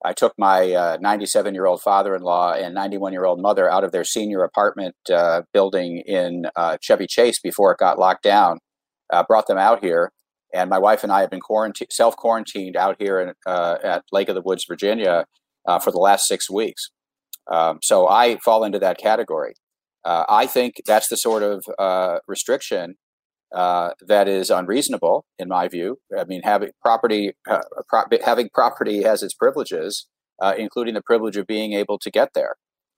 I 0.03 0.13
took 0.13 0.33
my 0.37 0.97
97 1.01 1.49
uh, 1.49 1.53
year 1.53 1.65
old 1.65 1.81
father 1.81 2.15
in 2.15 2.21
law 2.21 2.53
and 2.53 2.73
91 2.73 3.11
year 3.11 3.25
old 3.25 3.41
mother 3.41 3.69
out 3.69 3.83
of 3.83 3.91
their 3.91 4.05
senior 4.05 4.43
apartment 4.43 4.95
uh, 5.13 5.41
building 5.53 6.01
in 6.05 6.45
uh, 6.55 6.77
Chevy 6.81 7.05
Chase 7.05 7.39
before 7.39 7.73
it 7.73 7.79
got 7.79 7.99
locked 7.99 8.23
down. 8.23 8.59
brought 9.27 9.47
them 9.47 9.57
out 9.57 9.83
here, 9.83 10.11
and 10.53 10.69
my 10.69 10.79
wife 10.79 11.03
and 11.03 11.11
I 11.11 11.21
have 11.21 11.29
been 11.29 11.41
quarantined, 11.41 11.91
self 11.91 12.15
quarantined 12.15 12.75
out 12.75 12.95
here 12.97 13.19
in, 13.19 13.33
at 13.47 14.03
Lake 14.11 14.29
of 14.29 14.35
the 14.35 14.41
Woods, 14.41 14.65
Virginia, 14.67 15.25
for 15.83 15.91
the 15.91 15.99
last 15.99 16.27
six 16.27 16.49
weeks. 16.49 16.89
Um, 17.51 17.79
so 17.83 18.07
I 18.07 18.37
fall 18.37 18.63
into 18.63 18.79
that 18.79 18.97
category. 18.97 19.53
I 20.05 20.47
think 20.47 20.81
that's 20.87 21.09
the 21.09 21.17
sort 21.17 21.43
of 21.43 22.21
restriction 22.27 22.95
uh, 23.53 23.91
that 24.05 24.27
is 24.27 24.49
unreasonable 24.49 25.25
in 25.37 25.47
my 25.47 25.67
view. 25.67 25.99
I 26.17 26.23
mean, 26.25 26.41
having 26.43 26.69
property, 26.81 27.33
uh, 27.49 27.61
pro- 27.87 28.05
having 28.23 28.49
property 28.53 29.03
has 29.03 29.23
its 29.23 29.33
privileges, 29.33 30.07
uh, 30.41 30.53
including 30.57 30.93
the 30.93 31.01
privilege 31.01 31.37
of 31.37 31.47
being 31.47 31.73
able 31.73 31.97
to 31.99 32.11
get 32.11 32.33
there. 32.33 32.55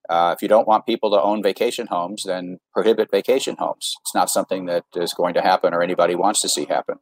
Uh, 0.09 0.33
if 0.35 0.41
you 0.41 0.47
don't 0.47 0.67
want 0.67 0.85
people 0.85 1.09
to 1.11 1.21
own 1.21 1.41
vacation 1.41 1.87
homes, 1.87 2.23
then 2.25 2.57
prohibit 2.73 3.09
vacation 3.11 3.55
homes. 3.59 3.93
It's 4.01 4.15
not 4.15 4.29
something 4.29 4.65
that 4.65 4.83
is 4.95 5.13
going 5.13 5.33
to 5.35 5.41
happen 5.41 5.73
or 5.73 5.81
anybody 5.81 6.15
wants 6.15 6.41
to 6.41 6.49
see 6.49 6.65
happen. 6.65 6.97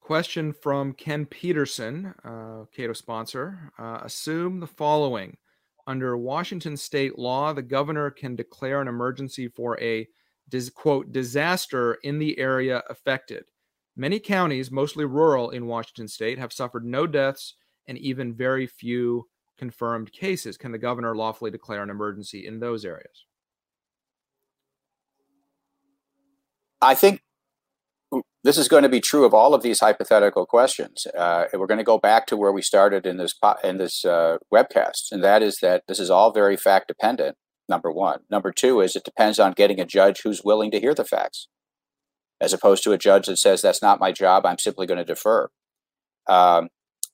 Question 0.00 0.52
from 0.52 0.92
Ken 0.92 1.24
Peterson, 1.24 2.14
uh, 2.24 2.66
Cato 2.76 2.92
sponsor. 2.92 3.72
Assume 3.78 4.60
the 4.60 4.66
following. 4.66 5.38
Under 5.86 6.16
Washington 6.16 6.76
state 6.76 7.18
law, 7.18 7.52
the 7.52 7.62
governor 7.62 8.10
can 8.10 8.36
declare 8.36 8.80
an 8.80 8.88
emergency 8.88 9.48
for 9.48 9.80
a 9.80 10.06
dis, 10.48 10.70
quote, 10.70 11.12
disaster 11.12 11.94
in 12.02 12.18
the 12.18 12.38
area 12.38 12.82
affected. 12.88 13.44
Many 13.96 14.18
counties, 14.18 14.70
mostly 14.70 15.04
rural 15.04 15.50
in 15.50 15.66
Washington 15.66 16.08
state, 16.08 16.38
have 16.38 16.52
suffered 16.52 16.84
no 16.84 17.06
deaths 17.06 17.54
and 17.86 17.96
even 17.98 18.34
very 18.34 18.66
few 18.66 19.28
confirmed 19.56 20.12
cases. 20.12 20.56
Can 20.56 20.72
the 20.72 20.78
governor 20.78 21.14
lawfully 21.14 21.50
declare 21.50 21.82
an 21.82 21.90
emergency 21.90 22.46
in 22.46 22.60
those 22.60 22.84
areas? 22.84 23.24
I 26.82 26.94
think 26.94 27.22
this 28.42 28.58
is 28.58 28.68
going 28.68 28.82
to 28.82 28.88
be 28.88 29.00
true 29.00 29.24
of 29.24 29.32
all 29.32 29.54
of 29.54 29.62
these 29.62 29.80
hypothetical 29.80 30.44
questions. 30.44 31.06
Uh, 31.16 31.44
we're 31.54 31.66
going 31.66 31.78
to 31.78 31.84
go 31.84 31.98
back 31.98 32.26
to 32.26 32.36
where 32.36 32.52
we 32.52 32.62
started 32.62 33.06
in 33.06 33.16
this 33.16 33.34
in 33.62 33.78
this 33.78 34.04
uh, 34.04 34.36
webcast, 34.52 35.10
and 35.10 35.24
that 35.24 35.42
is 35.42 35.58
that 35.62 35.84
this 35.88 35.98
is 35.98 36.10
all 36.10 36.32
very 36.32 36.56
fact 36.56 36.88
dependent. 36.88 37.36
Number 37.68 37.90
one. 37.90 38.20
Number 38.30 38.52
two 38.52 38.80
is 38.80 38.94
it 38.94 39.04
depends 39.04 39.38
on 39.38 39.52
getting 39.52 39.80
a 39.80 39.86
judge 39.86 40.20
who's 40.22 40.44
willing 40.44 40.70
to 40.70 40.80
hear 40.80 40.94
the 40.94 41.04
facts, 41.04 41.48
as 42.40 42.52
opposed 42.52 42.84
to 42.84 42.92
a 42.92 42.98
judge 42.98 43.26
that 43.26 43.38
says 43.38 43.62
that's 43.62 43.82
not 43.82 44.00
my 44.00 44.12
job. 44.12 44.44
I'm 44.44 44.58
simply 44.58 44.86
going 44.86 44.98
to 44.98 45.04
defer. 45.04 45.48
Um, 46.28 46.68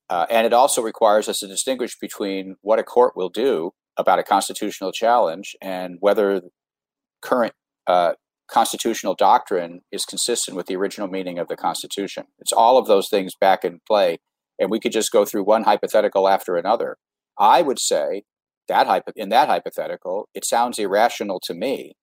uh, 0.09 0.27
and 0.29 0.47
it 0.47 0.53
also 0.53 0.83
requires 0.83 1.29
us 1.29 1.39
to 1.39 1.47
distinguish 1.47 1.97
between 2.01 2.57
what 2.63 2.81
a 2.81 2.83
court 2.83 3.17
will 3.17 3.29
do 3.29 3.71
about 3.97 4.19
a 4.19 4.25
constitutional 4.25 4.91
challenge 4.91 5.55
and 5.63 5.99
whether 6.01 6.43
current 7.23 7.53
uh, 7.87 8.15
constitutional 8.51 9.15
doctrine 9.15 9.83
is 9.93 10.05
consistent 10.05 10.57
with 10.57 10.67
the 10.67 10.77
original 10.77 11.09
meaning 11.09 11.39
of 11.39 11.49
the 11.49 11.57
Constitution. 11.57 12.25
It's 12.39 12.53
all 12.53 12.77
of 12.77 12.87
those 12.87 13.09
things 13.09 13.35
back 13.41 13.65
in 13.65 13.81
play, 13.87 14.19
and 14.59 14.71
we 14.71 14.81
could 14.81 14.93
just 14.93 15.13
go 15.13 15.25
through 15.25 15.45
one 15.45 15.63
hypothetical 15.63 16.29
after 16.29 16.57
another. 16.57 16.97
I 17.39 17.63
would 17.63 17.79
say 17.79 18.25
that 18.71 18.87
hypo- 18.87 19.13
in 19.17 19.29
that 19.31 19.49
hypothetical, 19.49 20.29
it 20.35 20.45
sounds 20.45 20.79
irrational 20.79 21.41
to 21.45 21.55
me 21.55 21.95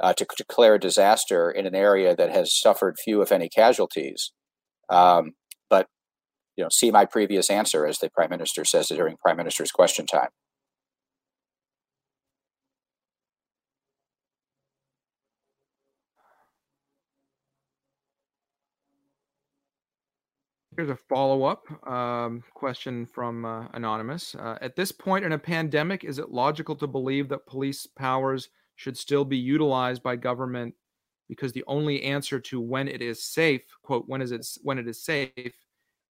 uh, 0.00 0.12
to 0.14 0.26
declare 0.36 0.76
a 0.76 0.80
disaster 0.80 1.50
in 1.50 1.66
an 1.66 1.74
area 1.74 2.14
that 2.16 2.30
has 2.30 2.58
suffered 2.58 2.96
few, 3.02 3.22
if 3.22 3.32
any, 3.32 3.48
casualties. 3.48 4.32
Um, 4.88 5.32
but 5.68 5.88
you 6.56 6.64
know, 6.64 6.70
see 6.72 6.90
my 6.90 7.04
previous 7.04 7.50
answer, 7.50 7.86
as 7.86 7.98
the 7.98 8.10
prime 8.10 8.30
minister 8.30 8.64
says 8.64 8.88
during 8.88 9.16
prime 9.16 9.36
minister's 9.36 9.72
question 9.72 10.06
time. 10.06 10.30
Here's 20.76 20.90
a 20.90 20.96
follow 21.08 21.44
up 21.44 21.88
um, 21.88 22.44
question 22.52 23.06
from 23.06 23.46
uh, 23.46 23.66
Anonymous. 23.72 24.34
Uh, 24.34 24.58
at 24.60 24.76
this 24.76 24.92
point 24.92 25.24
in 25.24 25.32
a 25.32 25.38
pandemic, 25.38 26.04
is 26.04 26.18
it 26.18 26.30
logical 26.30 26.76
to 26.76 26.86
believe 26.86 27.30
that 27.30 27.46
police 27.46 27.86
powers 27.86 28.50
should 28.74 28.98
still 28.98 29.24
be 29.24 29.38
utilized 29.38 30.02
by 30.02 30.16
government 30.16 30.74
because 31.30 31.52
the 31.52 31.64
only 31.66 32.02
answer 32.02 32.38
to 32.38 32.60
when 32.60 32.88
it 32.88 33.00
is 33.00 33.22
safe, 33.22 33.62
quote, 33.82 34.04
when 34.06 34.20
is 34.20 34.32
it 34.32 34.46
when 34.62 34.78
it 34.78 34.86
is 34.86 35.02
safe, 35.02 35.54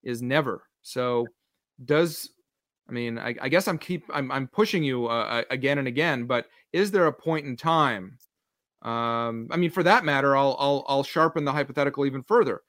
is 0.03 0.21
never. 0.21 0.65
So, 0.83 1.29
does 1.85 2.31
I 2.89 2.93
mean, 2.93 3.21
I, 3.21 3.37
I 3.41 3.49
guess 3.49 3.69
I'm 3.69 3.79
keep 3.79 4.03
I'm 4.13 4.33
I'm 4.33 4.49
pushing 4.49 4.83
you 4.83 5.07
uh, 5.07 5.45
again 5.49 5.79
and 5.79 5.87
again, 5.87 6.27
but 6.27 6.47
is 6.73 6.91
there 6.91 7.07
a 7.07 7.13
point 7.13 7.47
in 7.47 7.57
time? 7.57 8.19
Um, 8.83 9.47
I 9.53 9.57
mean, 9.59 9.71
for 9.71 9.85
that 9.85 10.05
matter, 10.05 10.37
I'll 10.37 10.57
I'll 10.59 10.85
I'll 10.89 11.05
sharpen 11.05 11.45
the 11.45 11.53
hypothetical 11.53 12.05
even 12.05 12.25
further. 12.25 12.63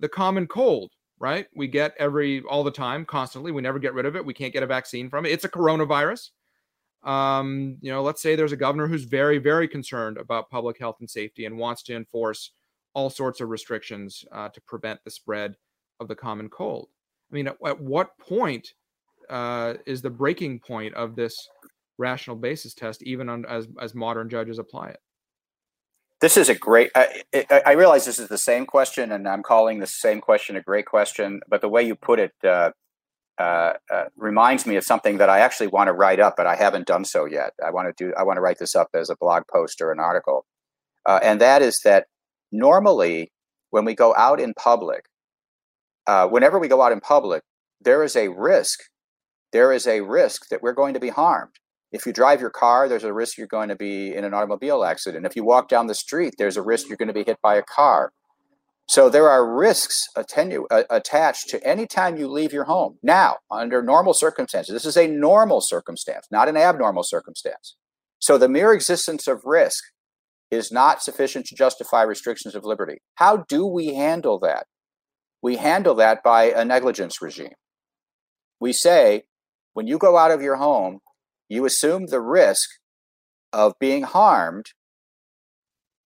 The 0.00 0.08
common 0.08 0.48
cold 0.48 0.90
right? 1.24 1.46
We 1.56 1.68
get 1.68 1.94
every 1.98 2.42
all 2.42 2.62
the 2.62 2.70
time, 2.70 3.06
constantly. 3.06 3.50
We 3.50 3.62
never 3.62 3.78
get 3.78 3.94
rid 3.94 4.04
of 4.04 4.14
it. 4.14 4.26
We 4.26 4.34
can't 4.34 4.52
get 4.52 4.62
a 4.62 4.66
vaccine 4.66 5.08
from 5.08 5.24
it. 5.24 5.32
It's 5.32 5.46
a 5.46 5.48
coronavirus. 5.48 6.28
Um, 7.02 7.78
you 7.80 7.90
know, 7.90 8.02
let's 8.02 8.20
say 8.20 8.36
there's 8.36 8.52
a 8.52 8.58
governor 8.58 8.86
who's 8.86 9.04
very, 9.04 9.38
very 9.38 9.66
concerned 9.66 10.18
about 10.18 10.50
public 10.50 10.78
health 10.78 10.96
and 11.00 11.08
safety 11.08 11.46
and 11.46 11.56
wants 11.56 11.82
to 11.84 11.96
enforce 11.96 12.50
all 12.92 13.08
sorts 13.08 13.40
of 13.40 13.48
restrictions 13.48 14.22
uh, 14.32 14.50
to 14.50 14.60
prevent 14.60 15.00
the 15.02 15.10
spread 15.10 15.56
of 15.98 16.08
the 16.08 16.14
common 16.14 16.50
cold. 16.50 16.88
I 17.32 17.34
mean, 17.34 17.48
at, 17.48 17.56
at 17.66 17.80
what 17.80 18.18
point 18.18 18.74
uh, 19.30 19.74
is 19.86 20.02
the 20.02 20.10
breaking 20.10 20.60
point 20.60 20.92
of 20.94 21.16
this 21.16 21.48
rational 21.96 22.36
basis 22.36 22.74
test, 22.74 23.02
even 23.02 23.30
on, 23.30 23.46
as 23.46 23.66
as 23.80 23.94
modern 23.94 24.28
judges 24.28 24.58
apply 24.58 24.88
it? 24.88 25.00
This 26.20 26.36
is 26.36 26.48
a 26.48 26.54
great. 26.54 26.90
I, 26.94 27.22
I, 27.66 27.72
realize 27.72 28.04
this 28.04 28.18
is 28.18 28.28
the 28.28 28.38
same 28.38 28.66
question, 28.66 29.12
and 29.12 29.28
I'm 29.28 29.42
calling 29.42 29.80
the 29.80 29.86
same 29.86 30.20
question 30.20 30.56
a 30.56 30.62
great 30.62 30.86
question. 30.86 31.40
But 31.48 31.60
the 31.60 31.68
way 31.68 31.82
you 31.82 31.94
put 31.94 32.18
it 32.18 32.32
uh, 32.44 32.70
uh, 33.38 33.74
uh, 33.92 34.04
reminds 34.16 34.64
me 34.64 34.76
of 34.76 34.84
something 34.84 35.18
that 35.18 35.28
I 35.28 35.40
actually 35.40 35.66
want 35.66 35.88
to 35.88 35.92
write 35.92 36.20
up, 36.20 36.34
but 36.36 36.46
I 36.46 36.54
haven't 36.54 36.86
done 36.86 37.04
so 37.04 37.24
yet. 37.24 37.52
I 37.64 37.70
want 37.70 37.94
to 37.94 38.04
do. 38.04 38.14
I 38.16 38.22
want 38.22 38.36
to 38.36 38.40
write 38.40 38.58
this 38.58 38.74
up 38.74 38.88
as 38.94 39.10
a 39.10 39.16
blog 39.20 39.42
post 39.52 39.80
or 39.80 39.90
an 39.90 39.98
article, 39.98 40.46
uh, 41.04 41.18
and 41.22 41.40
that 41.40 41.60
is 41.60 41.80
that 41.84 42.06
normally 42.52 43.32
when 43.70 43.84
we 43.84 43.94
go 43.94 44.14
out 44.14 44.40
in 44.40 44.54
public, 44.54 45.06
uh, 46.06 46.28
whenever 46.28 46.58
we 46.58 46.68
go 46.68 46.80
out 46.80 46.92
in 46.92 47.00
public, 47.00 47.42
there 47.80 48.04
is 48.04 48.14
a 48.14 48.28
risk. 48.28 48.84
There 49.52 49.72
is 49.72 49.86
a 49.86 50.00
risk 50.00 50.48
that 50.48 50.62
we're 50.62 50.72
going 50.72 50.94
to 50.94 51.00
be 51.00 51.08
harmed. 51.08 51.54
If 51.94 52.06
you 52.06 52.12
drive 52.12 52.40
your 52.40 52.50
car, 52.50 52.88
there's 52.88 53.04
a 53.04 53.12
risk 53.12 53.38
you're 53.38 53.46
going 53.46 53.68
to 53.68 53.76
be 53.76 54.12
in 54.12 54.24
an 54.24 54.34
automobile 54.34 54.84
accident. 54.84 55.24
If 55.24 55.36
you 55.36 55.44
walk 55.44 55.68
down 55.68 55.86
the 55.86 55.94
street, 55.94 56.34
there's 56.38 56.56
a 56.56 56.62
risk 56.62 56.88
you're 56.88 56.96
going 56.96 57.06
to 57.06 57.14
be 57.14 57.22
hit 57.22 57.38
by 57.40 57.54
a 57.54 57.62
car. 57.62 58.10
So 58.88 59.08
there 59.08 59.30
are 59.30 59.56
risks 59.56 60.08
attenu- 60.16 60.66
uh, 60.72 60.82
attached 60.90 61.50
to 61.50 61.64
any 61.64 61.86
time 61.86 62.16
you 62.16 62.26
leave 62.26 62.52
your 62.52 62.64
home. 62.64 62.98
Now, 63.00 63.36
under 63.48 63.80
normal 63.80 64.12
circumstances, 64.12 64.72
this 64.72 64.84
is 64.84 64.96
a 64.96 65.06
normal 65.06 65.60
circumstance, 65.60 66.26
not 66.32 66.48
an 66.48 66.56
abnormal 66.56 67.04
circumstance. 67.04 67.76
So 68.18 68.38
the 68.38 68.48
mere 68.48 68.72
existence 68.72 69.28
of 69.28 69.42
risk 69.44 69.84
is 70.50 70.72
not 70.72 71.00
sufficient 71.00 71.46
to 71.46 71.54
justify 71.54 72.02
restrictions 72.02 72.56
of 72.56 72.64
liberty. 72.64 72.98
How 73.14 73.44
do 73.48 73.66
we 73.66 73.94
handle 73.94 74.40
that? 74.40 74.66
We 75.42 75.58
handle 75.58 75.94
that 75.94 76.24
by 76.24 76.50
a 76.50 76.64
negligence 76.64 77.22
regime. 77.22 77.54
We 78.58 78.72
say, 78.72 79.26
when 79.74 79.86
you 79.86 79.96
go 79.96 80.16
out 80.16 80.32
of 80.32 80.42
your 80.42 80.56
home, 80.56 80.98
you 81.48 81.64
assume 81.64 82.06
the 82.06 82.20
risk 82.20 82.68
of 83.52 83.74
being 83.78 84.02
harmed 84.02 84.66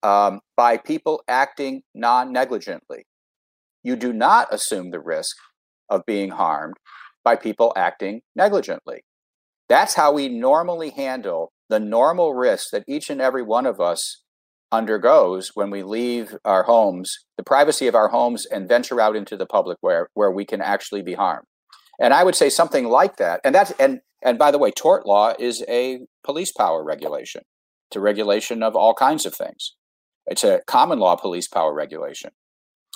um, 0.03 0.41
by 0.57 0.77
people 0.77 1.23
acting 1.29 1.83
non 1.95 2.33
negligently. 2.33 3.05
You 3.83 3.97
do 3.97 4.13
not 4.13 4.53
assume 4.53 4.91
the 4.91 5.01
risk 5.01 5.37
of 5.89 6.03
being 6.07 6.31
harmed 6.31 6.77
by 7.25 7.37
people 7.37 7.73
acting 7.77 8.21
negligently. 8.37 9.03
That's 9.69 9.95
how 9.95 10.13
we 10.13 10.29
normally 10.29 10.91
handle 10.91 11.53
the 11.69 11.81
normal 11.81 12.35
risks 12.35 12.71
that 12.71 12.85
each 12.89 13.11
and 13.11 13.21
every 13.21 13.43
one 13.43 13.67
of 13.67 13.81
us 13.81 14.23
undergoes 14.71 15.53
when 15.55 15.71
we 15.71 15.83
leave 15.83 16.37
our 16.45 16.63
homes, 16.65 17.25
the 17.37 17.43
privacy 17.43 17.87
of 17.87 17.95
our 17.95 18.09
homes, 18.09 18.47
and 18.47 18.69
venture 18.69 19.01
out 19.01 19.17
into 19.17 19.37
the 19.37 19.47
public 19.47 19.79
where, 19.81 20.09
where 20.15 20.31
we 20.31 20.45
can 20.45 20.61
actually 20.61 21.03
be 21.03 21.15
harmed. 21.15 21.47
And 22.01 22.15
I 22.15 22.25
would 22.25 22.37
say 22.37 22.49
something 22.49 22.87
like 22.87 23.17
that. 23.17 23.41
And 23.45 23.55
that's 23.55 23.73
and 23.73 24.01
and 24.23 24.39
by 24.39 24.51
the 24.51 24.59
way, 24.59 24.71
tort 24.71 25.07
law 25.07 25.35
is 25.39 25.65
a 25.69 26.01
police 26.25 26.53
power 26.53 26.83
regulation. 26.83 27.43
It's 27.89 27.97
a 27.97 28.01
regulation 28.01 28.63
of 28.63 28.77
all 28.77 28.95
kinds 28.95 29.27
of 29.27 29.35
things. 29.35 29.75
It's 30.27 30.45
a 30.45 30.61
common 30.67 30.99
law 30.99 31.17
police 31.17 31.49
power 31.49 31.73
regulation. 31.73 32.31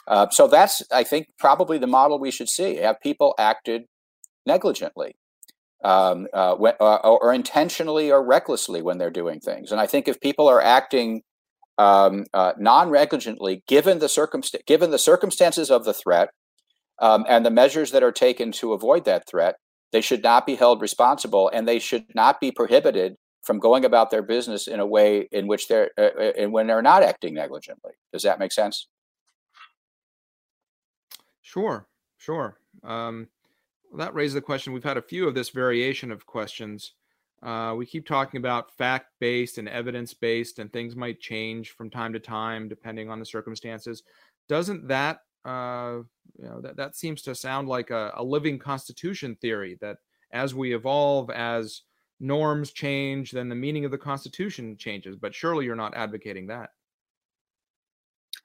Uh, 0.06 0.28
so 0.30 0.48
that's, 0.48 0.82
I 0.92 1.04
think, 1.04 1.28
probably 1.38 1.78
the 1.78 1.86
model 1.86 2.18
we 2.18 2.30
should 2.30 2.48
see. 2.48 2.76
Have 2.76 3.00
people 3.00 3.34
acted 3.38 3.84
negligently, 4.44 5.16
um, 5.84 6.26
uh, 6.34 6.54
uh, 6.54 6.96
or 7.04 7.32
intentionally 7.32 8.10
or 8.10 8.24
recklessly 8.24 8.82
when 8.82 8.98
they're 8.98 9.10
doing 9.10 9.40
things. 9.40 9.70
And 9.70 9.80
I 9.80 9.86
think 9.86 10.08
if 10.08 10.20
people 10.20 10.48
are 10.48 10.60
acting 10.60 11.22
um, 11.78 12.26
uh, 12.34 12.52
non-negligently, 12.58 13.62
given 13.66 13.98
the 14.00 14.06
circumst- 14.06 14.66
given 14.66 14.90
the 14.90 14.98
circumstances 14.98 15.70
of 15.70 15.84
the 15.84 15.94
threat 15.94 16.30
um, 16.98 17.24
and 17.28 17.44
the 17.44 17.50
measures 17.50 17.90
that 17.92 18.02
are 18.02 18.12
taken 18.12 18.52
to 18.52 18.72
avoid 18.72 19.04
that 19.04 19.26
threat, 19.26 19.56
they 19.92 20.00
should 20.00 20.22
not 20.22 20.46
be 20.46 20.54
held 20.54 20.80
responsible 20.80 21.50
and 21.52 21.66
they 21.66 21.78
should 21.78 22.06
not 22.14 22.40
be 22.40 22.50
prohibited 22.50 23.16
from 23.42 23.58
going 23.58 23.84
about 23.84 24.10
their 24.10 24.22
business 24.22 24.68
in 24.68 24.80
a 24.80 24.86
way 24.86 25.28
in 25.32 25.46
which 25.46 25.68
they're 25.68 25.90
uh, 25.98 26.32
uh 26.42 26.48
when 26.48 26.66
they're 26.66 26.82
not 26.82 27.02
acting 27.02 27.34
negligently. 27.34 27.92
Does 28.12 28.22
that 28.22 28.38
make 28.38 28.52
sense? 28.52 28.88
Sure, 31.42 31.86
sure. 32.18 32.58
Um, 32.84 33.28
that 33.96 34.14
raises 34.14 34.34
the 34.34 34.40
question. 34.40 34.72
We've 34.72 34.84
had 34.84 34.96
a 34.96 35.02
few 35.02 35.28
of 35.28 35.34
this 35.34 35.50
variation 35.50 36.10
of 36.10 36.24
questions. 36.24 36.94
Uh, 37.42 37.74
we 37.76 37.84
keep 37.84 38.06
talking 38.06 38.38
about 38.38 38.74
fact 38.76 39.06
based 39.18 39.58
and 39.58 39.68
evidence 39.68 40.14
based, 40.14 40.60
and 40.60 40.72
things 40.72 40.94
might 40.94 41.20
change 41.20 41.72
from 41.72 41.90
time 41.90 42.12
to 42.12 42.20
time 42.20 42.68
depending 42.68 43.10
on 43.10 43.18
the 43.18 43.26
circumstances. 43.26 44.04
Doesn't 44.48 44.86
that 44.88 45.20
uh, 45.44 45.98
you 46.38 46.44
know, 46.44 46.60
that, 46.60 46.76
that 46.76 46.96
seems 46.96 47.22
to 47.22 47.34
sound 47.34 47.68
like 47.68 47.90
a, 47.90 48.12
a 48.16 48.24
living 48.24 48.58
constitution 48.58 49.36
theory 49.40 49.76
that 49.80 49.96
as 50.32 50.54
we 50.54 50.74
evolve, 50.74 51.30
as 51.30 51.82
norms 52.20 52.72
change, 52.72 53.32
then 53.32 53.48
the 53.48 53.54
meaning 53.54 53.84
of 53.84 53.90
the 53.90 53.98
Constitution 53.98 54.76
changes. 54.76 55.16
But 55.16 55.34
surely 55.34 55.64
you're 55.64 55.76
not 55.76 55.96
advocating 55.96 56.46
that. 56.46 56.70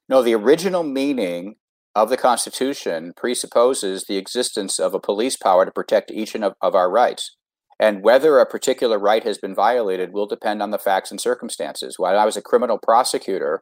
No, 0.09 0.21
the 0.21 0.35
original 0.35 0.83
meaning 0.83 1.55
of 1.95 2.09
the 2.09 2.17
Constitution 2.17 3.13
presupposes 3.15 4.05
the 4.05 4.17
existence 4.17 4.79
of 4.79 4.93
a 4.93 4.99
police 4.99 5.37
power 5.37 5.65
to 5.65 5.71
protect 5.71 6.11
each 6.11 6.35
of, 6.35 6.53
of 6.61 6.75
our 6.75 6.89
rights. 6.89 7.35
And 7.79 8.03
whether 8.03 8.39
a 8.39 8.45
particular 8.45 8.97
right 8.97 9.23
has 9.23 9.37
been 9.37 9.53
violated 9.53 10.11
will 10.11 10.25
depend 10.25 10.61
on 10.63 10.71
the 10.71 10.79
facts 10.79 11.11
and 11.11 11.21
circumstances. 11.21 11.95
When 11.97 12.15
I 12.15 12.25
was 12.25 12.35
a 12.35 12.41
criminal 12.41 12.79
prosecutor, 12.81 13.61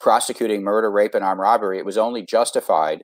prosecuting 0.00 0.62
murder, 0.62 0.90
rape, 0.90 1.14
and 1.14 1.24
armed 1.24 1.40
robbery, 1.40 1.78
it 1.78 1.84
was 1.84 1.98
only 1.98 2.22
justified 2.22 3.02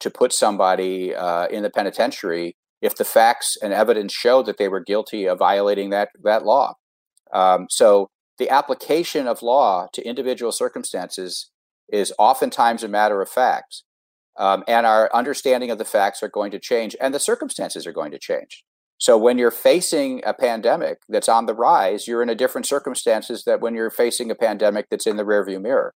to 0.00 0.10
put 0.10 0.32
somebody 0.32 1.14
uh, 1.14 1.46
in 1.46 1.62
the 1.62 1.70
penitentiary 1.70 2.56
if 2.82 2.94
the 2.96 3.04
facts 3.04 3.56
and 3.62 3.72
evidence 3.72 4.12
showed 4.12 4.46
that 4.46 4.58
they 4.58 4.68
were 4.68 4.80
guilty 4.80 5.26
of 5.26 5.38
violating 5.38 5.90
that 5.90 6.10
that 6.22 6.44
law. 6.44 6.74
Um, 7.32 7.66
so 7.70 8.10
the 8.38 8.50
application 8.50 9.26
of 9.26 9.42
law 9.42 9.86
to 9.92 10.06
individual 10.06 10.52
circumstances 10.52 11.50
is 11.88 12.12
oftentimes 12.18 12.82
a 12.82 12.88
matter 12.88 13.20
of 13.22 13.28
facts. 13.28 13.84
Um, 14.36 14.64
and 14.66 14.84
our 14.84 15.08
understanding 15.14 15.70
of 15.70 15.78
the 15.78 15.84
facts 15.84 16.22
are 16.22 16.28
going 16.28 16.50
to 16.50 16.58
change 16.58 16.96
and 17.00 17.14
the 17.14 17.20
circumstances 17.20 17.86
are 17.86 17.92
going 17.92 18.10
to 18.10 18.18
change. 18.18 18.64
So 18.98 19.16
when 19.16 19.38
you're 19.38 19.50
facing 19.50 20.22
a 20.24 20.34
pandemic 20.34 20.98
that's 21.08 21.28
on 21.28 21.46
the 21.46 21.54
rise, 21.54 22.08
you're 22.08 22.22
in 22.22 22.28
a 22.28 22.34
different 22.34 22.66
circumstances 22.66 23.44
that 23.44 23.60
when 23.60 23.74
you're 23.74 23.90
facing 23.90 24.30
a 24.30 24.34
pandemic 24.34 24.86
that's 24.90 25.06
in 25.06 25.16
the 25.16 25.24
rearview 25.24 25.60
mirror. 25.60 25.94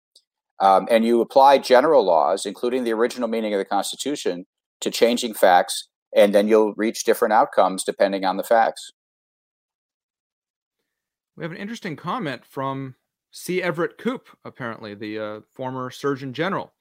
Um, 0.60 0.86
and 0.90 1.04
you 1.04 1.20
apply 1.20 1.58
general 1.58 2.04
laws, 2.04 2.46
including 2.46 2.84
the 2.84 2.92
original 2.92 3.28
meaning 3.28 3.52
of 3.54 3.58
the 3.58 3.64
Constitution, 3.64 4.46
to 4.80 4.90
changing 4.90 5.34
facts, 5.34 5.88
and 6.14 6.34
then 6.34 6.46
you'll 6.46 6.74
reach 6.74 7.04
different 7.04 7.34
outcomes 7.34 7.84
depending 7.84 8.24
on 8.24 8.36
the 8.36 8.44
facts. 8.44 8.92
We 11.36 11.42
have 11.42 11.52
an 11.52 11.58
interesting 11.58 11.96
comment 11.96 12.42
from 12.48 12.94
C. 13.32 13.60
Everett 13.60 13.98
Koop, 13.98 14.28
apparently 14.44 14.94
the 14.94 15.18
uh, 15.18 15.40
former 15.54 15.90
Surgeon 15.90 16.32
General. 16.32 16.72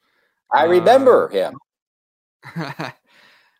I 0.51 0.65
remember 0.65 1.29
uh, 1.29 1.31
him. 1.31 1.57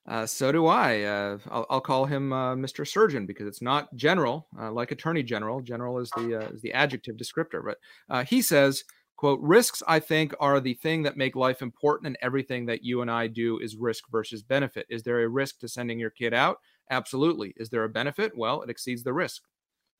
uh, 0.07 0.25
so 0.27 0.51
do 0.51 0.67
I. 0.67 1.01
Uh, 1.01 1.37
I'll, 1.49 1.65
I'll, 1.71 1.81
call 1.81 2.05
him 2.05 2.31
uh, 2.31 2.53
Mr. 2.55 2.87
Surgeon 2.87 3.25
because 3.25 3.47
it's 3.47 3.63
not 3.63 3.93
general, 3.95 4.47
uh, 4.59 4.71
like 4.71 4.91
Attorney 4.91 5.23
General. 5.23 5.61
General 5.61 5.97
is 5.97 6.11
the 6.11 6.51
is 6.53 6.61
the 6.61 6.73
adjective 6.73 7.15
descriptor. 7.15 7.63
But 7.65 8.27
he 8.27 8.43
says, 8.43 8.83
"quote 9.23 9.39
Risks, 9.41 9.81
I 9.87 10.01
think, 10.01 10.33
are 10.41 10.59
the 10.59 10.73
thing 10.73 11.03
that 11.03 11.15
make 11.15 11.33
life 11.33 11.61
important, 11.61 12.07
and 12.07 12.17
everything 12.21 12.65
that 12.65 12.83
you 12.83 13.01
and 13.01 13.09
I 13.09 13.27
do 13.27 13.57
is 13.57 13.77
risk 13.77 14.03
versus 14.11 14.43
benefit. 14.43 14.85
Is 14.89 15.03
there 15.03 15.23
a 15.23 15.29
risk 15.29 15.59
to 15.59 15.69
sending 15.69 15.97
your 15.97 16.09
kid 16.09 16.33
out? 16.33 16.57
Absolutely. 16.91 17.53
Is 17.55 17.69
there 17.69 17.85
a 17.85 17.89
benefit? 17.89 18.37
Well, 18.37 18.63
it 18.63 18.69
exceeds 18.69 19.01
the 19.01 19.13
risk. 19.13 19.43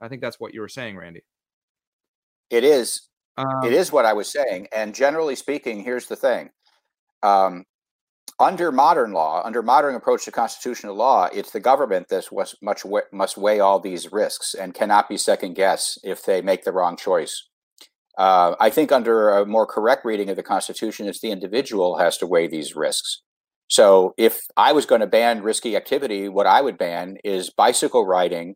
I 0.02 0.10
think 0.10 0.22
that's 0.22 0.42
what 0.42 0.54
you 0.54 0.60
were 0.60 0.68
saying, 0.68 0.98
Randy. 0.98 1.22
It 2.50 2.66
is. 2.66 3.04
Um, 3.38 3.64
it 3.64 3.72
is 3.72 3.94
what 3.94 4.04
I 4.04 4.12
was 4.12 4.30
saying. 4.30 4.68
And 4.76 4.94
generally 4.94 5.38
speaking, 5.38 5.86
here's 5.86 6.08
the 6.08 6.18
thing. 6.18 6.50
Um, 7.24 7.64
under 8.40 8.74
modern 8.74 9.14
law, 9.14 9.42
under 9.46 9.62
modern 9.62 9.96
approach 9.96 10.26
to 10.26 10.32
constitutional 10.32 10.96
law, 10.96 11.30
it's 11.32 11.52
the 11.52 11.62
government 11.62 12.10
that 12.10 12.28
much 12.62 12.84
must 13.14 13.38
weigh 13.38 13.62
all 13.62 13.80
these 13.80 14.12
risks 14.12 14.54
and 14.54 14.74
cannot 14.74 15.08
be 15.08 15.16
second 15.16 15.54
guess 15.54 15.98
if 16.04 16.26
they 16.26 16.42
make 16.42 16.66
the 16.66 16.74
wrong 16.74 16.98
choice. 16.98 17.48
Uh, 18.18 18.56
I 18.60 18.70
think 18.70 18.92
under 18.92 19.30
a 19.30 19.46
more 19.46 19.66
correct 19.66 20.06
reading 20.06 20.30
of 20.30 20.36
the 20.36 20.44
Constitution, 20.44 21.08
it's 21.08 21.22
the 21.22 21.32
individual 21.32 21.98
has 21.98 22.18
to 22.18 22.28
weigh 22.28 22.48
these 22.48 22.76
risks. 22.76 23.22
So 23.68 24.14
if 24.18 24.42
I 24.56 24.72
was 24.72 24.86
going 24.86 25.02
to 25.02 25.08
ban 25.08 25.42
risky 25.42 25.76
activity, 25.76 26.30
what 26.30 26.46
I 26.46 26.62
would 26.62 26.78
ban 26.78 27.18
is 27.24 27.50
bicycle 27.50 28.06
riding 28.06 28.56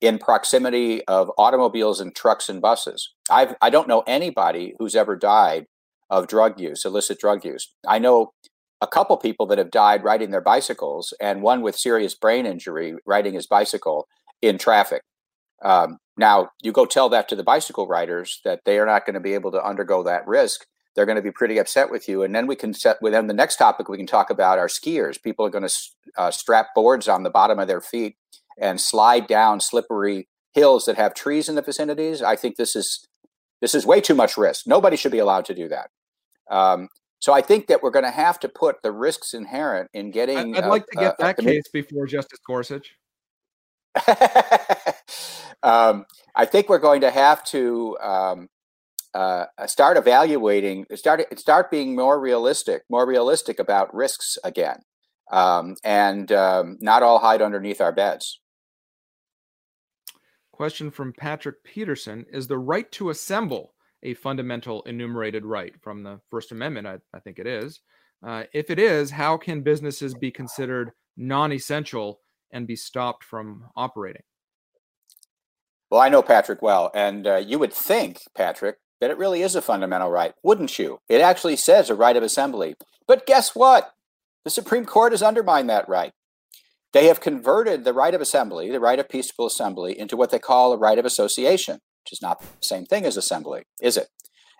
in 0.00 0.18
proximity 0.18 1.04
of 1.06 1.30
automobiles 1.38 2.00
and 2.00 2.14
trucks 2.14 2.48
and 2.48 2.60
buses. 2.60 3.12
I've, 3.30 3.54
I 3.62 3.70
don't 3.70 3.88
know 3.88 4.02
anybody 4.06 4.74
who's 4.78 4.96
ever 4.96 5.16
died 5.16 5.66
of 6.10 6.26
drug 6.26 6.60
use, 6.60 6.84
illicit 6.84 7.18
drug 7.18 7.44
use. 7.44 7.72
I 7.86 7.98
know 7.98 8.32
a 8.80 8.86
couple 8.86 9.16
people 9.16 9.46
that 9.46 9.58
have 9.58 9.70
died 9.70 10.04
riding 10.04 10.30
their 10.30 10.40
bicycles, 10.40 11.14
and 11.20 11.42
one 11.42 11.62
with 11.62 11.76
serious 11.78 12.14
brain 12.14 12.44
injury 12.44 12.94
riding 13.06 13.34
his 13.34 13.46
bicycle 13.46 14.06
in 14.42 14.58
traffic. 14.58 15.02
Um, 15.62 15.98
now, 16.16 16.50
you 16.62 16.72
go 16.72 16.86
tell 16.86 17.08
that 17.10 17.28
to 17.28 17.36
the 17.36 17.42
bicycle 17.42 17.86
riders 17.86 18.40
that 18.44 18.60
they 18.64 18.78
are 18.78 18.86
not 18.86 19.06
going 19.06 19.14
to 19.14 19.20
be 19.20 19.34
able 19.34 19.52
to 19.52 19.64
undergo 19.64 20.02
that 20.02 20.26
risk. 20.26 20.66
They're 20.94 21.06
going 21.06 21.16
to 21.16 21.22
be 21.22 21.30
pretty 21.30 21.58
upset 21.58 21.90
with 21.90 22.08
you. 22.08 22.22
And 22.22 22.34
then 22.34 22.46
we 22.46 22.56
can 22.56 22.72
set 22.72 23.02
within 23.02 23.26
the 23.26 23.34
next 23.34 23.56
topic, 23.56 23.88
we 23.88 23.98
can 23.98 24.06
talk 24.06 24.30
about 24.30 24.58
our 24.58 24.68
skiers. 24.68 25.22
People 25.22 25.44
are 25.44 25.50
going 25.50 25.68
to 25.68 25.74
uh, 26.16 26.30
strap 26.30 26.68
boards 26.74 27.06
on 27.06 27.22
the 27.22 27.30
bottom 27.30 27.58
of 27.58 27.68
their 27.68 27.82
feet 27.82 28.16
and 28.58 28.80
slide 28.80 29.26
down 29.26 29.60
slippery 29.60 30.26
hills 30.56 30.86
that 30.86 30.96
have 30.96 31.14
trees 31.14 31.48
in 31.48 31.54
the 31.54 31.62
vicinities, 31.62 32.22
I 32.22 32.34
think 32.34 32.56
this 32.56 32.74
is 32.74 33.06
this 33.60 33.74
is 33.74 33.86
way 33.86 34.00
too 34.00 34.14
much 34.14 34.36
risk. 34.36 34.66
Nobody 34.66 34.96
should 34.96 35.12
be 35.12 35.18
allowed 35.18 35.44
to 35.46 35.54
do 35.54 35.68
that. 35.68 35.90
Um, 36.50 36.88
so 37.20 37.32
I 37.32 37.42
think 37.42 37.68
that 37.68 37.82
we're 37.82 37.90
going 37.90 38.04
to 38.04 38.10
have 38.10 38.40
to 38.40 38.48
put 38.48 38.82
the 38.82 38.92
risks 38.92 39.34
inherent 39.34 39.90
in 39.92 40.10
getting. 40.10 40.56
I'd, 40.56 40.66
like 40.66 40.86
to 40.86 40.98
get 40.98 41.18
that 41.18 41.38
case 41.38 41.64
before 41.72 42.06
Justice 42.06 42.38
Gorsuch. 42.46 42.94
um, 45.62 46.04
I 46.34 46.44
think 46.44 46.68
we're 46.68 46.78
going 46.78 47.00
to 47.00 47.10
have 47.10 47.44
to 47.44 47.96
um, 47.98 48.48
uh, 49.14 49.46
start 49.66 49.96
evaluating, 49.96 50.86
start 50.94 51.38
start 51.38 51.70
being 51.70 51.96
more 51.96 52.20
realistic, 52.20 52.82
more 52.90 53.06
realistic 53.06 53.58
about 53.58 53.94
risks 53.94 54.36
again, 54.44 54.80
um, 55.32 55.74
and 55.82 56.30
um, 56.32 56.76
not 56.80 57.02
all 57.02 57.18
hide 57.18 57.42
underneath 57.42 57.80
our 57.80 57.92
beds. 57.92 58.40
Question 60.52 60.90
from 60.90 61.12
Patrick 61.12 61.62
Peterson 61.64 62.24
Is 62.32 62.46
the 62.46 62.58
right 62.58 62.90
to 62.92 63.10
assemble 63.10 63.74
a 64.02 64.14
fundamental 64.14 64.82
enumerated 64.82 65.44
right 65.44 65.74
from 65.82 66.02
the 66.02 66.20
First 66.30 66.52
Amendment? 66.52 66.86
I, 66.86 66.98
I 67.14 67.20
think 67.20 67.38
it 67.38 67.46
is. 67.46 67.80
Uh, 68.26 68.44
if 68.52 68.70
it 68.70 68.78
is, 68.78 69.10
how 69.10 69.36
can 69.36 69.62
businesses 69.62 70.14
be 70.14 70.30
considered 70.30 70.92
non 71.16 71.52
essential 71.52 72.20
and 72.52 72.66
be 72.66 72.76
stopped 72.76 73.24
from 73.24 73.64
operating? 73.76 74.22
Well, 75.90 76.00
I 76.00 76.08
know 76.08 76.22
Patrick 76.22 76.62
well, 76.62 76.90
and 76.94 77.26
uh, 77.26 77.36
you 77.36 77.58
would 77.58 77.72
think, 77.72 78.20
Patrick, 78.36 78.76
that 79.00 79.10
it 79.10 79.18
really 79.18 79.42
is 79.42 79.54
a 79.54 79.62
fundamental 79.62 80.10
right, 80.10 80.32
wouldn't 80.42 80.78
you? 80.78 80.98
It 81.08 81.20
actually 81.20 81.56
says 81.56 81.90
a 81.90 81.94
right 81.94 82.16
of 82.16 82.22
assembly. 82.22 82.74
But 83.06 83.26
guess 83.26 83.54
what? 83.54 83.92
The 84.44 84.50
Supreme 84.50 84.84
Court 84.84 85.12
has 85.12 85.22
undermined 85.22 85.68
that 85.70 85.88
right. 85.88 86.12
They 86.92 87.06
have 87.06 87.20
converted 87.20 87.84
the 87.84 87.92
right 87.92 88.14
of 88.14 88.20
assembly, 88.20 88.70
the 88.70 88.80
right 88.80 88.98
of 88.98 89.08
peaceful 89.08 89.46
assembly, 89.46 89.98
into 89.98 90.16
what 90.16 90.30
they 90.30 90.38
call 90.38 90.72
a 90.72 90.78
right 90.78 90.98
of 90.98 91.04
association, 91.04 91.80
which 92.02 92.12
is 92.12 92.22
not 92.22 92.40
the 92.40 92.46
same 92.62 92.86
thing 92.86 93.04
as 93.04 93.16
assembly, 93.16 93.64
is 93.80 93.96
it? 93.96 94.08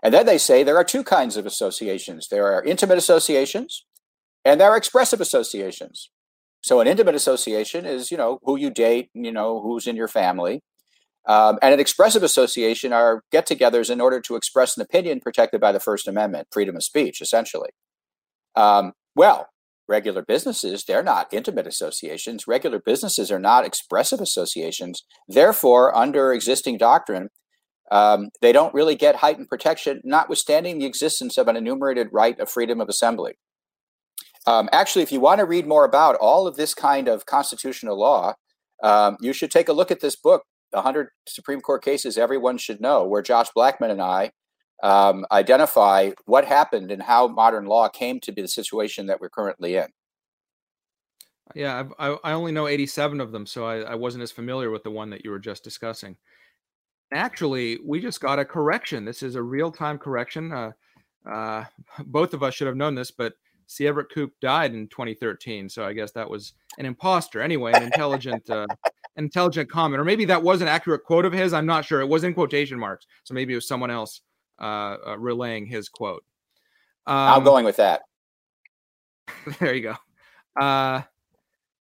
And 0.03 0.12
then 0.12 0.26
they 0.26 0.39
say 0.39 0.62
there 0.62 0.76
are 0.76 0.84
two 0.84 1.03
kinds 1.03 1.37
of 1.37 1.47
associations 1.47 2.28
there 2.30 2.53
are 2.53 2.62
intimate 2.62 2.99
associations 2.99 3.84
and 4.45 4.61
there 4.61 4.70
are 4.70 4.76
expressive 4.76 5.20
associations. 5.20 6.11
So 6.67 6.81
an 6.81 6.89
intimate 6.89 7.14
association 7.14 7.87
is, 7.87 8.11
you 8.11 8.17
know, 8.17 8.41
who 8.43 8.57
you 8.57 8.71
date, 8.71 9.09
you 9.14 9.31
know, 9.31 9.61
who's 9.61 9.87
in 9.87 9.95
your 9.95 10.09
family. 10.09 10.62
Um, 11.29 11.61
and 11.62 11.73
an 11.73 11.79
expressive 11.79 12.25
association 12.25 12.93
are 12.93 13.23
get 13.31 13.47
togethers 13.47 13.89
in 13.89 14.01
order 14.01 14.21
to 14.23 14.35
express 14.35 14.77
an 14.77 14.83
opinion 14.83 15.21
protected 15.21 15.61
by 15.61 15.71
the 15.71 15.79
First 15.79 16.09
Amendment, 16.09 16.49
freedom 16.51 16.75
of 16.75 16.83
speech, 16.83 17.21
essentially. 17.21 17.69
Um, 18.57 18.95
well, 19.14 19.47
regular 19.87 20.25
businesses, 20.27 20.83
they're 20.83 21.05
not 21.05 21.33
intimate 21.33 21.69
associations. 21.69 22.49
Regular 22.49 22.81
businesses 22.85 23.31
are 23.31 23.39
not 23.39 23.64
expressive 23.64 24.21
associations. 24.21 25.05
Therefore, 25.29 25.97
under 25.97 26.33
existing 26.33 26.79
doctrine, 26.79 27.29
um, 27.93 28.31
they 28.43 28.51
don't 28.51 28.75
really 28.75 28.97
get 28.97 29.14
heightened 29.14 29.49
protection, 29.49 30.01
notwithstanding 30.03 30.81
the 30.81 30.87
existence 30.87 31.39
of 31.39 31.47
an 31.47 31.55
enumerated 31.55 32.09
right 32.11 32.37
of 32.41 32.51
freedom 32.51 32.81
of 32.81 32.89
assembly. 32.89 33.35
Um, 34.47 34.69
actually, 34.73 35.03
if 35.03 35.11
you 35.11 35.21
want 35.21 35.41
to 35.41 35.45
read 35.45 35.67
more 35.67 35.85
about 35.85 36.17
all 36.17 36.47
of 36.47 36.57
this 36.57 36.75
kind 36.75 37.09
of 37.09 37.27
constitutional 37.27 37.99
law, 37.99 38.35
um, 38.83 39.17
you 39.21 39.33
should 39.33 39.51
take 39.51 39.69
a 39.69 39.73
look 39.73 39.91
at 39.91 40.01
this 40.01 40.17
book, 40.17 40.45
100 40.71 41.09
Supreme 41.27 41.61
Court 41.61 41.83
Cases 41.83 42.17
Everyone 42.17 42.59
Should 42.59 42.81
Know, 42.81 43.05
where 43.05 43.23
Josh 43.23 43.49
Blackman 43.55 43.91
and 43.91 44.01
I 44.01 44.31
um, 44.83 45.27
identify 45.33 46.11
what 46.27 46.45
happened 46.45 46.91
and 46.91 47.03
how 47.03 47.27
modern 47.27 47.67
law 47.67 47.89
came 47.89 48.21
to 48.21 48.33
be 48.33 48.43
the 48.43 48.49
situation 48.49 49.07
that 49.07 49.21
we're 49.21 49.31
currently 49.31 49.77
in. 49.77 49.87
Yeah, 51.55 51.85
I, 51.99 52.17
I 52.25 52.33
only 52.33 52.53
know 52.53 52.67
87 52.67 53.21
of 53.21 53.33
them, 53.33 53.47
so 53.47 53.65
I, 53.65 53.79
I 53.79 53.95
wasn't 53.95 54.23
as 54.23 54.33
familiar 54.33 54.71
with 54.71 54.83
the 54.83 54.91
one 54.91 55.11
that 55.11 55.25
you 55.25 55.31
were 55.31 55.39
just 55.39 55.65
discussing. 55.65 56.17
Actually, 57.13 57.79
we 57.85 58.01
just 58.01 58.21
got 58.21 58.39
a 58.39 58.45
correction. 58.45 59.05
This 59.05 59.23
is 59.23 59.37
a 59.37 59.43
real 59.43 59.71
time 59.71 59.97
correction. 59.97 60.53
Uh, 60.53 60.73
uh, 61.29 61.65
both 62.07 62.35
of 62.35 62.43
us 62.43 62.55
should 62.55 62.67
have 62.67 62.77
known 62.77 62.95
this, 62.95 63.11
but 63.11 63.35
C. 63.67 63.87
Everett 63.87 64.11
Koop 64.12 64.33
died 64.41 64.75
in 64.75 64.89
2013, 64.89 65.69
so 65.69 65.85
I 65.85 65.93
guess 65.93 66.12
that 66.12 66.29
was 66.29 66.53
an 66.79 66.87
imposter. 66.87 67.41
Anyway, 67.43 67.73
an 67.75 67.83
intelligent, 67.83 68.49
uh, 68.49 68.67
intelligent 69.17 69.71
comment, 69.71 70.01
or 70.01 70.05
maybe 70.05 70.25
that 70.27 70.43
was 70.43 70.62
an 70.62 70.69
accurate 70.69 71.05
quote 71.05 71.25
of 71.25 71.33
his. 71.33 71.53
I'm 71.53 71.67
not 71.67 71.85
sure. 71.85 72.01
It 72.01 72.09
was 72.09 72.25
in 72.25 72.35
quotation 72.35 72.79
marks, 72.79 73.07
so 73.25 73.35
maybe 73.35 73.53
it 73.53 73.57
was 73.57 73.69
someone 73.69 73.91
else 73.91 74.21
uh, 74.61 74.97
uh, 75.07 75.19
relaying 75.19 75.67
his 75.67 75.89
quote. 75.89 76.25
Um, 77.07 77.17
I'm 77.17 77.45
going 77.45 77.64
with 77.64 77.77
that. 77.77 78.03
There 79.61 79.75
you 79.75 79.83
go. 79.83 79.97
Uh, 80.61 81.03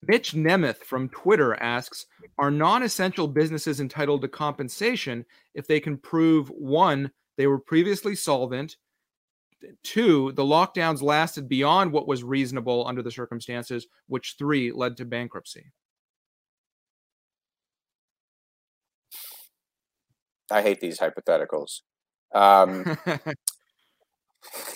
Mitch 0.02 0.32
Nemeth 0.32 0.78
from 0.78 1.08
Twitter 1.08 1.54
asks 1.56 2.06
Are 2.38 2.50
non 2.50 2.82
essential 2.82 3.28
businesses 3.28 3.80
entitled 3.80 4.22
to 4.22 4.28
compensation 4.28 5.24
if 5.54 5.66
they 5.66 5.80
can 5.80 5.96
prove 5.96 6.48
one, 6.48 7.10
they 7.36 7.46
were 7.46 7.58
previously 7.58 8.14
solvent, 8.14 8.76
two, 9.82 10.32
the 10.32 10.42
lockdowns 10.42 11.02
lasted 11.02 11.48
beyond 11.48 11.92
what 11.92 12.08
was 12.08 12.22
reasonable 12.22 12.86
under 12.86 13.02
the 13.02 13.10
circumstances, 13.10 13.86
which 14.06 14.36
three 14.38 14.72
led 14.72 14.96
to 14.98 15.04
bankruptcy? 15.04 15.72
I 20.50 20.62
hate 20.62 20.80
these 20.80 20.98
hypotheticals. 20.98 21.80
Um, 22.34 22.96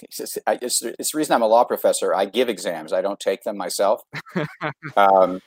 it's, 0.03 0.17
just, 0.17 0.39
I, 0.47 0.59
it's, 0.61 0.83
it's, 0.83 1.13
the 1.13 1.19
reason 1.19 1.35
I'm 1.35 1.43
a 1.43 1.47
law 1.47 1.65
professor. 1.65 2.15
I 2.15 2.25
give 2.25 2.49
exams. 2.49 2.93
I 2.93 3.03
don't 3.03 3.21
take 3.21 3.43
them 3.43 3.57
myself. 3.57 4.03
um, 4.97 5.41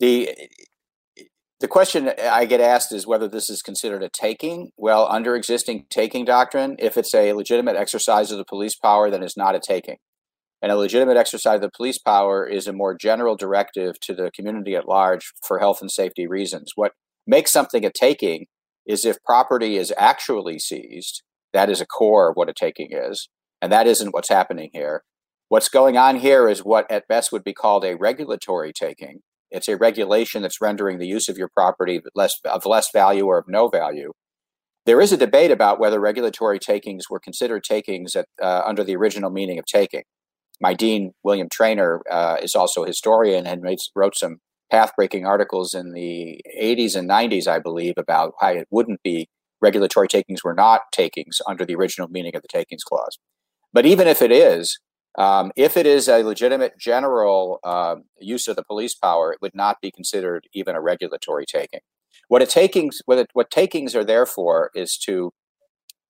the 0.00 0.30
the 1.62 1.68
question 1.68 2.10
I 2.20 2.44
get 2.44 2.60
asked 2.60 2.92
is 2.92 3.06
whether 3.06 3.28
this 3.28 3.48
is 3.48 3.62
considered 3.62 4.02
a 4.02 4.08
taking. 4.08 4.72
Well, 4.76 5.06
under 5.08 5.36
existing 5.36 5.86
taking 5.90 6.24
doctrine, 6.24 6.74
if 6.80 6.98
it's 6.98 7.14
a 7.14 7.32
legitimate 7.32 7.76
exercise 7.76 8.32
of 8.32 8.38
the 8.38 8.44
police 8.44 8.74
power, 8.74 9.10
then 9.10 9.22
it's 9.22 9.36
not 9.36 9.54
a 9.54 9.60
taking. 9.60 9.98
And 10.60 10.72
a 10.72 10.76
legitimate 10.76 11.16
exercise 11.16 11.56
of 11.56 11.60
the 11.62 11.70
police 11.70 11.98
power 11.98 12.44
is 12.44 12.66
a 12.66 12.72
more 12.72 12.96
general 12.96 13.36
directive 13.36 14.00
to 14.00 14.12
the 14.12 14.32
community 14.34 14.74
at 14.74 14.88
large 14.88 15.32
for 15.46 15.60
health 15.60 15.80
and 15.80 15.90
safety 15.90 16.26
reasons. 16.26 16.72
What 16.74 16.94
makes 17.28 17.52
something 17.52 17.84
a 17.84 17.92
taking 17.92 18.46
is 18.84 19.04
if 19.04 19.22
property 19.24 19.76
is 19.76 19.94
actually 19.96 20.58
seized. 20.58 21.22
That 21.52 21.70
is 21.70 21.80
a 21.80 21.86
core 21.86 22.30
of 22.30 22.36
what 22.36 22.48
a 22.48 22.54
taking 22.54 22.88
is. 22.90 23.28
And 23.60 23.70
that 23.70 23.86
isn't 23.86 24.12
what's 24.12 24.28
happening 24.28 24.70
here. 24.72 25.04
What's 25.48 25.68
going 25.68 25.96
on 25.96 26.16
here 26.16 26.48
is 26.48 26.64
what 26.64 26.90
at 26.90 27.06
best 27.06 27.30
would 27.30 27.44
be 27.44 27.54
called 27.54 27.84
a 27.84 27.94
regulatory 27.94 28.72
taking. 28.72 29.20
It's 29.52 29.68
a 29.68 29.76
regulation 29.76 30.42
that's 30.42 30.60
rendering 30.60 30.98
the 30.98 31.06
use 31.06 31.28
of 31.28 31.38
your 31.38 31.48
property 31.54 32.00
less 32.14 32.34
of 32.44 32.66
less 32.66 32.90
value 32.92 33.26
or 33.26 33.38
of 33.38 33.44
no 33.46 33.68
value. 33.68 34.12
There 34.84 35.00
is 35.00 35.12
a 35.12 35.16
debate 35.16 35.52
about 35.52 35.78
whether 35.78 36.00
regulatory 36.00 36.58
takings 36.58 37.04
were 37.08 37.20
considered 37.20 37.62
takings 37.62 38.16
at, 38.16 38.26
uh, 38.42 38.62
under 38.66 38.82
the 38.82 38.96
original 38.96 39.30
meaning 39.30 39.58
of 39.58 39.64
taking. 39.66 40.02
My 40.60 40.74
dean, 40.74 41.12
William 41.22 41.48
Treanor, 41.48 42.00
uh, 42.10 42.38
is 42.42 42.56
also 42.56 42.82
a 42.82 42.88
historian 42.88 43.46
and 43.46 43.62
made, 43.62 43.78
wrote 43.94 44.16
some 44.16 44.38
path-breaking 44.72 45.24
articles 45.24 45.74
in 45.74 45.92
the 45.92 46.40
80s 46.58 46.96
and 46.96 47.08
90s, 47.08 47.46
I 47.46 47.60
believe, 47.60 47.94
about 47.96 48.32
why 48.40 48.52
it 48.52 48.66
wouldn't 48.70 49.02
be 49.04 49.28
regulatory 49.60 50.08
takings 50.08 50.42
were 50.42 50.54
not 50.54 50.80
takings 50.90 51.40
under 51.46 51.64
the 51.64 51.76
original 51.76 52.08
meaning 52.08 52.34
of 52.34 52.42
the 52.42 52.48
takings 52.48 52.82
clause. 52.82 53.18
But 53.72 53.86
even 53.86 54.08
if 54.08 54.20
it 54.20 54.32
is, 54.32 54.80
um, 55.16 55.52
if 55.56 55.76
it 55.76 55.86
is 55.86 56.08
a 56.08 56.22
legitimate 56.22 56.78
general 56.78 57.60
uh, 57.64 57.96
use 58.18 58.48
of 58.48 58.56
the 58.56 58.64
police 58.64 58.94
power, 58.94 59.32
it 59.32 59.42
would 59.42 59.54
not 59.54 59.80
be 59.80 59.90
considered 59.90 60.46
even 60.54 60.74
a 60.74 60.80
regulatory 60.80 61.44
taking. 61.46 61.80
What 62.28 62.48
takings, 62.48 63.02
what, 63.04 63.28
what 63.34 63.50
takings 63.50 63.94
are 63.94 64.04
there 64.04 64.26
for 64.26 64.70
is 64.74 64.96
to 65.04 65.32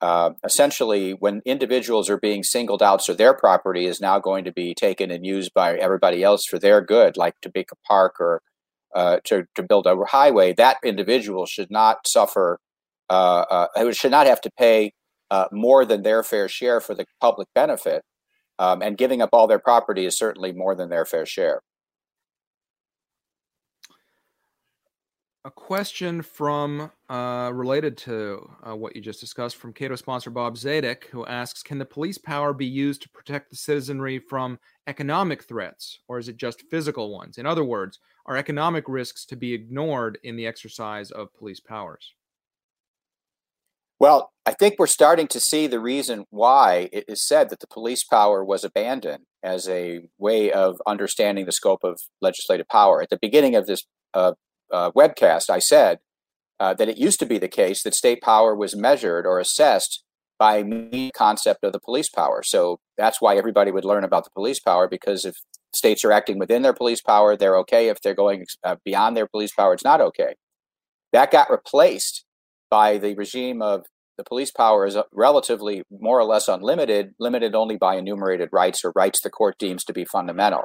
uh, 0.01 0.33
essentially, 0.45 1.13
when 1.13 1.43
individuals 1.45 2.11
are 2.11 2.19
being 2.19 2.43
singled 2.43 2.83
out, 2.83 3.03
so 3.03 3.15
their 3.15 3.33
property 3.33 3.87
is 3.87 4.01
now 4.01 4.19
going 4.19 4.45
to 4.45 4.53
be 4.53 4.75
taken 4.75 5.13
and 5.13 5.25
used 5.25 5.55
by 5.55 5.77
everybody 5.77 6.25
else 6.25 6.45
for 6.45 6.59
their 6.59 6.81
good, 6.81 7.17
like 7.17 7.35
to 7.41 7.53
make 7.55 7.71
a 7.71 7.77
park 7.87 8.17
or 8.19 8.43
uh, 8.97 9.19
to, 9.25 9.45
to 9.55 9.63
build 9.63 9.87
a 9.87 9.97
highway, 10.09 10.53
that 10.53 10.77
individual 10.85 11.47
should 11.47 11.71
not 11.71 12.07
suffer, 12.07 12.59
uh, 13.09 13.67
uh 13.75 13.93
should 13.93 14.11
not 14.11 14.27
have 14.27 14.41
to 14.41 14.51
pay 14.59 14.93
uh, 15.31 15.47
more 15.53 15.85
than 15.85 16.03
their 16.03 16.25
fair 16.25 16.49
share 16.49 16.81
for 16.81 16.95
the 16.95 17.07
public 17.21 17.49
benefit 17.55 18.03
um, 18.63 18.81
and 18.81 18.97
giving 18.97 19.21
up 19.21 19.31
all 19.33 19.49
their 19.49 19.59
property 19.59 20.07
is 20.07 20.17
certainly 20.17 20.53
more 20.53 20.77
than 20.77 20.89
their 20.89 21.05
fair 21.05 21.27
share. 21.27 21.63
A 25.45 25.51
question 25.51 26.23
from 26.23 26.93
uh, 27.11 27.51
related 27.53 27.97
to 27.99 28.49
uh, 28.63 28.77
what 28.77 28.95
you 28.95 29.03
just 29.03 29.19
discussed 29.19 29.57
from 29.57 29.73
Cato 29.73 29.97
sponsor 29.97 30.31
Bob 30.31 30.55
Zadek, 30.55 31.07
who 31.07 31.27
asks 31.27 31.65
Can 31.65 31.79
the 31.79 31.85
police 31.85 32.19
power 32.19 32.53
be 32.53 32.65
used 32.65 33.03
to 33.03 33.09
protect 33.09 33.51
the 33.51 33.57
citizenry 33.57 34.21
from 34.21 34.61
economic 34.87 35.43
threats, 35.43 35.99
or 36.07 36.21
is 36.21 36.29
it 36.29 36.37
just 36.37 36.63
physical 36.71 37.13
ones? 37.13 37.39
In 37.39 37.47
other 37.47 37.65
words, 37.65 37.99
are 38.27 38.37
economic 38.37 38.85
risks 38.87 39.25
to 39.27 39.35
be 39.35 39.53
ignored 39.53 40.21
in 40.23 40.37
the 40.37 40.47
exercise 40.47 41.11
of 41.11 41.35
police 41.35 41.59
powers? 41.59 42.15
Well, 44.03 44.33
I 44.45 44.51
think 44.51 44.81
we're 44.81 44.89
starting 44.89 45.29
to 45.29 45.39
see 45.39 45.69
the 45.69 45.79
reason 45.79 46.25
why 46.31 46.89
it 46.93 47.05
is 47.07 47.25
said 47.25 47.51
that 47.51 47.61
the 47.61 47.69
police 47.69 48.03
power 48.03 48.45
was 48.45 48.65
abandoned 48.65 49.27
as 49.45 49.69
a 49.69 50.01
way 50.19 50.51
of 50.51 50.83
understanding 50.89 51.47
the 51.47 51.53
scope 51.53 51.85
of 51.85 52.01
legislative 52.21 52.67
power. 52.67 53.01
At 53.01 53.11
the 53.11 53.19
beginning 53.23 53.55
of 53.55 53.67
this 53.67 53.85
uh, 54.13 54.33
uh, 54.73 54.91
webcast, 54.91 55.51
I 55.51 55.61
said 55.61 56.01
uh, 56.59 56.75
that 56.75 56.89
it 56.89 56.99
used 56.99 57.21
to 57.21 57.27
be 57.27 57.39
the 57.39 57.47
case 57.47 57.85
that 57.85 57.95
state 57.95 58.21
power 58.23 58.57
was 58.57 58.75
measured 58.75 59.25
or 59.25 59.39
assessed 59.39 60.03
by 60.37 60.63
the 60.63 61.13
concept 61.15 61.63
of 61.63 61.73
the 61.73 61.79
police 61.79 62.09
power. 62.09 62.43
So 62.43 62.81
that's 62.99 63.21
why 63.21 63.37
everybody 63.37 63.71
would 63.71 63.85
learn 63.85 64.03
about 64.03 64.25
the 64.25 64.31
police 64.35 64.59
power 64.59 64.89
because 64.89 65.25
if 65.25 65.37
states 65.73 66.05
are 66.05 66.11
acting 66.11 66.41
within 66.41 66.63
their 66.63 66.75
police 66.75 67.01
power, 67.01 67.37
they're 67.37 67.59
okay. 67.59 67.87
If 67.87 68.01
they're 68.01 68.17
going 68.17 68.47
uh, 68.65 68.79
beyond 68.85 69.17
their 69.17 69.29
police 69.29 69.53
power, 69.55 69.73
it's 69.75 69.85
not 69.85 70.01
okay. 70.01 70.35
That 71.13 71.31
got 71.31 71.53
replaced 71.53 72.25
by 72.73 72.97
the 72.97 73.15
regime 73.15 73.61
of 73.61 73.85
the 74.17 74.25
police 74.25 74.51
power 74.51 74.87
is 74.87 74.97
uh, 74.97 75.05
relatively 75.13 75.83
more 75.91 76.19
or 76.19 76.25
less 76.25 76.49
unlimited, 76.49 77.15
limited 77.19 77.55
only 77.55 77.77
by 77.77 77.97
enumerated 77.97 78.49
rights 78.53 78.85
or 78.85 78.93
rights 78.95 79.21
the 79.21 79.31
court 79.31 79.59
deems 79.59 79.85
to 79.85 79.93
be 79.93 80.05
fundamental. 80.05 80.65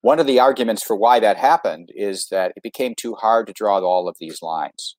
One 0.00 0.20
of 0.20 0.26
the 0.26 0.40
arguments 0.40 0.82
for 0.82 0.96
why 0.96 1.20
that 1.20 1.38
happened 1.38 1.90
is 1.94 2.28
that 2.30 2.52
it 2.56 2.62
became 2.62 2.94
too 2.96 3.14
hard 3.14 3.46
to 3.46 3.52
draw 3.54 3.78
all 3.78 4.08
of 4.08 4.16
these 4.20 4.42
lines. 4.42 4.96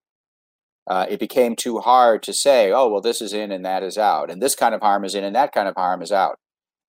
Uh, 0.87 1.05
it 1.09 1.19
became 1.19 1.55
too 1.55 1.79
hard 1.79 2.21
to 2.23 2.33
say, 2.33 2.71
oh, 2.71 2.87
well, 2.89 3.01
this 3.01 3.21
is 3.21 3.33
in 3.33 3.51
and 3.51 3.65
that 3.65 3.83
is 3.83 3.97
out, 3.97 4.29
and 4.29 4.41
this 4.41 4.55
kind 4.55 4.75
of 4.75 4.81
harm 4.81 5.03
is 5.03 5.15
in 5.15 5.23
and 5.23 5.35
that 5.35 5.51
kind 5.51 5.67
of 5.67 5.75
harm 5.75 6.01
is 6.01 6.11
out. 6.11 6.37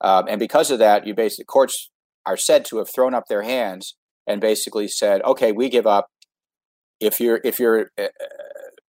Um, 0.02 0.26
and 0.28 0.38
because 0.38 0.70
of 0.70 0.78
that, 0.78 1.06
you 1.06 1.14
basically 1.14 1.46
courts 1.46 1.90
are 2.26 2.36
said 2.36 2.64
to 2.66 2.78
have 2.78 2.88
thrown 2.94 3.14
up 3.14 3.24
their 3.28 3.42
hands 3.42 3.96
and 4.26 4.40
basically 4.40 4.88
said, 4.88 5.22
okay, 5.22 5.52
we 5.52 5.68
give 5.68 5.86
up. 5.86 6.08
If 7.00 7.20
you're 7.20 7.40
if 7.44 7.60
you're 7.60 7.90
uh, 7.98 8.08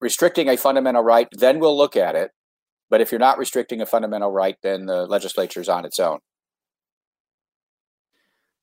restricting 0.00 0.48
a 0.48 0.56
fundamental 0.56 1.02
right, 1.02 1.28
then 1.32 1.58
we'll 1.58 1.76
look 1.76 1.96
at 1.96 2.14
it. 2.14 2.30
But 2.90 3.00
if 3.00 3.12
you're 3.12 3.18
not 3.18 3.38
restricting 3.38 3.80
a 3.80 3.86
fundamental 3.86 4.32
right, 4.32 4.56
then 4.62 4.86
the 4.86 5.06
legislature's 5.06 5.68
on 5.68 5.84
its 5.84 5.98
own. 5.98 6.20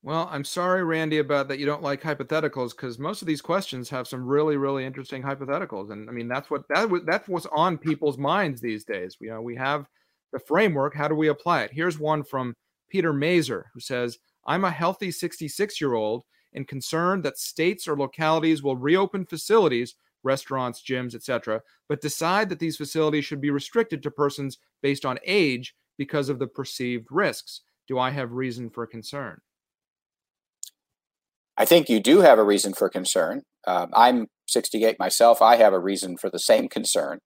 Well, 0.02 0.28
I'm 0.30 0.44
sorry, 0.44 0.84
Randy, 0.84 1.18
about 1.18 1.48
that 1.48 1.58
you 1.58 1.66
don't 1.66 1.82
like 1.82 2.00
hypotheticals 2.00 2.70
because 2.70 2.96
most 2.96 3.22
of 3.22 3.26
these 3.26 3.40
questions 3.40 3.90
have 3.90 4.06
some 4.06 4.24
really, 4.24 4.56
really 4.56 4.84
interesting 4.84 5.20
hypotheticals, 5.20 5.90
and 5.90 6.08
I 6.08 6.12
mean 6.12 6.28
that's 6.28 6.48
what 6.48 6.62
that 6.68 6.88
was 6.88 7.02
that's 7.04 7.28
what's 7.28 7.46
on 7.46 7.76
people's 7.76 8.16
minds 8.16 8.60
these 8.60 8.84
days. 8.84 9.16
You 9.20 9.30
know, 9.30 9.42
we 9.42 9.56
have 9.56 9.86
the 10.32 10.38
framework. 10.38 10.94
How 10.94 11.08
do 11.08 11.16
we 11.16 11.26
apply 11.26 11.62
it? 11.62 11.72
Here's 11.72 11.98
one 11.98 12.22
from 12.22 12.54
Peter 12.88 13.12
Mazer 13.12 13.66
who 13.74 13.80
says, 13.80 14.18
"I'm 14.46 14.64
a 14.64 14.70
healthy 14.70 15.10
66 15.10 15.80
year 15.80 15.94
old 15.94 16.22
and 16.54 16.68
concerned 16.68 17.24
that 17.24 17.36
states 17.36 17.88
or 17.88 17.96
localities 17.96 18.62
will 18.62 18.76
reopen 18.76 19.26
facilities 19.26 19.96
restaurants, 20.26 20.82
gyms, 20.82 21.14
etc., 21.14 21.62
but 21.88 22.02
decide 22.02 22.50
that 22.50 22.58
these 22.58 22.76
facilities 22.76 23.24
should 23.24 23.40
be 23.40 23.50
restricted 23.50 24.02
to 24.02 24.10
persons 24.10 24.58
based 24.82 25.06
on 25.06 25.18
age 25.24 25.74
because 25.96 26.28
of 26.28 26.38
the 26.38 26.46
perceived 26.46 27.06
risks. 27.10 27.62
Do 27.88 27.98
I 27.98 28.10
have 28.10 28.32
reason 28.32 28.68
for 28.68 28.86
concern? 28.86 29.40
I 31.56 31.64
think 31.64 31.88
you 31.88 32.00
do 32.00 32.20
have 32.20 32.38
a 32.38 32.44
reason 32.44 32.74
for 32.74 32.88
concern. 32.90 33.42
Um, 33.66 33.90
I'm 33.94 34.26
68 34.48 34.98
myself. 34.98 35.40
I 35.40 35.56
have 35.56 35.72
a 35.72 35.78
reason 35.78 36.18
for 36.18 36.28
the 36.28 36.38
same 36.38 36.68
concern. 36.68 37.20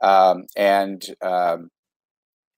Um, 0.00 0.44
and 0.56 1.04
um, 1.20 1.70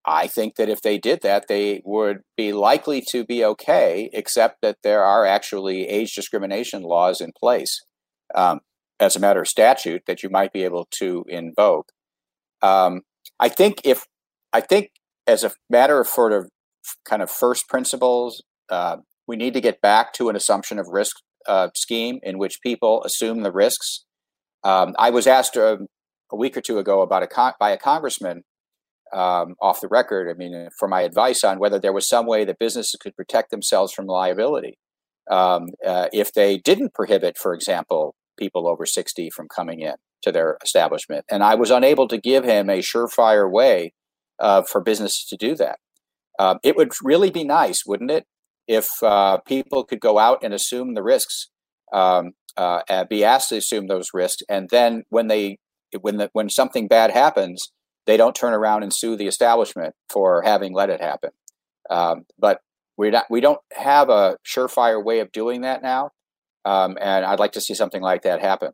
I 0.04 0.26
think 0.26 0.56
that 0.56 0.68
if 0.68 0.82
they 0.82 0.98
did 0.98 1.22
that, 1.22 1.48
they 1.48 1.82
would 1.84 2.20
be 2.36 2.52
likely 2.52 3.02
to 3.10 3.24
be 3.24 3.44
okay, 3.44 4.10
except 4.12 4.60
that 4.62 4.78
there 4.82 5.02
are 5.02 5.24
actually 5.24 5.88
age 5.88 6.14
discrimination 6.14 6.82
laws 6.82 7.20
in 7.20 7.32
place. 7.38 7.82
Um, 8.34 8.60
as 9.04 9.14
a 9.16 9.20
matter 9.20 9.42
of 9.42 9.48
statute 9.48 10.02
that 10.06 10.22
you 10.22 10.30
might 10.30 10.52
be 10.52 10.64
able 10.64 10.88
to 10.90 11.24
invoke. 11.28 11.92
Um, 12.62 13.02
I 13.38 13.48
think 13.48 13.82
if 13.84 14.06
I 14.52 14.60
think 14.60 14.90
as 15.26 15.44
a 15.44 15.52
matter 15.68 16.00
of 16.00 16.06
sort 16.06 16.32
of 16.32 16.48
kind 17.04 17.22
of 17.22 17.30
first 17.30 17.68
principles, 17.68 18.42
uh, 18.70 18.96
we 19.26 19.36
need 19.36 19.54
to 19.54 19.60
get 19.60 19.80
back 19.80 20.12
to 20.14 20.28
an 20.28 20.36
assumption 20.36 20.78
of 20.78 20.86
risk 20.90 21.16
uh, 21.46 21.68
scheme 21.74 22.18
in 22.22 22.38
which 22.38 22.62
people 22.62 23.02
assume 23.04 23.42
the 23.42 23.52
risks. 23.52 24.04
Um, 24.62 24.94
I 24.98 25.10
was 25.10 25.26
asked 25.26 25.56
a, 25.56 25.74
um, 25.74 25.86
a, 26.32 26.36
week 26.36 26.56
or 26.56 26.62
two 26.62 26.78
ago 26.78 27.02
about 27.02 27.22
a 27.22 27.26
con- 27.26 27.52
by 27.60 27.70
a 27.70 27.76
congressman 27.76 28.42
um, 29.12 29.54
off 29.60 29.82
the 29.82 29.88
record. 29.88 30.30
I 30.30 30.34
mean, 30.34 30.68
for 30.78 30.88
my 30.88 31.02
advice 31.02 31.44
on 31.44 31.58
whether 31.58 31.78
there 31.78 31.92
was 31.92 32.08
some 32.08 32.26
way 32.26 32.46
that 32.46 32.58
businesses 32.58 32.96
could 32.98 33.14
protect 33.14 33.50
themselves 33.50 33.92
from 33.92 34.06
liability 34.06 34.78
um, 35.30 35.68
uh, 35.86 36.08
if 36.12 36.32
they 36.32 36.56
didn't 36.56 36.94
prohibit, 36.94 37.36
for 37.36 37.52
example, 37.54 38.14
people 38.36 38.68
over 38.68 38.86
60 38.86 39.30
from 39.30 39.48
coming 39.48 39.80
in 39.80 39.94
to 40.22 40.32
their 40.32 40.58
establishment. 40.62 41.24
And 41.30 41.42
I 41.42 41.54
was 41.54 41.70
unable 41.70 42.08
to 42.08 42.18
give 42.18 42.44
him 42.44 42.68
a 42.68 42.78
surefire 42.78 43.50
way 43.50 43.92
uh, 44.38 44.62
for 44.62 44.80
business 44.80 45.26
to 45.28 45.36
do 45.36 45.54
that. 45.56 45.78
Uh, 46.38 46.56
it 46.64 46.76
would 46.76 46.92
really 47.02 47.30
be 47.30 47.44
nice, 47.44 47.84
wouldn't 47.86 48.10
it, 48.10 48.24
if 48.66 48.88
uh, 49.02 49.38
people 49.46 49.84
could 49.84 50.00
go 50.00 50.18
out 50.18 50.38
and 50.42 50.52
assume 50.52 50.94
the 50.94 51.02
risks, 51.02 51.50
um, 51.92 52.32
uh, 52.56 53.04
be 53.08 53.24
asked 53.24 53.50
to 53.50 53.56
assume 53.56 53.86
those 53.86 54.08
risks, 54.14 54.42
and 54.48 54.68
then 54.70 55.04
when 55.10 55.28
they 55.28 55.58
when 56.00 56.16
the, 56.16 56.30
when 56.32 56.48
something 56.48 56.88
bad 56.88 57.10
happens, 57.10 57.70
they 58.06 58.16
don't 58.16 58.34
turn 58.34 58.52
around 58.52 58.82
and 58.82 58.92
sue 58.92 59.16
the 59.16 59.26
establishment 59.26 59.94
for 60.10 60.42
having 60.42 60.72
let 60.72 60.90
it 60.90 61.00
happen. 61.00 61.30
Um, 61.90 62.24
but 62.38 62.60
we 62.96 63.10
not 63.10 63.26
we 63.30 63.40
don't 63.40 63.60
have 63.72 64.08
a 64.08 64.36
surefire 64.46 65.02
way 65.02 65.20
of 65.20 65.32
doing 65.32 65.62
that 65.62 65.82
now. 65.82 66.10
Um, 66.64 66.96
and 67.00 67.24
I'd 67.24 67.38
like 67.38 67.52
to 67.52 67.60
see 67.60 67.74
something 67.74 68.02
like 68.02 68.22
that 68.22 68.40
happen. 68.40 68.72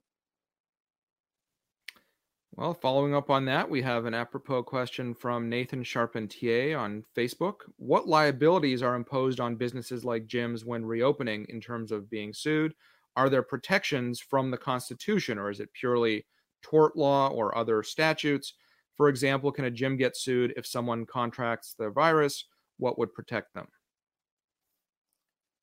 Well, 2.52 2.74
following 2.74 3.14
up 3.14 3.30
on 3.30 3.46
that, 3.46 3.70
we 3.70 3.80
have 3.82 4.04
an 4.04 4.14
apropos 4.14 4.64
question 4.64 5.14
from 5.14 5.48
Nathan 5.48 5.82
Charpentier 5.82 6.76
on 6.76 7.04
Facebook. 7.16 7.54
What 7.76 8.08
liabilities 8.08 8.82
are 8.82 8.96
imposed 8.96 9.40
on 9.40 9.56
businesses 9.56 10.04
like 10.04 10.26
gyms 10.26 10.64
when 10.64 10.84
reopening 10.84 11.46
in 11.48 11.60
terms 11.60 11.90
of 11.90 12.10
being 12.10 12.34
sued? 12.34 12.74
are 13.16 13.28
there 13.28 13.42
protections 13.42 14.20
from 14.20 14.50
the 14.50 14.56
Constitution, 14.56 15.38
or 15.38 15.50
is 15.50 15.60
it 15.60 15.72
purely 15.72 16.26
tort 16.62 16.96
law 16.96 17.28
or 17.28 17.56
other 17.56 17.82
statutes? 17.82 18.54
For 18.96 19.08
example, 19.08 19.50
can 19.50 19.64
a 19.64 19.70
gym 19.70 19.96
get 19.96 20.16
sued 20.16 20.54
if 20.56 20.66
someone 20.66 21.06
contracts 21.06 21.74
the 21.78 21.90
virus? 21.90 22.46
What 22.78 22.98
would 22.98 23.12
protect 23.12 23.54
them? 23.54 23.68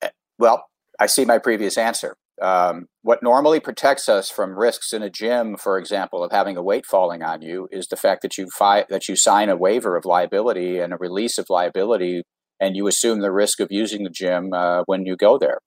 Eh, 0.01 0.09
well, 0.37 0.67
I 0.99 1.05
see 1.05 1.25
my 1.25 1.37
previous 1.37 1.77
answer. 1.77 2.15
Um, 2.41 2.87
what 3.01 3.23
normally 3.23 3.59
protects 3.59 4.07
us 4.07 4.29
from 4.29 4.57
risks 4.57 4.93
in 4.93 5.01
a 5.01 5.09
gym, 5.09 5.57
for 5.57 5.79
example, 5.79 6.23
of 6.23 6.31
having 6.31 6.55
a 6.55 6.61
weight 6.63 6.85
falling 6.85 7.23
on 7.23 7.41
you, 7.41 7.67
is 7.71 7.87
the 7.87 7.95
fact 7.95 8.21
that 8.21 8.37
you 8.37 8.47
fi- 8.55 8.85
that 8.89 9.07
you 9.07 9.15
sign 9.15 9.49
a 9.49 9.55
waiver 9.55 9.95
of 9.95 10.05
liability 10.05 10.79
and 10.79 10.93
a 10.93 10.97
release 10.97 11.37
of 11.37 11.47
liability, 11.49 12.23
and 12.59 12.75
you 12.75 12.87
assume 12.87 13.21
the 13.21 13.31
risk 13.31 13.59
of 13.59 13.69
using 13.71 14.03
the 14.03 14.09
gym 14.09 14.53
uh, 14.53 14.83
when 14.85 15.05
you 15.05 15.15
go 15.15 15.37
there. 15.37 15.59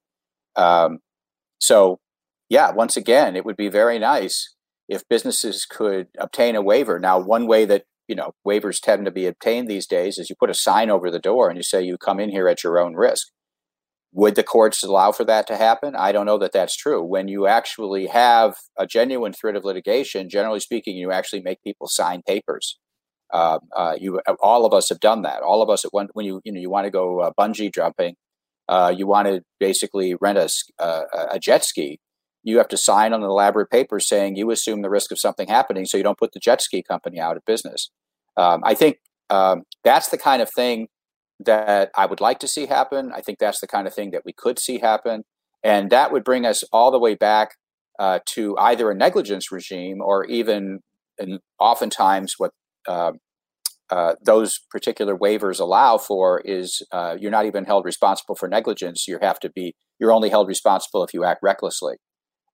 Um, 0.57 0.99
so, 1.61 1.99
yeah, 2.49 2.71
once 2.71 2.97
again, 2.97 3.37
it 3.37 3.45
would 3.45 3.57
be 3.57 3.69
very 3.69 3.99
nice 3.99 4.55
if 4.89 5.09
businesses 5.09 5.65
could 5.65 6.09
obtain 6.19 6.57
a 6.57 6.63
waiver. 6.63 6.99
Now, 7.01 7.19
one 7.19 7.47
way 7.47 7.65
that 7.65 7.85
you 8.09 8.15
know 8.15 8.33
waivers 8.47 8.81
tend 8.81 9.05
to 9.07 9.11
be 9.11 9.27
obtained 9.27 9.69
these 9.69 9.87
days 9.87 10.19
is 10.19 10.31
you 10.31 10.37
put 10.39 10.51
a 10.51 10.55
sign 10.55 10.91
over 10.91 11.11
the 11.11 11.19
door 11.19 11.49
and 11.49 11.57
you 11.57 11.63
say 11.65 11.83
you 11.83 11.99
come 11.99 12.21
in 12.21 12.31
here 12.31 12.49
at 12.49 12.63
your 12.63 12.79
own 12.79 12.95
risk. 12.95 13.29
Would 14.13 14.35
the 14.35 14.43
courts 14.43 14.83
allow 14.83 15.13
for 15.13 15.25
that 15.25 15.47
to 15.47 15.57
happen? 15.57 15.95
I 15.95 16.11
don't 16.11 16.27
know 16.27 16.39
that 16.39 16.53
that's 16.53 16.77
true. 16.77 17.03
When 17.03 17.29
you 17.29 17.47
actually 17.47 18.07
have 18.07 18.57
a 18.77 18.87
genuine 18.87 19.33
threat 19.33 19.55
of 19.55 19.65
litigation, 19.65 20.29
generally 20.29 20.59
speaking, 20.59 20.97
you 20.97 21.13
actually 21.13 21.43
make 21.43 21.63
people 21.63 21.87
sign 21.87 22.23
papers. 22.27 22.79
Uh, 23.33 23.61
uh, 23.77 23.95
you, 24.01 24.21
all 24.43 24.67
of 24.67 24.75
us 24.75 24.89
have 24.89 24.99
done 24.99 25.23
that. 25.23 25.43
All 25.43 25.63
of 25.63 25.71
us 25.71 25.85
at 25.85 25.93
one 25.93 26.09
when 26.15 26.27
you 26.27 26.41
you 26.45 26.53
know 26.53 26.61
you 26.61 26.69
want 26.69 26.87
to 26.87 26.91
go 26.91 27.21
uh, 27.21 27.31
bungee 27.39 27.73
jumping, 27.73 28.17
uh, 28.69 28.93
you 28.97 29.07
want 29.07 29.29
to 29.29 29.43
basically 29.61 30.17
rent 30.21 30.39
a, 30.39 30.49
uh, 30.83 31.03
a 31.31 31.39
jet 31.39 31.65
ski. 31.65 32.01
You 32.43 32.59
have 32.59 32.69
to 32.69 32.77
sign 32.77 33.13
on 33.13 33.23
an 33.23 33.29
elaborate 33.29 33.71
paper 33.71 34.01
saying 34.01 34.35
you 34.35 34.51
assume 34.51 34.83
the 34.83 34.91
risk 34.91 35.13
of 35.13 35.21
something 35.21 35.47
happening, 35.47 35.85
so 35.87 35.97
you 35.97 36.03
don't 36.03 36.19
put 36.19 36.33
the 36.33 36.41
jet 36.41 36.61
ski 36.61 36.83
company 36.83 37.21
out 37.21 37.37
of 37.37 37.45
business. 37.45 37.91
Um, 38.37 38.63
I 38.65 38.75
think 38.75 38.99
um, 39.29 39.63
that's 39.85 40.09
the 40.09 40.19
kind 40.19 40.43
of 40.43 40.51
thing 40.57 40.89
that 41.45 41.91
I 41.97 42.07
would 42.07 42.21
like 42.21 42.39
to 42.41 42.49
see 42.49 42.67
happen. 42.67 43.13
I 43.15 43.21
think 43.21 43.39
that's 43.39 43.61
the 43.61 43.67
kind 43.67 43.87
of 43.87 43.95
thing 43.95 44.11
that 44.11 44.25
we 44.25 44.33
could 44.33 44.59
see 44.59 44.79
happen. 44.79 45.25
And 45.63 45.91
that 45.91 46.13
would 46.13 46.25
bring 46.25 46.47
us 46.47 46.63
all 46.73 46.91
the 46.91 46.99
way 46.99 47.15
back 47.15 47.51
uh, 47.99 48.21
to 48.27 48.57
either 48.59 48.91
a 48.91 48.95
negligence 48.95 49.53
regime 49.53 50.01
or 50.01 50.25
even, 50.27 50.81
and 51.19 51.41
oftentimes, 51.59 52.35
what 52.39 52.53
uh, 52.89 53.13
uh, 53.91 54.15
those 54.25 54.61
particular 54.71 55.17
waivers 55.17 55.61
allow 55.61 55.99
for 55.99 56.41
is 56.45 56.83
uh, 56.93 57.17
you're 57.19 57.31
not 57.31 57.47
even 57.47 57.65
held 57.65 57.85
responsible 57.85 58.35
for 58.35 58.49
negligence. 58.49 59.07
You 59.09 59.19
have 59.21 59.41
to 59.41 59.51
be, 59.51 59.75
you're 59.99 60.13
only 60.13 60.31
held 60.31 60.49
responsible 60.49 61.03
if 61.05 61.13
you 61.13 61.25
act 61.25 61.41
recklessly. 61.43 61.97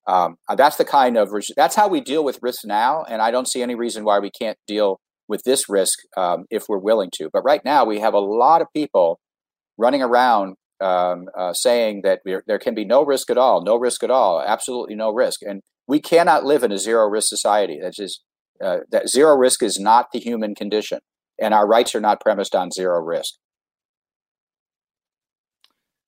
Um, 0.09 0.37
that's 0.57 0.77
the 0.77 0.85
kind 0.85 1.17
of, 1.17 1.31
that's 1.57 1.75
how 1.75 1.89
we 1.89 2.01
deal 2.01 2.25
with 2.25 2.39
risks 2.41 2.65
now. 2.65 3.05
And 3.09 3.21
I 3.21 3.31
don't 3.31 3.49
see 3.49 3.63
any 3.63 3.75
reason 3.75 4.05
why 4.05 4.19
we 4.19 4.31
can't 4.31 4.59
deal 4.67 4.99
with 5.29 5.43
this 5.45 5.69
risk 5.69 5.99
um, 6.17 6.45
if 6.51 6.69
we're 6.69 6.79
willing 6.79 7.11
to. 7.15 7.29
But 7.33 7.43
right 7.43 7.65
now, 7.65 7.85
we 7.85 8.01
have 8.01 8.15
a 8.15 8.19
lot 8.19 8.63
of 8.63 8.69
people 8.75 9.19
running 9.77 10.03
around 10.03 10.57
um, 10.81 11.27
uh, 11.37 11.53
saying 11.53 12.03
that 12.03 12.21
there 12.47 12.59
can 12.59 12.75
be 12.75 12.85
no 12.85 13.05
risk 13.05 13.31
at 13.31 13.39
all, 13.39 13.63
no 13.63 13.77
risk 13.77 14.03
at 14.03 14.11
all, 14.11 14.43
absolutely 14.43 14.95
no 14.95 15.11
risk. 15.11 15.41
And 15.43 15.63
we 15.89 16.01
cannot 16.01 16.45
live 16.45 16.63
in 16.63 16.73
a 16.73 16.79
zero 16.79 17.09
risk 17.09 17.29
society. 17.29 17.79
That 17.81 17.95
is, 17.99 18.21
uh, 18.63 18.79
that 18.91 19.09
zero 19.09 19.37
risk 19.37 19.63
is 19.63 19.79
not 19.79 20.13
the 20.13 20.21
human 20.21 20.55
condition, 20.55 21.01
and 21.41 21.55
our 21.55 21.67
rights 21.67 21.95
are 21.95 22.01
not 22.01 22.21
premised 22.21 22.55
on 22.55 22.71
zero 22.71 23.01
risk. 23.01 23.35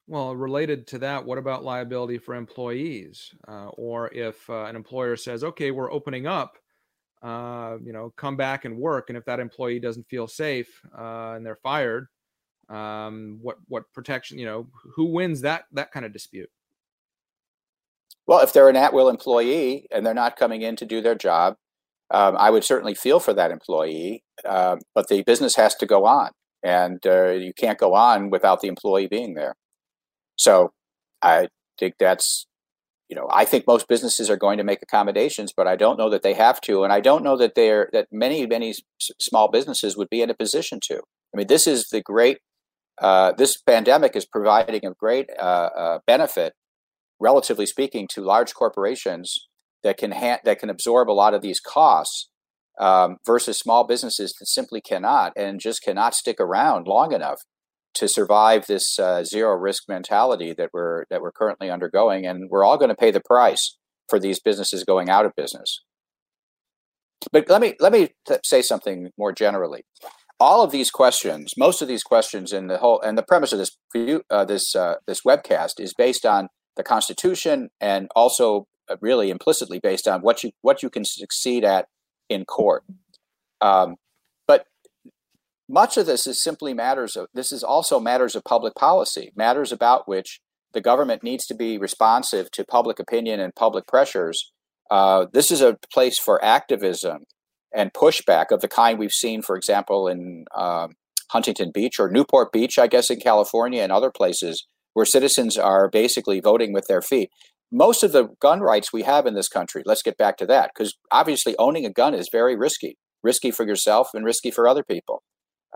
Well, 0.07 0.35
related 0.35 0.87
to 0.89 0.99
that, 1.01 1.27
what 1.27 1.37
about 1.37 1.65
liability 1.65 2.17
for 2.17 2.35
employees? 2.35 3.31
Uh, 3.47 3.69
or 3.75 4.09
if 4.15 4.49
uh, 4.49 4.65
an 4.65 4.75
employer 4.75 5.17
says, 5.17 5.45
okay, 5.45 5.71
we're 5.71 5.93
opening 5.93 6.27
up, 6.27 6.57
uh, 7.23 7.77
you 7.83 7.93
know, 7.93 8.13
come 8.17 8.37
back 8.37 8.65
and 8.65 8.77
work. 8.77 9.09
And 9.09 9.19
if 9.19 9.25
that 9.25 9.41
employee 9.41 9.81
doesn't 9.81 10.09
feel 10.09 10.27
safe 10.27 10.69
uh, 10.97 11.33
and 11.37 11.45
they're 11.45 11.57
fired, 11.57 12.09
um, 12.69 13.39
what 13.41 13.57
what 13.69 13.85
protection? 13.95 14.39
You 14.39 14.47
know, 14.47 14.67
who 14.95 15.07
wins 15.07 15.41
that 15.43 15.65
that 15.73 15.91
kind 15.91 16.05
of 16.05 16.13
dispute? 16.13 16.51
Well, 18.27 18.41
if 18.41 18.53
they're 18.53 18.69
an 18.69 18.77
at-will 18.77 19.09
employee 19.09 19.87
and 19.91 20.05
they're 20.05 20.13
not 20.13 20.37
coming 20.37 20.61
in 20.61 20.77
to 20.77 20.85
do 20.85 21.01
their 21.01 21.15
job, 21.15 21.57
um, 22.11 22.37
I 22.37 22.51
would 22.51 22.63
certainly 22.63 22.95
feel 22.95 23.21
for 23.21 23.33
that 23.33 23.51
employee. 23.51 24.23
Uh, 24.45 24.77
but 24.95 25.09
the 25.09 25.23
business 25.23 25.57
has 25.57 25.75
to 25.77 25.87
go 25.87 26.05
on, 26.05 26.31
and 26.63 27.05
uh, 27.07 27.31
you 27.31 27.53
can't 27.55 27.79
go 27.79 27.95
on 27.95 28.31
without 28.31 28.61
the 28.61 28.69
employee 28.69 29.07
being 29.07 29.35
there. 29.35 29.57
So, 30.37 30.73
I 31.23 31.49
think 31.79 31.95
that's 31.99 32.47
you 33.09 33.17
know, 33.17 33.29
I 33.33 33.45
think 33.45 33.67
most 33.67 33.89
businesses 33.89 34.29
are 34.29 34.37
going 34.37 34.59
to 34.59 34.65
make 34.65 34.83
accommodations, 34.83 35.53
but 35.57 35.67
I 35.67 35.77
don't 35.77 35.99
know 35.99 36.11
that 36.11 36.23
they 36.23 36.35
have 36.35 36.61
to, 36.63 36.85
and 36.85 36.93
I 36.93 37.01
don't 37.01 37.25
know 37.25 37.37
that 37.39 37.55
they're 37.55 37.89
that 37.93 38.09
many 38.13 38.47
many 38.47 38.71
s- 38.71 39.11
small 39.19 39.51
businesses 39.51 39.97
would 39.97 40.11
be 40.11 40.21
in 40.21 40.31
a 40.31 40.35
position 40.35 40.79
to. 40.89 41.01
I 41.35 41.37
mean, 41.37 41.47
this 41.47 41.67
is 41.67 41.89
the 41.89 42.03
great. 42.03 42.39
Uh, 43.01 43.33
this 43.33 43.57
pandemic 43.57 44.17
is 44.17 44.27
providing 44.27 44.85
a 44.85 44.93
great 44.93 45.31
uh, 45.39 45.71
uh, 45.77 45.99
benefit, 46.07 46.53
relatively 47.21 47.65
speaking, 47.65 48.09
to 48.09 48.21
large 48.21 48.55
corporations 48.55 49.49
that 49.83 49.97
can 49.97 50.13
ha- 50.13 50.41
that 50.45 50.59
can 50.59 50.69
absorb 50.69 51.09
a 51.09 51.13
lot 51.13 51.33
of 51.33 51.41
these 51.41 51.61
costs 51.61 52.29
um, 52.79 53.17
versus 53.25 53.59
small 53.59 53.87
businesses 53.87 54.35
that 54.39 54.47
simply 54.47 54.81
cannot 54.81 55.33
and 55.37 55.61
just 55.61 55.83
cannot 55.83 56.15
stick 56.15 56.39
around 56.41 56.87
long 56.87 57.13
enough 57.13 57.41
to 57.95 58.09
survive 58.09 58.67
this 58.67 58.99
uh, 58.99 59.25
zero 59.25 59.55
risk 59.57 59.85
mentality 59.89 60.55
that 60.57 60.71
we're 60.73 61.05
that 61.11 61.21
we're 61.21 61.33
currently 61.33 61.71
undergoing, 61.71 62.27
and 62.27 62.49
we're 62.51 62.65
all 62.65 62.79
going 62.79 62.91
to 62.91 62.95
pay 62.95 63.11
the 63.11 63.21
price 63.21 63.77
for 64.09 64.19
these 64.19 64.41
businesses 64.41 64.85
going 64.85 65.09
out 65.09 65.27
of 65.27 65.33
business. 65.37 65.83
But 67.33 67.49
let 67.49 67.61
me 67.61 67.75
let 67.81 67.93
me 67.93 68.11
th- 68.27 68.41
say 68.45 68.63
something 68.63 69.11
more 69.19 69.33
generally. 69.33 69.83
All 70.41 70.63
of 70.63 70.71
these 70.71 70.91
questions, 70.91 71.55
most 71.59 71.83
of 71.83 71.89
these 71.89 72.05
questions, 72.05 72.53
in 72.53 72.69
the 72.69 72.79
whole 72.79 73.01
and 73.01 73.19
the 73.19 73.25
premise 73.25 73.53
of 73.53 73.59
this 73.59 73.77
uh, 74.31 74.45
this 74.45 74.75
uh, 74.75 74.95
this 75.07 75.23
webcast 75.23 75.81
is 75.81 75.93
based 75.95 76.25
on 76.25 76.49
the 76.77 76.85
Constitution 76.85 77.71
and 77.81 78.09
also 78.15 78.67
uh, 78.89 78.97
really 79.01 79.31
implicitly 79.31 79.81
based 79.81 80.07
on 80.07 80.21
what 80.21 80.45
you 80.45 80.53
what 80.63 80.83
you 80.83 80.91
can 80.91 81.05
succeed 81.05 81.65
at 81.65 81.87
in 82.29 82.45
court. 82.45 82.85
Um, 83.61 83.97
much 85.69 85.97
of 85.97 86.07
this 86.07 86.27
is 86.27 86.43
simply 86.43 86.73
matters 86.73 87.17
of 87.17 87.27
this 87.35 87.53
is 87.53 87.63
also 87.63 88.01
matters 88.01 88.35
of 88.35 88.45
public 88.45 88.75
policy, 88.75 89.33
matters 89.37 89.71
about 89.71 90.09
which 90.09 90.41
the 90.73 90.81
government 90.81 91.23
needs 91.23 91.47
to 91.47 91.55
be 91.55 91.79
responsive 91.79 92.51
to 92.51 92.65
public 92.65 92.99
opinion 92.99 93.41
and 93.41 93.55
public 93.55 93.87
pressures. 93.87 94.53
Uh, 94.91 95.27
this 95.33 95.51
is 95.51 95.61
a 95.61 95.77
place 95.93 96.19
for 96.19 96.43
activism 96.45 97.25
and 97.75 97.93
pushback 97.93 98.51
of 98.51 98.61
the 98.61 98.69
kind 98.69 98.99
we've 98.99 99.13
seen, 99.13 99.43
for 99.43 99.57
example, 99.57 100.09
in 100.09 100.45
uh, 100.55 100.89
Huntington 101.31 101.71
Beach 101.73 101.99
or 101.99 102.11
Newport 102.11 102.53
Beach, 102.53 102.79
I 102.79 102.87
guess, 102.87 103.11
in 103.11 103.21
California 103.21 103.83
and 103.83 103.93
other 103.93 104.11
places 104.11 104.67
where 104.95 105.05
citizens 105.05 105.59
are 105.59 105.89
basically 105.91 106.41
voting 106.41 106.73
with 106.73 106.87
their 106.87 107.03
feet. 107.03 107.31
Most 107.71 108.03
of 108.03 108.13
the 108.13 108.29
gun 108.41 108.61
rights 108.61 108.93
we 108.93 109.03
have 109.03 109.27
in 109.27 109.35
this 109.35 109.49
country, 109.49 109.83
let's 109.85 110.03
get 110.03 110.17
back 110.17 110.39
to 110.39 110.47
that, 110.47 110.71
because 110.75 110.97
obviously 111.13 111.55
owning 111.59 111.85
a 111.85 111.93
gun 111.93 112.15
is 112.15 112.31
very 112.33 112.57
risky, 112.57 112.97
risky 113.23 113.51
for 113.51 113.67
yourself 113.67 114.11
and 114.15 114.25
risky 114.25 114.51
for 114.51 114.67
other 114.67 114.83
people. 114.83 115.23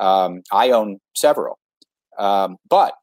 Um, 0.03 0.43
I 0.53 0.71
own 0.71 0.99
several. 1.15 1.59
Um, 2.19 2.57
but 2.69 2.95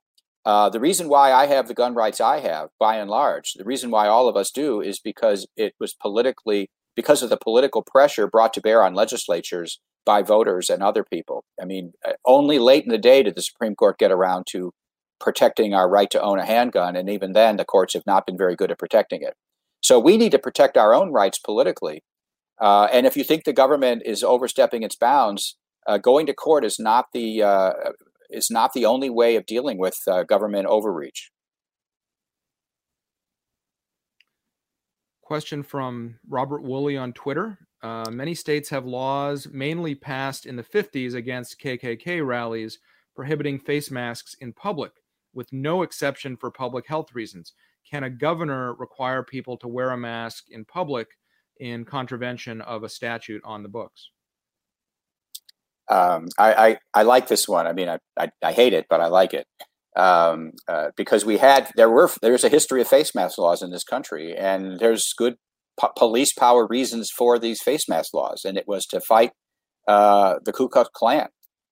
uh, 0.46 0.70
the 0.70 0.80
reason 0.80 1.08
why 1.08 1.32
I 1.32 1.46
have 1.46 1.68
the 1.68 1.74
gun 1.74 1.96
rights 1.96 2.20
I 2.20 2.40
have, 2.40 2.70
by 2.80 2.98
and 2.98 3.10
large, 3.10 3.54
the 3.54 3.64
reason 3.64 3.90
why 3.90 4.08
all 4.08 4.28
of 4.28 4.36
us 4.36 4.52
do 4.52 4.82
is 4.82 5.00
because 5.00 5.48
it 5.56 5.74
was 5.80 5.94
politically, 5.94 6.70
because 6.96 7.24
of 7.24 7.30
the 7.30 7.38
political 7.38 7.84
pressure 7.84 8.28
brought 8.28 8.54
to 8.54 8.62
bear 8.62 8.84
on 8.84 8.94
legislatures 8.94 9.80
by 10.06 10.22
voters 10.22 10.70
and 10.70 10.84
other 10.84 11.04
people. 11.04 11.44
I 11.62 11.66
mean, 11.66 11.94
uh, 12.06 12.14
only 12.26 12.60
late 12.60 12.84
in 12.84 12.90
the 12.90 12.98
day 12.98 13.24
did 13.24 13.36
the 13.36 13.42
Supreme 13.42 13.76
Court 13.76 13.98
get 13.98 14.12
around 14.12 14.48
to 14.52 14.72
protecting 15.20 15.74
our 15.74 15.90
right 15.90 16.10
to 16.10 16.22
own 16.22 16.40
a 16.40 16.46
handgun. 16.46 16.96
And 16.96 17.10
even 17.10 17.34
then, 17.34 17.58
the 17.58 17.66
courts 17.66 17.94
have 17.94 18.06
not 18.06 18.26
been 18.26 18.38
very 18.38 18.56
good 18.56 18.72
at 18.72 18.80
protecting 18.80 19.22
it. 19.22 19.36
So 19.82 20.00
we 20.00 20.18
need 20.18 20.32
to 20.32 20.40
protect 20.40 20.78
our 20.78 20.94
own 20.94 21.12
rights 21.12 21.40
politically. 21.40 22.02
Uh, 22.60 22.88
and 22.92 23.06
if 23.06 23.16
you 23.16 23.24
think 23.24 23.44
the 23.44 23.54
government 23.54 24.04
is 24.06 24.24
overstepping 24.24 24.84
its 24.84 24.96
bounds, 24.96 25.58
uh, 25.90 25.98
going 25.98 26.28
to 26.28 26.34
court 26.34 26.64
is 26.64 26.78
not 26.80 27.08
the 27.14 27.42
uh, 27.42 27.74
is 28.30 28.52
not 28.52 28.74
the 28.74 28.86
only 28.86 29.10
way 29.10 29.36
of 29.36 29.46
dealing 29.48 29.80
with 29.80 29.98
uh, 30.08 30.24
government 30.24 30.68
overreach. 30.68 31.32
Question 35.24 35.64
from 35.64 36.20
Robert 36.28 36.62
Woolley 36.62 36.96
on 36.96 37.14
Twitter. 37.14 37.58
Uh, 37.82 38.10
many 38.12 38.36
states 38.36 38.70
have 38.70 38.86
laws, 38.86 39.48
mainly 39.52 39.96
passed 39.96 40.46
in 40.46 40.58
the 40.58 40.64
50s, 40.64 41.16
against 41.16 41.60
KKK 41.60 42.26
rallies 42.26 42.78
prohibiting 43.16 43.60
face 43.60 43.90
masks 43.90 44.36
in 44.40 44.54
public, 44.54 44.92
with 45.34 45.52
no 45.52 45.82
exception 45.82 46.38
for 46.38 46.52
public 46.52 46.88
health 46.88 47.16
reasons. 47.16 47.54
Can 47.90 48.04
a 48.04 48.10
governor 48.10 48.74
require 48.76 49.24
people 49.24 49.58
to 49.58 49.68
wear 49.68 49.92
a 49.92 49.98
mask 49.98 50.46
in 50.50 50.66
public 50.66 51.08
in 51.58 51.86
contravention 51.86 52.62
of 52.62 52.84
a 52.84 52.90
statute 52.90 53.42
on 53.44 53.64
the 53.64 53.70
books? 53.70 54.12
Um, 55.90 56.28
I, 56.38 56.54
I, 56.54 56.78
I 56.94 57.04
like 57.04 57.28
this 57.28 57.48
one. 57.48 57.68
I 57.68 57.74
mean, 57.74 57.90
I, 57.90 57.98
I, 58.18 58.30
I 58.44 58.52
hate 58.54 58.74
it, 58.74 58.86
but 58.90 59.02
I 59.02 59.08
like 59.08 59.34
it. 59.34 59.46
um, 59.96 60.52
uh, 60.68 60.90
because 60.96 61.26
we 61.26 61.38
had 61.38 61.70
there 61.76 61.90
were 61.90 62.10
there's 62.22 62.44
a 62.44 62.50
history 62.50 62.82
of 62.82 62.88
face 62.88 63.14
mask 63.16 63.38
laws 63.38 63.62
in 63.62 63.72
this 63.72 63.84
country, 63.84 64.36
and 64.38 64.80
there's 64.80 65.14
good 65.18 65.36
po- 65.80 65.92
police 65.98 66.34
power 66.34 66.68
reasons 66.68 67.10
for 67.16 67.40
these 67.40 67.62
face 67.62 67.90
mask 67.90 68.14
laws, 68.14 68.46
and 68.46 68.58
it 68.58 68.68
was 68.68 68.86
to 68.88 69.02
fight 69.02 69.32
uh, 69.88 70.36
the 70.46 70.54
Ku 70.54 70.70
Klux 70.70 70.90
Klan 70.94 71.30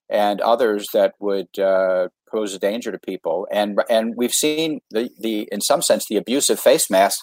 and 0.09 0.41
others 0.41 0.87
that 0.93 1.13
would 1.19 1.59
uh, 1.59 2.07
pose 2.31 2.53
a 2.55 2.59
danger 2.59 2.91
to 2.91 2.99
people, 2.99 3.47
and 3.51 3.79
and 3.89 4.15
we've 4.17 4.33
seen 4.33 4.79
the 4.91 5.09
the 5.19 5.47
in 5.51 5.61
some 5.61 5.81
sense 5.81 6.05
the 6.09 6.17
abuse 6.17 6.49
of 6.49 6.59
face 6.59 6.89
masks 6.89 7.21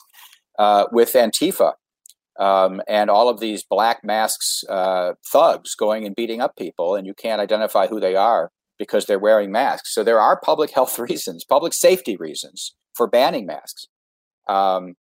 uh, 0.58 0.86
with 0.92 1.12
Antifa. 1.14 1.72
Um, 2.38 2.82
and 2.88 3.10
all 3.10 3.28
of 3.28 3.38
these 3.38 3.62
black 3.62 4.02
masks 4.02 4.64
uh, 4.68 5.12
thugs 5.30 5.74
going 5.74 6.04
and 6.04 6.16
beating 6.16 6.40
up 6.40 6.56
people, 6.56 6.96
and 6.96 7.06
you 7.06 7.14
can't 7.14 7.40
identify 7.40 7.86
who 7.86 8.00
they 8.00 8.16
are 8.16 8.50
because 8.78 9.06
they're 9.06 9.18
wearing 9.20 9.52
masks. 9.52 9.94
So 9.94 10.02
there 10.02 10.20
are 10.20 10.40
public 10.40 10.70
health 10.74 10.98
reasons, 10.98 11.44
public 11.44 11.74
safety 11.74 12.16
reasons 12.16 12.74
for 12.96 13.06
banning 13.06 13.46
masks. 13.46 13.86
Um, 14.48 14.94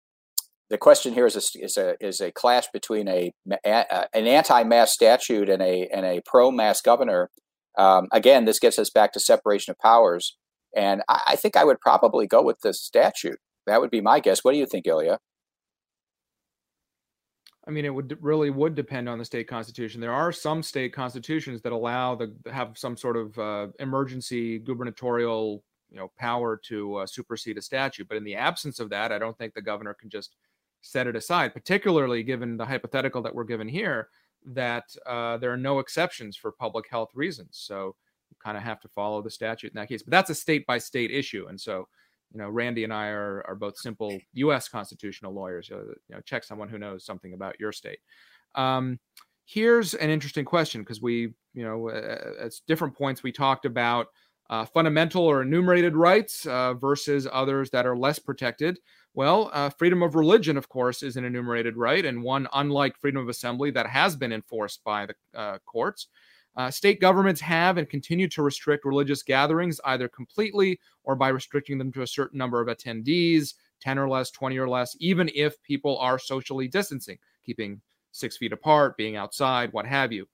the 0.72 0.78
question 0.78 1.12
here 1.12 1.26
is 1.26 1.36
a, 1.36 1.62
is 1.62 1.76
a 1.76 1.96
is 2.00 2.20
a 2.20 2.32
clash 2.32 2.64
between 2.72 3.06
a, 3.06 3.32
a 3.62 4.06
an 4.14 4.26
anti-mask 4.26 4.94
statute 4.94 5.50
and 5.50 5.60
a 5.60 5.86
and 5.92 6.06
a 6.06 6.22
pro-mask 6.24 6.84
governor. 6.84 7.28
Um, 7.76 8.08
again, 8.10 8.46
this 8.46 8.58
gets 8.58 8.78
us 8.78 8.88
back 8.88 9.12
to 9.12 9.20
separation 9.20 9.70
of 9.70 9.78
powers, 9.78 10.36
and 10.74 11.02
I, 11.08 11.20
I, 11.28 11.36
think 11.36 11.56
I 11.56 11.64
would 11.64 11.80
probably 11.80 12.26
go 12.26 12.42
with 12.42 12.60
the 12.62 12.72
statute. 12.72 13.38
That 13.66 13.80
would 13.80 13.90
be 13.90 14.00
my 14.00 14.20
guess. 14.20 14.42
What 14.42 14.52
do 14.52 14.58
you 14.58 14.66
think, 14.66 14.86
Ilya? 14.86 15.18
I 17.66 17.70
mean, 17.70 17.84
it 17.84 17.94
would 17.94 18.18
really 18.20 18.50
would 18.50 18.74
depend 18.74 19.08
on 19.08 19.18
the 19.18 19.24
state 19.24 19.46
constitution. 19.46 20.00
There 20.00 20.12
are 20.12 20.32
some 20.32 20.62
state 20.62 20.92
constitutions 20.92 21.62
that 21.62 21.72
allow 21.72 22.16
the 22.16 22.34
have 22.50 22.76
some 22.76 22.96
sort 22.96 23.16
of 23.16 23.38
uh, 23.38 23.68
emergency 23.78 24.58
gubernatorial 24.58 25.62
you 25.90 25.96
know 25.96 26.10
power 26.18 26.56
to 26.64 26.96
uh, 26.96 27.06
supersede 27.06 27.58
a 27.58 27.62
statute. 27.62 28.08
But 28.08 28.16
in 28.16 28.24
the 28.24 28.34
absence 28.34 28.80
of 28.80 28.90
that, 28.90 29.12
I 29.12 29.18
don't 29.18 29.36
think 29.38 29.54
the 29.54 29.62
governor 29.62 29.94
can 29.94 30.10
just 30.10 30.34
set 30.80 31.06
it 31.06 31.14
aside. 31.14 31.54
Particularly 31.54 32.24
given 32.24 32.56
the 32.56 32.66
hypothetical 32.66 33.22
that 33.22 33.34
we're 33.34 33.44
given 33.44 33.68
here, 33.68 34.08
that 34.46 34.84
uh, 35.06 35.36
there 35.36 35.52
are 35.52 35.56
no 35.56 35.78
exceptions 35.78 36.36
for 36.36 36.50
public 36.50 36.88
health 36.90 37.10
reasons. 37.14 37.50
So 37.52 37.94
you 38.30 38.36
kind 38.42 38.56
of 38.56 38.64
have 38.64 38.80
to 38.80 38.88
follow 38.88 39.22
the 39.22 39.30
statute 39.30 39.70
in 39.72 39.76
that 39.76 39.88
case. 39.88 40.02
But 40.02 40.10
that's 40.10 40.30
a 40.30 40.34
state 40.34 40.66
by 40.66 40.78
state 40.78 41.12
issue, 41.12 41.46
and 41.48 41.60
so 41.60 41.86
you 42.32 42.38
know, 42.38 42.48
Randy 42.48 42.84
and 42.84 42.92
I 42.92 43.08
are 43.08 43.44
are 43.46 43.54
both 43.54 43.76
simple 43.76 44.18
U.S. 44.34 44.68
constitutional 44.68 45.32
lawyers. 45.32 45.68
You 45.68 45.94
know, 46.08 46.20
check 46.24 46.44
someone 46.44 46.68
who 46.68 46.78
knows 46.78 47.04
something 47.04 47.34
about 47.34 47.58
your 47.60 47.72
state. 47.72 47.98
Um, 48.54 48.98
here's 49.44 49.94
an 49.94 50.10
interesting 50.10 50.44
question 50.44 50.82
because 50.82 51.02
we, 51.02 51.34
you 51.54 51.64
know, 51.64 51.90
at 51.90 52.52
different 52.66 52.96
points 52.96 53.22
we 53.22 53.32
talked 53.32 53.64
about 53.64 54.06
uh, 54.50 54.64
fundamental 54.66 55.24
or 55.24 55.42
enumerated 55.42 55.96
rights 55.96 56.46
uh, 56.46 56.74
versus 56.74 57.26
others 57.32 57.70
that 57.70 57.86
are 57.86 57.96
less 57.96 58.18
protected. 58.18 58.78
Well, 59.14 59.50
uh, 59.52 59.70
freedom 59.70 60.02
of 60.02 60.14
religion, 60.14 60.56
of 60.56 60.68
course, 60.68 61.02
is 61.02 61.16
an 61.16 61.24
enumerated 61.24 61.76
right, 61.76 62.04
and 62.04 62.22
one 62.22 62.48
unlike 62.54 62.96
freedom 62.98 63.20
of 63.20 63.28
assembly 63.28 63.70
that 63.72 63.86
has 63.86 64.16
been 64.16 64.32
enforced 64.32 64.82
by 64.84 65.06
the 65.06 65.14
uh, 65.34 65.58
courts. 65.66 66.08
Uh, 66.56 66.70
state 66.70 67.00
governments 67.00 67.40
have 67.40 67.78
and 67.78 67.88
continue 67.88 68.28
to 68.28 68.42
restrict 68.42 68.84
religious 68.84 69.22
gatherings 69.22 69.80
either 69.86 70.08
completely 70.08 70.78
or 71.04 71.16
by 71.16 71.28
restricting 71.28 71.78
them 71.78 71.90
to 71.92 72.02
a 72.02 72.06
certain 72.06 72.38
number 72.38 72.60
of 72.60 72.68
attendees 72.68 73.54
10 73.80 73.98
or 73.98 74.08
less, 74.08 74.30
20 74.30 74.58
or 74.58 74.68
less, 74.68 74.96
even 75.00 75.30
if 75.34 75.60
people 75.62 75.98
are 75.98 76.18
socially 76.18 76.68
distancing, 76.68 77.18
keeping 77.44 77.80
six 78.12 78.36
feet 78.36 78.52
apart, 78.52 78.96
being 78.96 79.16
outside, 79.16 79.72
what 79.72 79.86
have 79.86 80.12
you. 80.12 80.26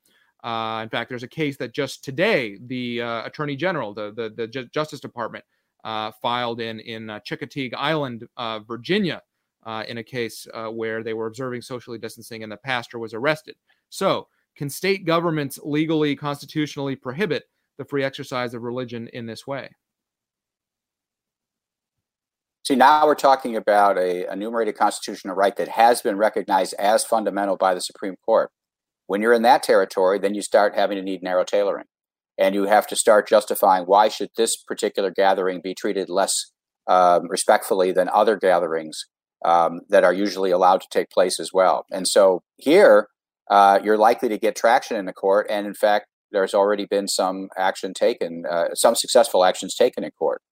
Uh, 0.45 0.81
in 0.83 0.89
fact, 0.89 1.09
there's 1.09 1.23
a 1.23 1.29
case 1.29 1.57
that 1.57 1.73
just 1.73 2.05
today 2.05 2.59
the 2.67 3.03
uh, 3.03 3.25
Attorney 3.25 3.57
General, 3.57 3.95
the, 3.95 4.13
the, 4.13 4.47
the 4.47 4.65
Justice 4.65 5.01
Department, 5.01 5.45
uh, 5.85 6.11
filed 6.21 6.61
in, 6.61 6.81
in 6.81 7.09
uh, 7.09 7.21
Chincoteague 7.21 7.75
Island, 7.75 8.29
uh, 8.37 8.61
Virginia, 8.61 9.23
in 9.87 9.99
a 9.99 10.03
case 10.03 10.47
where 10.73 11.03
they 11.03 11.13
were 11.13 11.27
observing 11.27 11.61
socially 11.61 11.99
distancing 11.99 12.43
and 12.43 12.51
the 12.51 12.57
pastor 12.57 12.99
was 12.99 13.13
arrested. 13.13 13.55
So, 13.91 14.29
can 14.59 14.69
state 14.69 15.07
governments 15.07 15.61
legally, 15.63 16.17
constitutionally 16.17 16.97
prohibit 16.97 17.45
the 17.79 17.85
free 17.85 18.03
exercise 18.03 18.55
of 18.55 18.63
religion 18.63 19.09
in 19.13 19.25
this 19.25 19.47
way? 19.47 19.71
See, 22.67 22.75
now 22.75 23.07
we're 23.07 23.15
talking 23.15 23.57
about 23.57 23.97
a 23.97 24.31
enumerated 24.31 24.77
constitutional 24.77 25.37
right 25.37 25.57
that 25.57 25.69
has 25.69 26.03
been 26.03 26.19
recognized 26.19 26.75
as 26.75 27.05
fundamental 27.05 27.57
by 27.57 27.73
the 27.73 27.81
Supreme 27.81 28.17
Court. 28.27 28.51
When 29.07 29.23
you're 29.23 29.33
in 29.33 29.43
that 29.43 29.63
territory, 29.63 30.19
then 30.19 30.35
you 30.35 30.43
start 30.43 30.75
having 30.75 30.97
to 30.97 31.03
need 31.03 31.23
narrow 31.23 31.45
tailoring. 31.45 31.87
And 32.37 32.55
you 32.55 32.65
have 32.65 32.89
to 32.89 32.97
start 32.97 33.29
justifying 33.29 33.85
why 33.85 34.09
should 34.09 34.31
this 34.37 34.57
particular 34.57 35.11
gathering 35.11 35.61
be 35.63 35.75
treated 35.75 36.11
less 36.11 36.51
um, 36.89 37.29
respectfully 37.29 37.93
than 37.93 38.09
other 38.09 38.37
gatherings 38.37 39.05
um, 39.45 39.81
that 39.89 40.05
are 40.05 40.13
usually 40.13 40.51
allowed 40.51 40.81
to 40.81 40.89
take 40.91 41.11
place 41.11 41.39
as 41.39 41.53
well. 41.55 41.87
And 41.93 42.09
so 42.09 42.43
here, 42.57 43.09
uh, 43.51 43.81
you're 43.83 43.99
likely 43.99 44.29
to 44.29 44.39
get 44.39 44.57
traction 44.57 44.97
in 44.97 45.07
the 45.07 45.13
court. 45.13 45.47
And 45.51 45.67
in 45.67 45.75
fact, 45.75 46.07
there's 46.31 46.55
already 46.55 46.85
been 46.85 47.09
some 47.09 47.49
action 47.57 47.95
taken, 47.95 48.45
uh, 48.51 48.75
some 48.75 48.95
successful 48.95 49.45
actions 49.45 49.75
taken 49.75 50.05
in 50.05 50.11
court. 50.13 50.43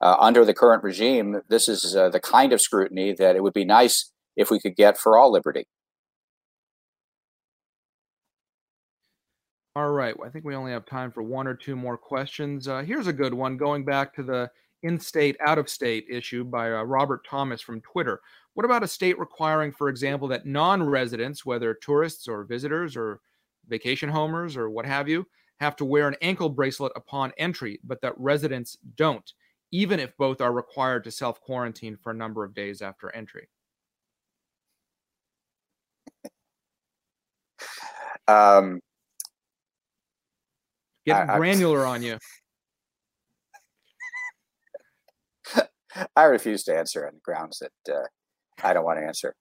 Uh, 0.00 0.16
under 0.18 0.44
the 0.44 0.54
current 0.54 0.82
regime, 0.82 1.42
this 1.48 1.68
is 1.68 1.94
uh, 1.94 2.08
the 2.08 2.20
kind 2.20 2.52
of 2.52 2.60
scrutiny 2.60 3.12
that 3.12 3.36
it 3.36 3.42
would 3.42 3.52
be 3.52 3.64
nice 3.64 4.10
if 4.36 4.50
we 4.50 4.58
could 4.58 4.74
get 4.74 4.96
for 4.96 5.18
all 5.18 5.30
liberty. 5.30 5.66
All 9.76 9.90
right. 9.90 10.18
Well, 10.18 10.28
I 10.28 10.32
think 10.32 10.44
we 10.44 10.56
only 10.56 10.72
have 10.72 10.84
time 10.84 11.12
for 11.12 11.22
one 11.22 11.46
or 11.46 11.54
two 11.54 11.76
more 11.76 11.96
questions. 11.96 12.66
Uh, 12.66 12.82
here's 12.82 13.06
a 13.06 13.12
good 13.12 13.32
one 13.32 13.56
going 13.56 13.84
back 13.84 14.12
to 14.14 14.22
the 14.22 14.50
in 14.82 14.98
state, 14.98 15.36
out 15.46 15.58
of 15.58 15.68
state 15.68 16.06
issue 16.10 16.42
by 16.42 16.72
uh, 16.72 16.82
Robert 16.82 17.24
Thomas 17.28 17.60
from 17.60 17.80
Twitter. 17.82 18.20
What 18.54 18.64
about 18.66 18.82
a 18.82 18.88
state 18.88 19.18
requiring, 19.18 19.72
for 19.72 19.88
example, 19.88 20.28
that 20.28 20.46
non 20.46 20.82
residents, 20.82 21.46
whether 21.46 21.74
tourists 21.74 22.28
or 22.28 22.44
visitors 22.44 22.96
or 22.96 23.20
vacation 23.68 24.08
homers 24.08 24.56
or 24.56 24.68
what 24.68 24.86
have 24.86 25.08
you, 25.08 25.26
have 25.60 25.76
to 25.76 25.84
wear 25.84 26.08
an 26.08 26.16
ankle 26.22 26.48
bracelet 26.48 26.92
upon 26.96 27.32
entry, 27.38 27.78
but 27.84 28.00
that 28.00 28.18
residents 28.18 28.76
don't, 28.96 29.32
even 29.70 30.00
if 30.00 30.16
both 30.16 30.40
are 30.40 30.52
required 30.52 31.04
to 31.04 31.10
self 31.10 31.40
quarantine 31.40 31.96
for 31.96 32.10
a 32.10 32.14
number 32.14 32.44
of 32.44 32.54
days 32.54 32.82
after 32.82 33.14
entry? 33.14 33.48
Um, 38.26 38.80
Getting 41.06 41.26
granular 41.36 41.86
I, 41.86 41.90
on 41.90 42.02
you. 42.02 42.18
I 46.16 46.24
refuse 46.24 46.62
to 46.64 46.76
answer 46.76 47.06
on 47.06 47.20
grounds 47.22 47.60
that 47.60 47.94
uh, 47.94 48.06
I 48.64 48.72
don't 48.72 48.84
want 48.84 48.98
to 48.98 49.06
answer. 49.06 49.34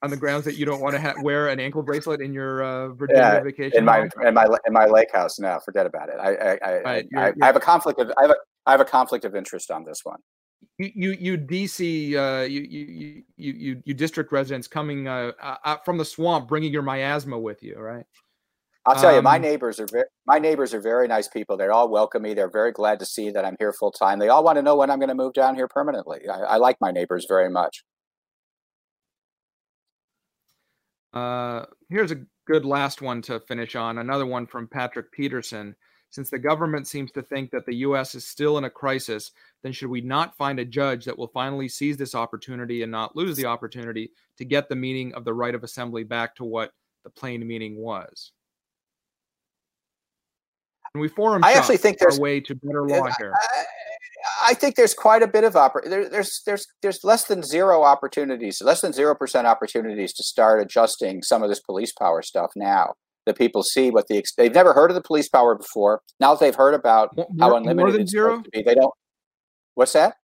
On 0.00 0.10
the 0.10 0.16
grounds 0.16 0.44
that 0.44 0.56
you 0.56 0.64
don't 0.64 0.80
want 0.80 0.94
to 0.94 1.00
ha- 1.00 1.14
wear 1.22 1.48
an 1.48 1.58
ankle 1.58 1.82
bracelet 1.82 2.20
in 2.20 2.32
your 2.32 2.62
uh, 2.62 2.88
Virginia 2.90 3.22
yeah, 3.22 3.40
vacation 3.40 3.78
in 3.78 3.84
my 3.84 3.98
home? 3.98 4.26
in 4.26 4.34
my 4.34 4.46
in 4.66 4.72
my 4.72 4.86
lake 4.86 5.12
house. 5.12 5.40
No, 5.40 5.58
forget 5.64 5.86
about 5.86 6.08
it. 6.08 6.16
I 6.20 6.34
I, 6.34 6.58
I, 6.62 6.82
right, 6.82 7.08
you're, 7.10 7.20
I, 7.20 7.24
you're, 7.24 7.34
I, 7.42 7.46
have 7.46 7.56
a 7.56 7.60
conflict 7.60 7.98
of 7.98 8.12
I 8.16 8.22
have 8.22 8.30
a 8.30 8.36
I 8.64 8.70
have 8.70 8.80
a 8.80 8.84
conflict 8.84 9.24
of 9.24 9.34
interest 9.34 9.72
on 9.72 9.84
this 9.84 10.04
one. 10.04 10.20
You 10.78 10.92
you, 10.94 11.16
you 11.18 11.38
DC 11.38 12.14
uh, 12.14 12.44
you, 12.44 12.60
you 12.60 13.24
you 13.36 13.52
you 13.52 13.82
you 13.84 13.94
district 13.94 14.30
residents 14.30 14.68
coming 14.68 15.08
uh, 15.08 15.32
uh, 15.42 15.78
from 15.84 15.98
the 15.98 16.04
swamp, 16.04 16.46
bringing 16.46 16.72
your 16.72 16.82
miasma 16.82 17.36
with 17.36 17.60
you, 17.64 17.76
right? 17.76 18.04
I'll 18.86 18.94
tell 18.94 19.10
um, 19.10 19.16
you, 19.16 19.22
my 19.22 19.36
um, 19.36 19.42
neighbors 19.42 19.80
are 19.80 19.86
very, 19.86 20.04
my 20.26 20.38
neighbors 20.38 20.72
are 20.72 20.80
very 20.80 21.08
nice 21.08 21.28
people. 21.28 21.56
They 21.56 21.68
all 21.68 21.90
welcome 21.90 22.22
me. 22.22 22.34
They're 22.34 22.50
very 22.50 22.72
glad 22.72 22.98
to 23.00 23.06
see 23.06 23.30
that 23.30 23.44
I'm 23.44 23.56
here 23.58 23.72
full 23.72 23.92
time. 23.92 24.18
They 24.18 24.28
all 24.28 24.42
want 24.42 24.56
to 24.56 24.62
know 24.62 24.76
when 24.76 24.90
I'm 24.90 24.98
going 24.98 25.10
to 25.10 25.14
move 25.14 25.34
down 25.34 25.54
here 25.54 25.68
permanently. 25.68 26.20
I, 26.28 26.38
I 26.38 26.56
like 26.56 26.76
my 26.80 26.90
neighbors 26.90 27.26
very 27.28 27.50
much. 27.50 27.84
Uh, 31.12 31.64
here's 31.90 32.12
a 32.12 32.24
good 32.46 32.64
last 32.64 33.02
one 33.02 33.20
to 33.22 33.40
finish 33.40 33.76
on. 33.76 33.98
Another 33.98 34.26
one 34.26 34.46
from 34.46 34.68
Patrick 34.68 35.12
Peterson. 35.12 35.74
Since 36.10 36.30
the 36.30 36.38
government 36.38 36.88
seems 36.88 37.10
to 37.12 37.22
think 37.22 37.50
that 37.50 37.66
the 37.66 37.76
U.S. 37.76 38.14
is 38.14 38.26
still 38.26 38.56
in 38.56 38.64
a 38.64 38.70
crisis, 38.70 39.32
then 39.62 39.72
should 39.72 39.90
we 39.90 40.00
not 40.00 40.36
find 40.36 40.58
a 40.58 40.64
judge 40.64 41.04
that 41.04 41.18
will 41.18 41.28
finally 41.28 41.68
seize 41.68 41.98
this 41.98 42.14
opportunity 42.14 42.82
and 42.82 42.90
not 42.90 43.14
lose 43.14 43.36
the 43.36 43.44
opportunity 43.44 44.10
to 44.38 44.46
get 44.46 44.70
the 44.70 44.76
meaning 44.76 45.12
of 45.12 45.24
the 45.24 45.34
right 45.34 45.54
of 45.54 45.64
assembly 45.64 46.04
back 46.04 46.34
to 46.36 46.44
what 46.44 46.72
the 47.04 47.10
plain 47.10 47.46
meaning 47.46 47.76
was? 47.76 48.32
And 50.94 51.00
we 51.00 51.08
forum 51.08 51.44
I 51.44 51.52
actually 51.52 51.76
think 51.76 51.98
there's 51.98 52.18
a 52.18 52.20
way 52.20 52.40
to 52.40 52.54
better 52.54 52.86
law 52.86 53.08
here. 53.18 53.32
I, 53.34 53.64
I 54.50 54.54
think 54.54 54.76
there's 54.76 54.94
quite 54.94 55.22
a 55.22 55.28
bit 55.28 55.44
of 55.44 55.54
oppor- 55.54 55.88
there, 55.88 56.08
there's 56.08 56.42
there's 56.46 56.66
there's 56.82 57.04
less 57.04 57.24
than 57.24 57.42
zero 57.42 57.82
opportunities, 57.82 58.60
less 58.62 58.80
than 58.80 58.92
zero 58.92 59.14
percent 59.14 59.46
opportunities 59.46 60.12
to 60.14 60.22
start 60.24 60.60
adjusting 60.60 61.22
some 61.22 61.42
of 61.42 61.48
this 61.48 61.60
police 61.60 61.92
power 61.92 62.22
stuff 62.22 62.50
now. 62.56 62.94
That 63.26 63.36
people 63.36 63.62
see 63.62 63.90
what 63.90 64.08
the 64.08 64.24
they've 64.38 64.54
never 64.54 64.72
heard 64.72 64.90
of 64.90 64.94
the 64.94 65.02
police 65.02 65.28
power 65.28 65.54
before. 65.54 66.00
Now 66.18 66.34
that 66.34 66.40
they've 66.40 66.54
heard 66.54 66.74
about 66.74 67.14
more, 67.14 67.28
how 67.38 67.56
unlimited 67.56 68.00
it's 68.00 68.10
zero? 68.10 68.30
supposed 68.30 68.44
to 68.46 68.50
be, 68.50 68.62
they 68.62 68.74
don't. 68.74 68.94
What's 69.74 69.92
that? 69.92 70.14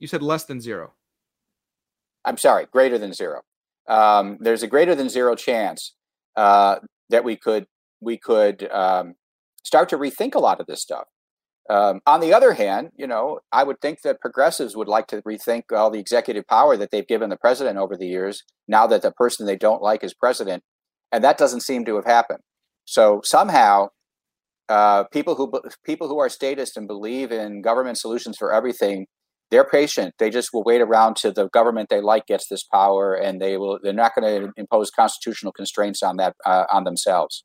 You 0.00 0.08
said 0.08 0.22
less 0.22 0.44
than 0.44 0.60
zero. 0.60 0.94
I'm 2.24 2.36
sorry, 2.36 2.66
greater 2.72 2.98
than 2.98 3.12
zero. 3.12 3.42
Um, 3.88 4.38
there's 4.40 4.62
a 4.62 4.66
greater 4.66 4.94
than 4.94 5.08
zero 5.08 5.34
chance 5.34 5.94
uh, 6.36 6.80
that 7.10 7.24
we 7.24 7.36
could 7.36 7.66
we 8.00 8.18
could 8.18 8.68
um, 8.70 9.14
start 9.64 9.88
to 9.90 9.98
rethink 9.98 10.34
a 10.34 10.40
lot 10.40 10.60
of 10.60 10.66
this 10.66 10.82
stuff. 10.82 11.04
Um, 11.70 12.00
on 12.06 12.20
the 12.20 12.32
other 12.32 12.54
hand, 12.54 12.90
you 12.96 13.06
know, 13.06 13.40
I 13.52 13.62
would 13.62 13.80
think 13.80 14.00
that 14.02 14.20
progressives 14.20 14.74
would 14.74 14.88
like 14.88 15.06
to 15.08 15.20
rethink 15.22 15.64
all 15.70 15.90
the 15.90 15.98
executive 15.98 16.46
power 16.46 16.76
that 16.78 16.90
they've 16.90 17.06
given 17.06 17.28
the 17.28 17.36
president 17.36 17.76
over 17.78 17.94
the 17.94 18.06
years. 18.06 18.42
Now 18.66 18.86
that 18.86 19.02
the 19.02 19.12
person 19.12 19.44
they 19.44 19.56
don't 19.56 19.82
like 19.82 20.02
is 20.02 20.14
president, 20.14 20.62
and 21.12 21.22
that 21.24 21.36
doesn't 21.36 21.60
seem 21.60 21.84
to 21.84 21.96
have 21.96 22.06
happened. 22.06 22.40
So 22.86 23.20
somehow, 23.22 23.88
uh, 24.70 25.04
people 25.04 25.34
who 25.34 25.52
people 25.84 26.08
who 26.08 26.18
are 26.18 26.30
statists 26.30 26.76
and 26.76 26.86
believe 26.86 27.32
in 27.32 27.60
government 27.60 27.98
solutions 27.98 28.38
for 28.38 28.50
everything, 28.50 29.06
they're 29.50 29.68
patient. 29.68 30.14
They 30.18 30.30
just 30.30 30.50
will 30.54 30.64
wait 30.64 30.80
around 30.80 31.16
till 31.16 31.32
the 31.32 31.50
government 31.50 31.90
they 31.90 32.00
like 32.00 32.26
gets 32.26 32.48
this 32.48 32.62
power, 32.62 33.14
and 33.14 33.42
they 33.42 33.58
will. 33.58 33.78
They're 33.82 33.92
not 33.92 34.14
going 34.14 34.42
to 34.42 34.52
impose 34.56 34.90
constitutional 34.90 35.52
constraints 35.52 36.02
on 36.02 36.16
that 36.16 36.34
uh, 36.46 36.64
on 36.72 36.84
themselves. 36.84 37.44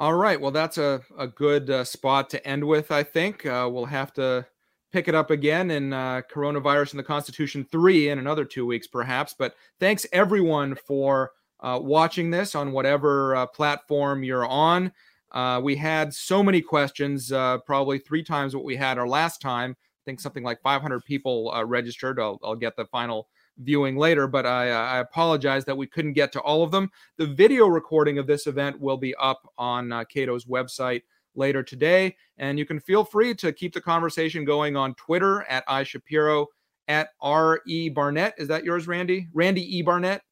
All 0.00 0.14
right. 0.14 0.40
Well, 0.40 0.50
that's 0.50 0.78
a, 0.78 1.02
a 1.18 1.26
good 1.26 1.68
uh, 1.68 1.84
spot 1.84 2.30
to 2.30 2.46
end 2.48 2.66
with, 2.66 2.90
I 2.90 3.02
think. 3.02 3.44
Uh, 3.44 3.68
we'll 3.70 3.84
have 3.84 4.14
to 4.14 4.46
pick 4.92 5.08
it 5.08 5.14
up 5.14 5.30
again 5.30 5.70
in 5.70 5.92
uh, 5.92 6.22
Coronavirus 6.32 6.92
and 6.92 7.00
the 7.00 7.04
Constitution 7.04 7.66
3 7.70 8.08
in 8.08 8.18
another 8.18 8.46
two 8.46 8.64
weeks, 8.64 8.86
perhaps. 8.86 9.34
But 9.38 9.56
thanks, 9.78 10.06
everyone, 10.10 10.74
for 10.74 11.32
uh, 11.60 11.80
watching 11.82 12.30
this 12.30 12.54
on 12.54 12.72
whatever 12.72 13.36
uh, 13.36 13.46
platform 13.48 14.24
you're 14.24 14.46
on. 14.46 14.90
Uh, 15.32 15.60
we 15.62 15.76
had 15.76 16.14
so 16.14 16.42
many 16.42 16.62
questions, 16.62 17.28
probably 17.66 17.98
three 17.98 18.22
times 18.22 18.56
what 18.56 18.64
we 18.64 18.76
had 18.76 18.96
our 18.96 19.06
last 19.06 19.42
time. 19.42 19.76
I 19.78 20.02
think 20.06 20.18
something 20.18 20.42
like 20.42 20.62
500 20.62 21.04
people 21.04 21.52
registered. 21.66 22.18
I'll, 22.18 22.40
I'll 22.42 22.56
get 22.56 22.74
the 22.74 22.86
final 22.86 23.28
viewing 23.58 23.96
later, 23.96 24.26
but 24.26 24.46
I, 24.46 24.70
I, 24.70 24.98
apologize 24.98 25.64
that 25.66 25.76
we 25.76 25.86
couldn't 25.86 26.14
get 26.14 26.32
to 26.32 26.40
all 26.40 26.62
of 26.62 26.70
them. 26.70 26.90
The 27.18 27.26
video 27.26 27.66
recording 27.66 28.18
of 28.18 28.26
this 28.26 28.46
event 28.46 28.80
will 28.80 28.96
be 28.96 29.14
up 29.16 29.42
on 29.58 29.92
uh, 29.92 30.04
Cato's 30.04 30.46
website 30.46 31.02
later 31.34 31.62
today, 31.62 32.16
and 32.38 32.58
you 32.58 32.64
can 32.64 32.80
feel 32.80 33.04
free 33.04 33.34
to 33.34 33.52
keep 33.52 33.74
the 33.74 33.80
conversation 33.80 34.44
going 34.44 34.76
on 34.76 34.94
Twitter 34.94 35.42
at 35.44 35.66
iShapiro 35.68 36.46
at 36.88 37.10
R 37.20 37.60
E 37.66 37.88
Barnett. 37.88 38.34
Is 38.38 38.48
that 38.48 38.64
yours, 38.64 38.86
Randy? 38.86 39.28
Randy 39.32 39.78
E 39.78 39.82
Barnett. 39.82 40.22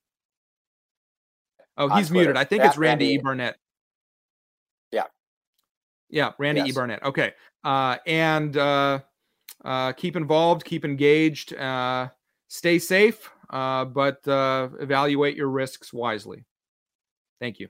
Oh, 1.77 1.89
he's 1.89 2.11
muted. 2.11 2.37
I 2.37 2.45
think 2.45 2.64
it's 2.64 2.77
Randy, 2.77 3.05
Randy, 3.05 3.14
E 3.14 3.19
Barnett. 3.19 3.57
Yeah. 4.91 5.05
Yeah, 6.11 6.33
Randy 6.39 6.62
yes. 6.62 6.71
E 6.71 6.73
Barnett. 6.73 7.03
Okay. 7.05 7.33
Uh, 7.62 7.99
and 8.07 8.57
uh, 8.57 9.01
uh, 9.64 9.93
keep 9.93 10.16
involved, 10.16 10.64
keep 10.64 10.85
engaged. 10.85 11.55
Uh, 11.55 12.09
stay 12.49 12.78
safe, 12.78 13.30
uh, 13.51 13.84
but 13.84 14.26
uh, 14.26 14.68
evaluate 14.80 15.36
your 15.36 15.49
risks 15.49 15.92
wisely. 15.92 16.44
Thank 17.40 17.61
you. 17.61 17.68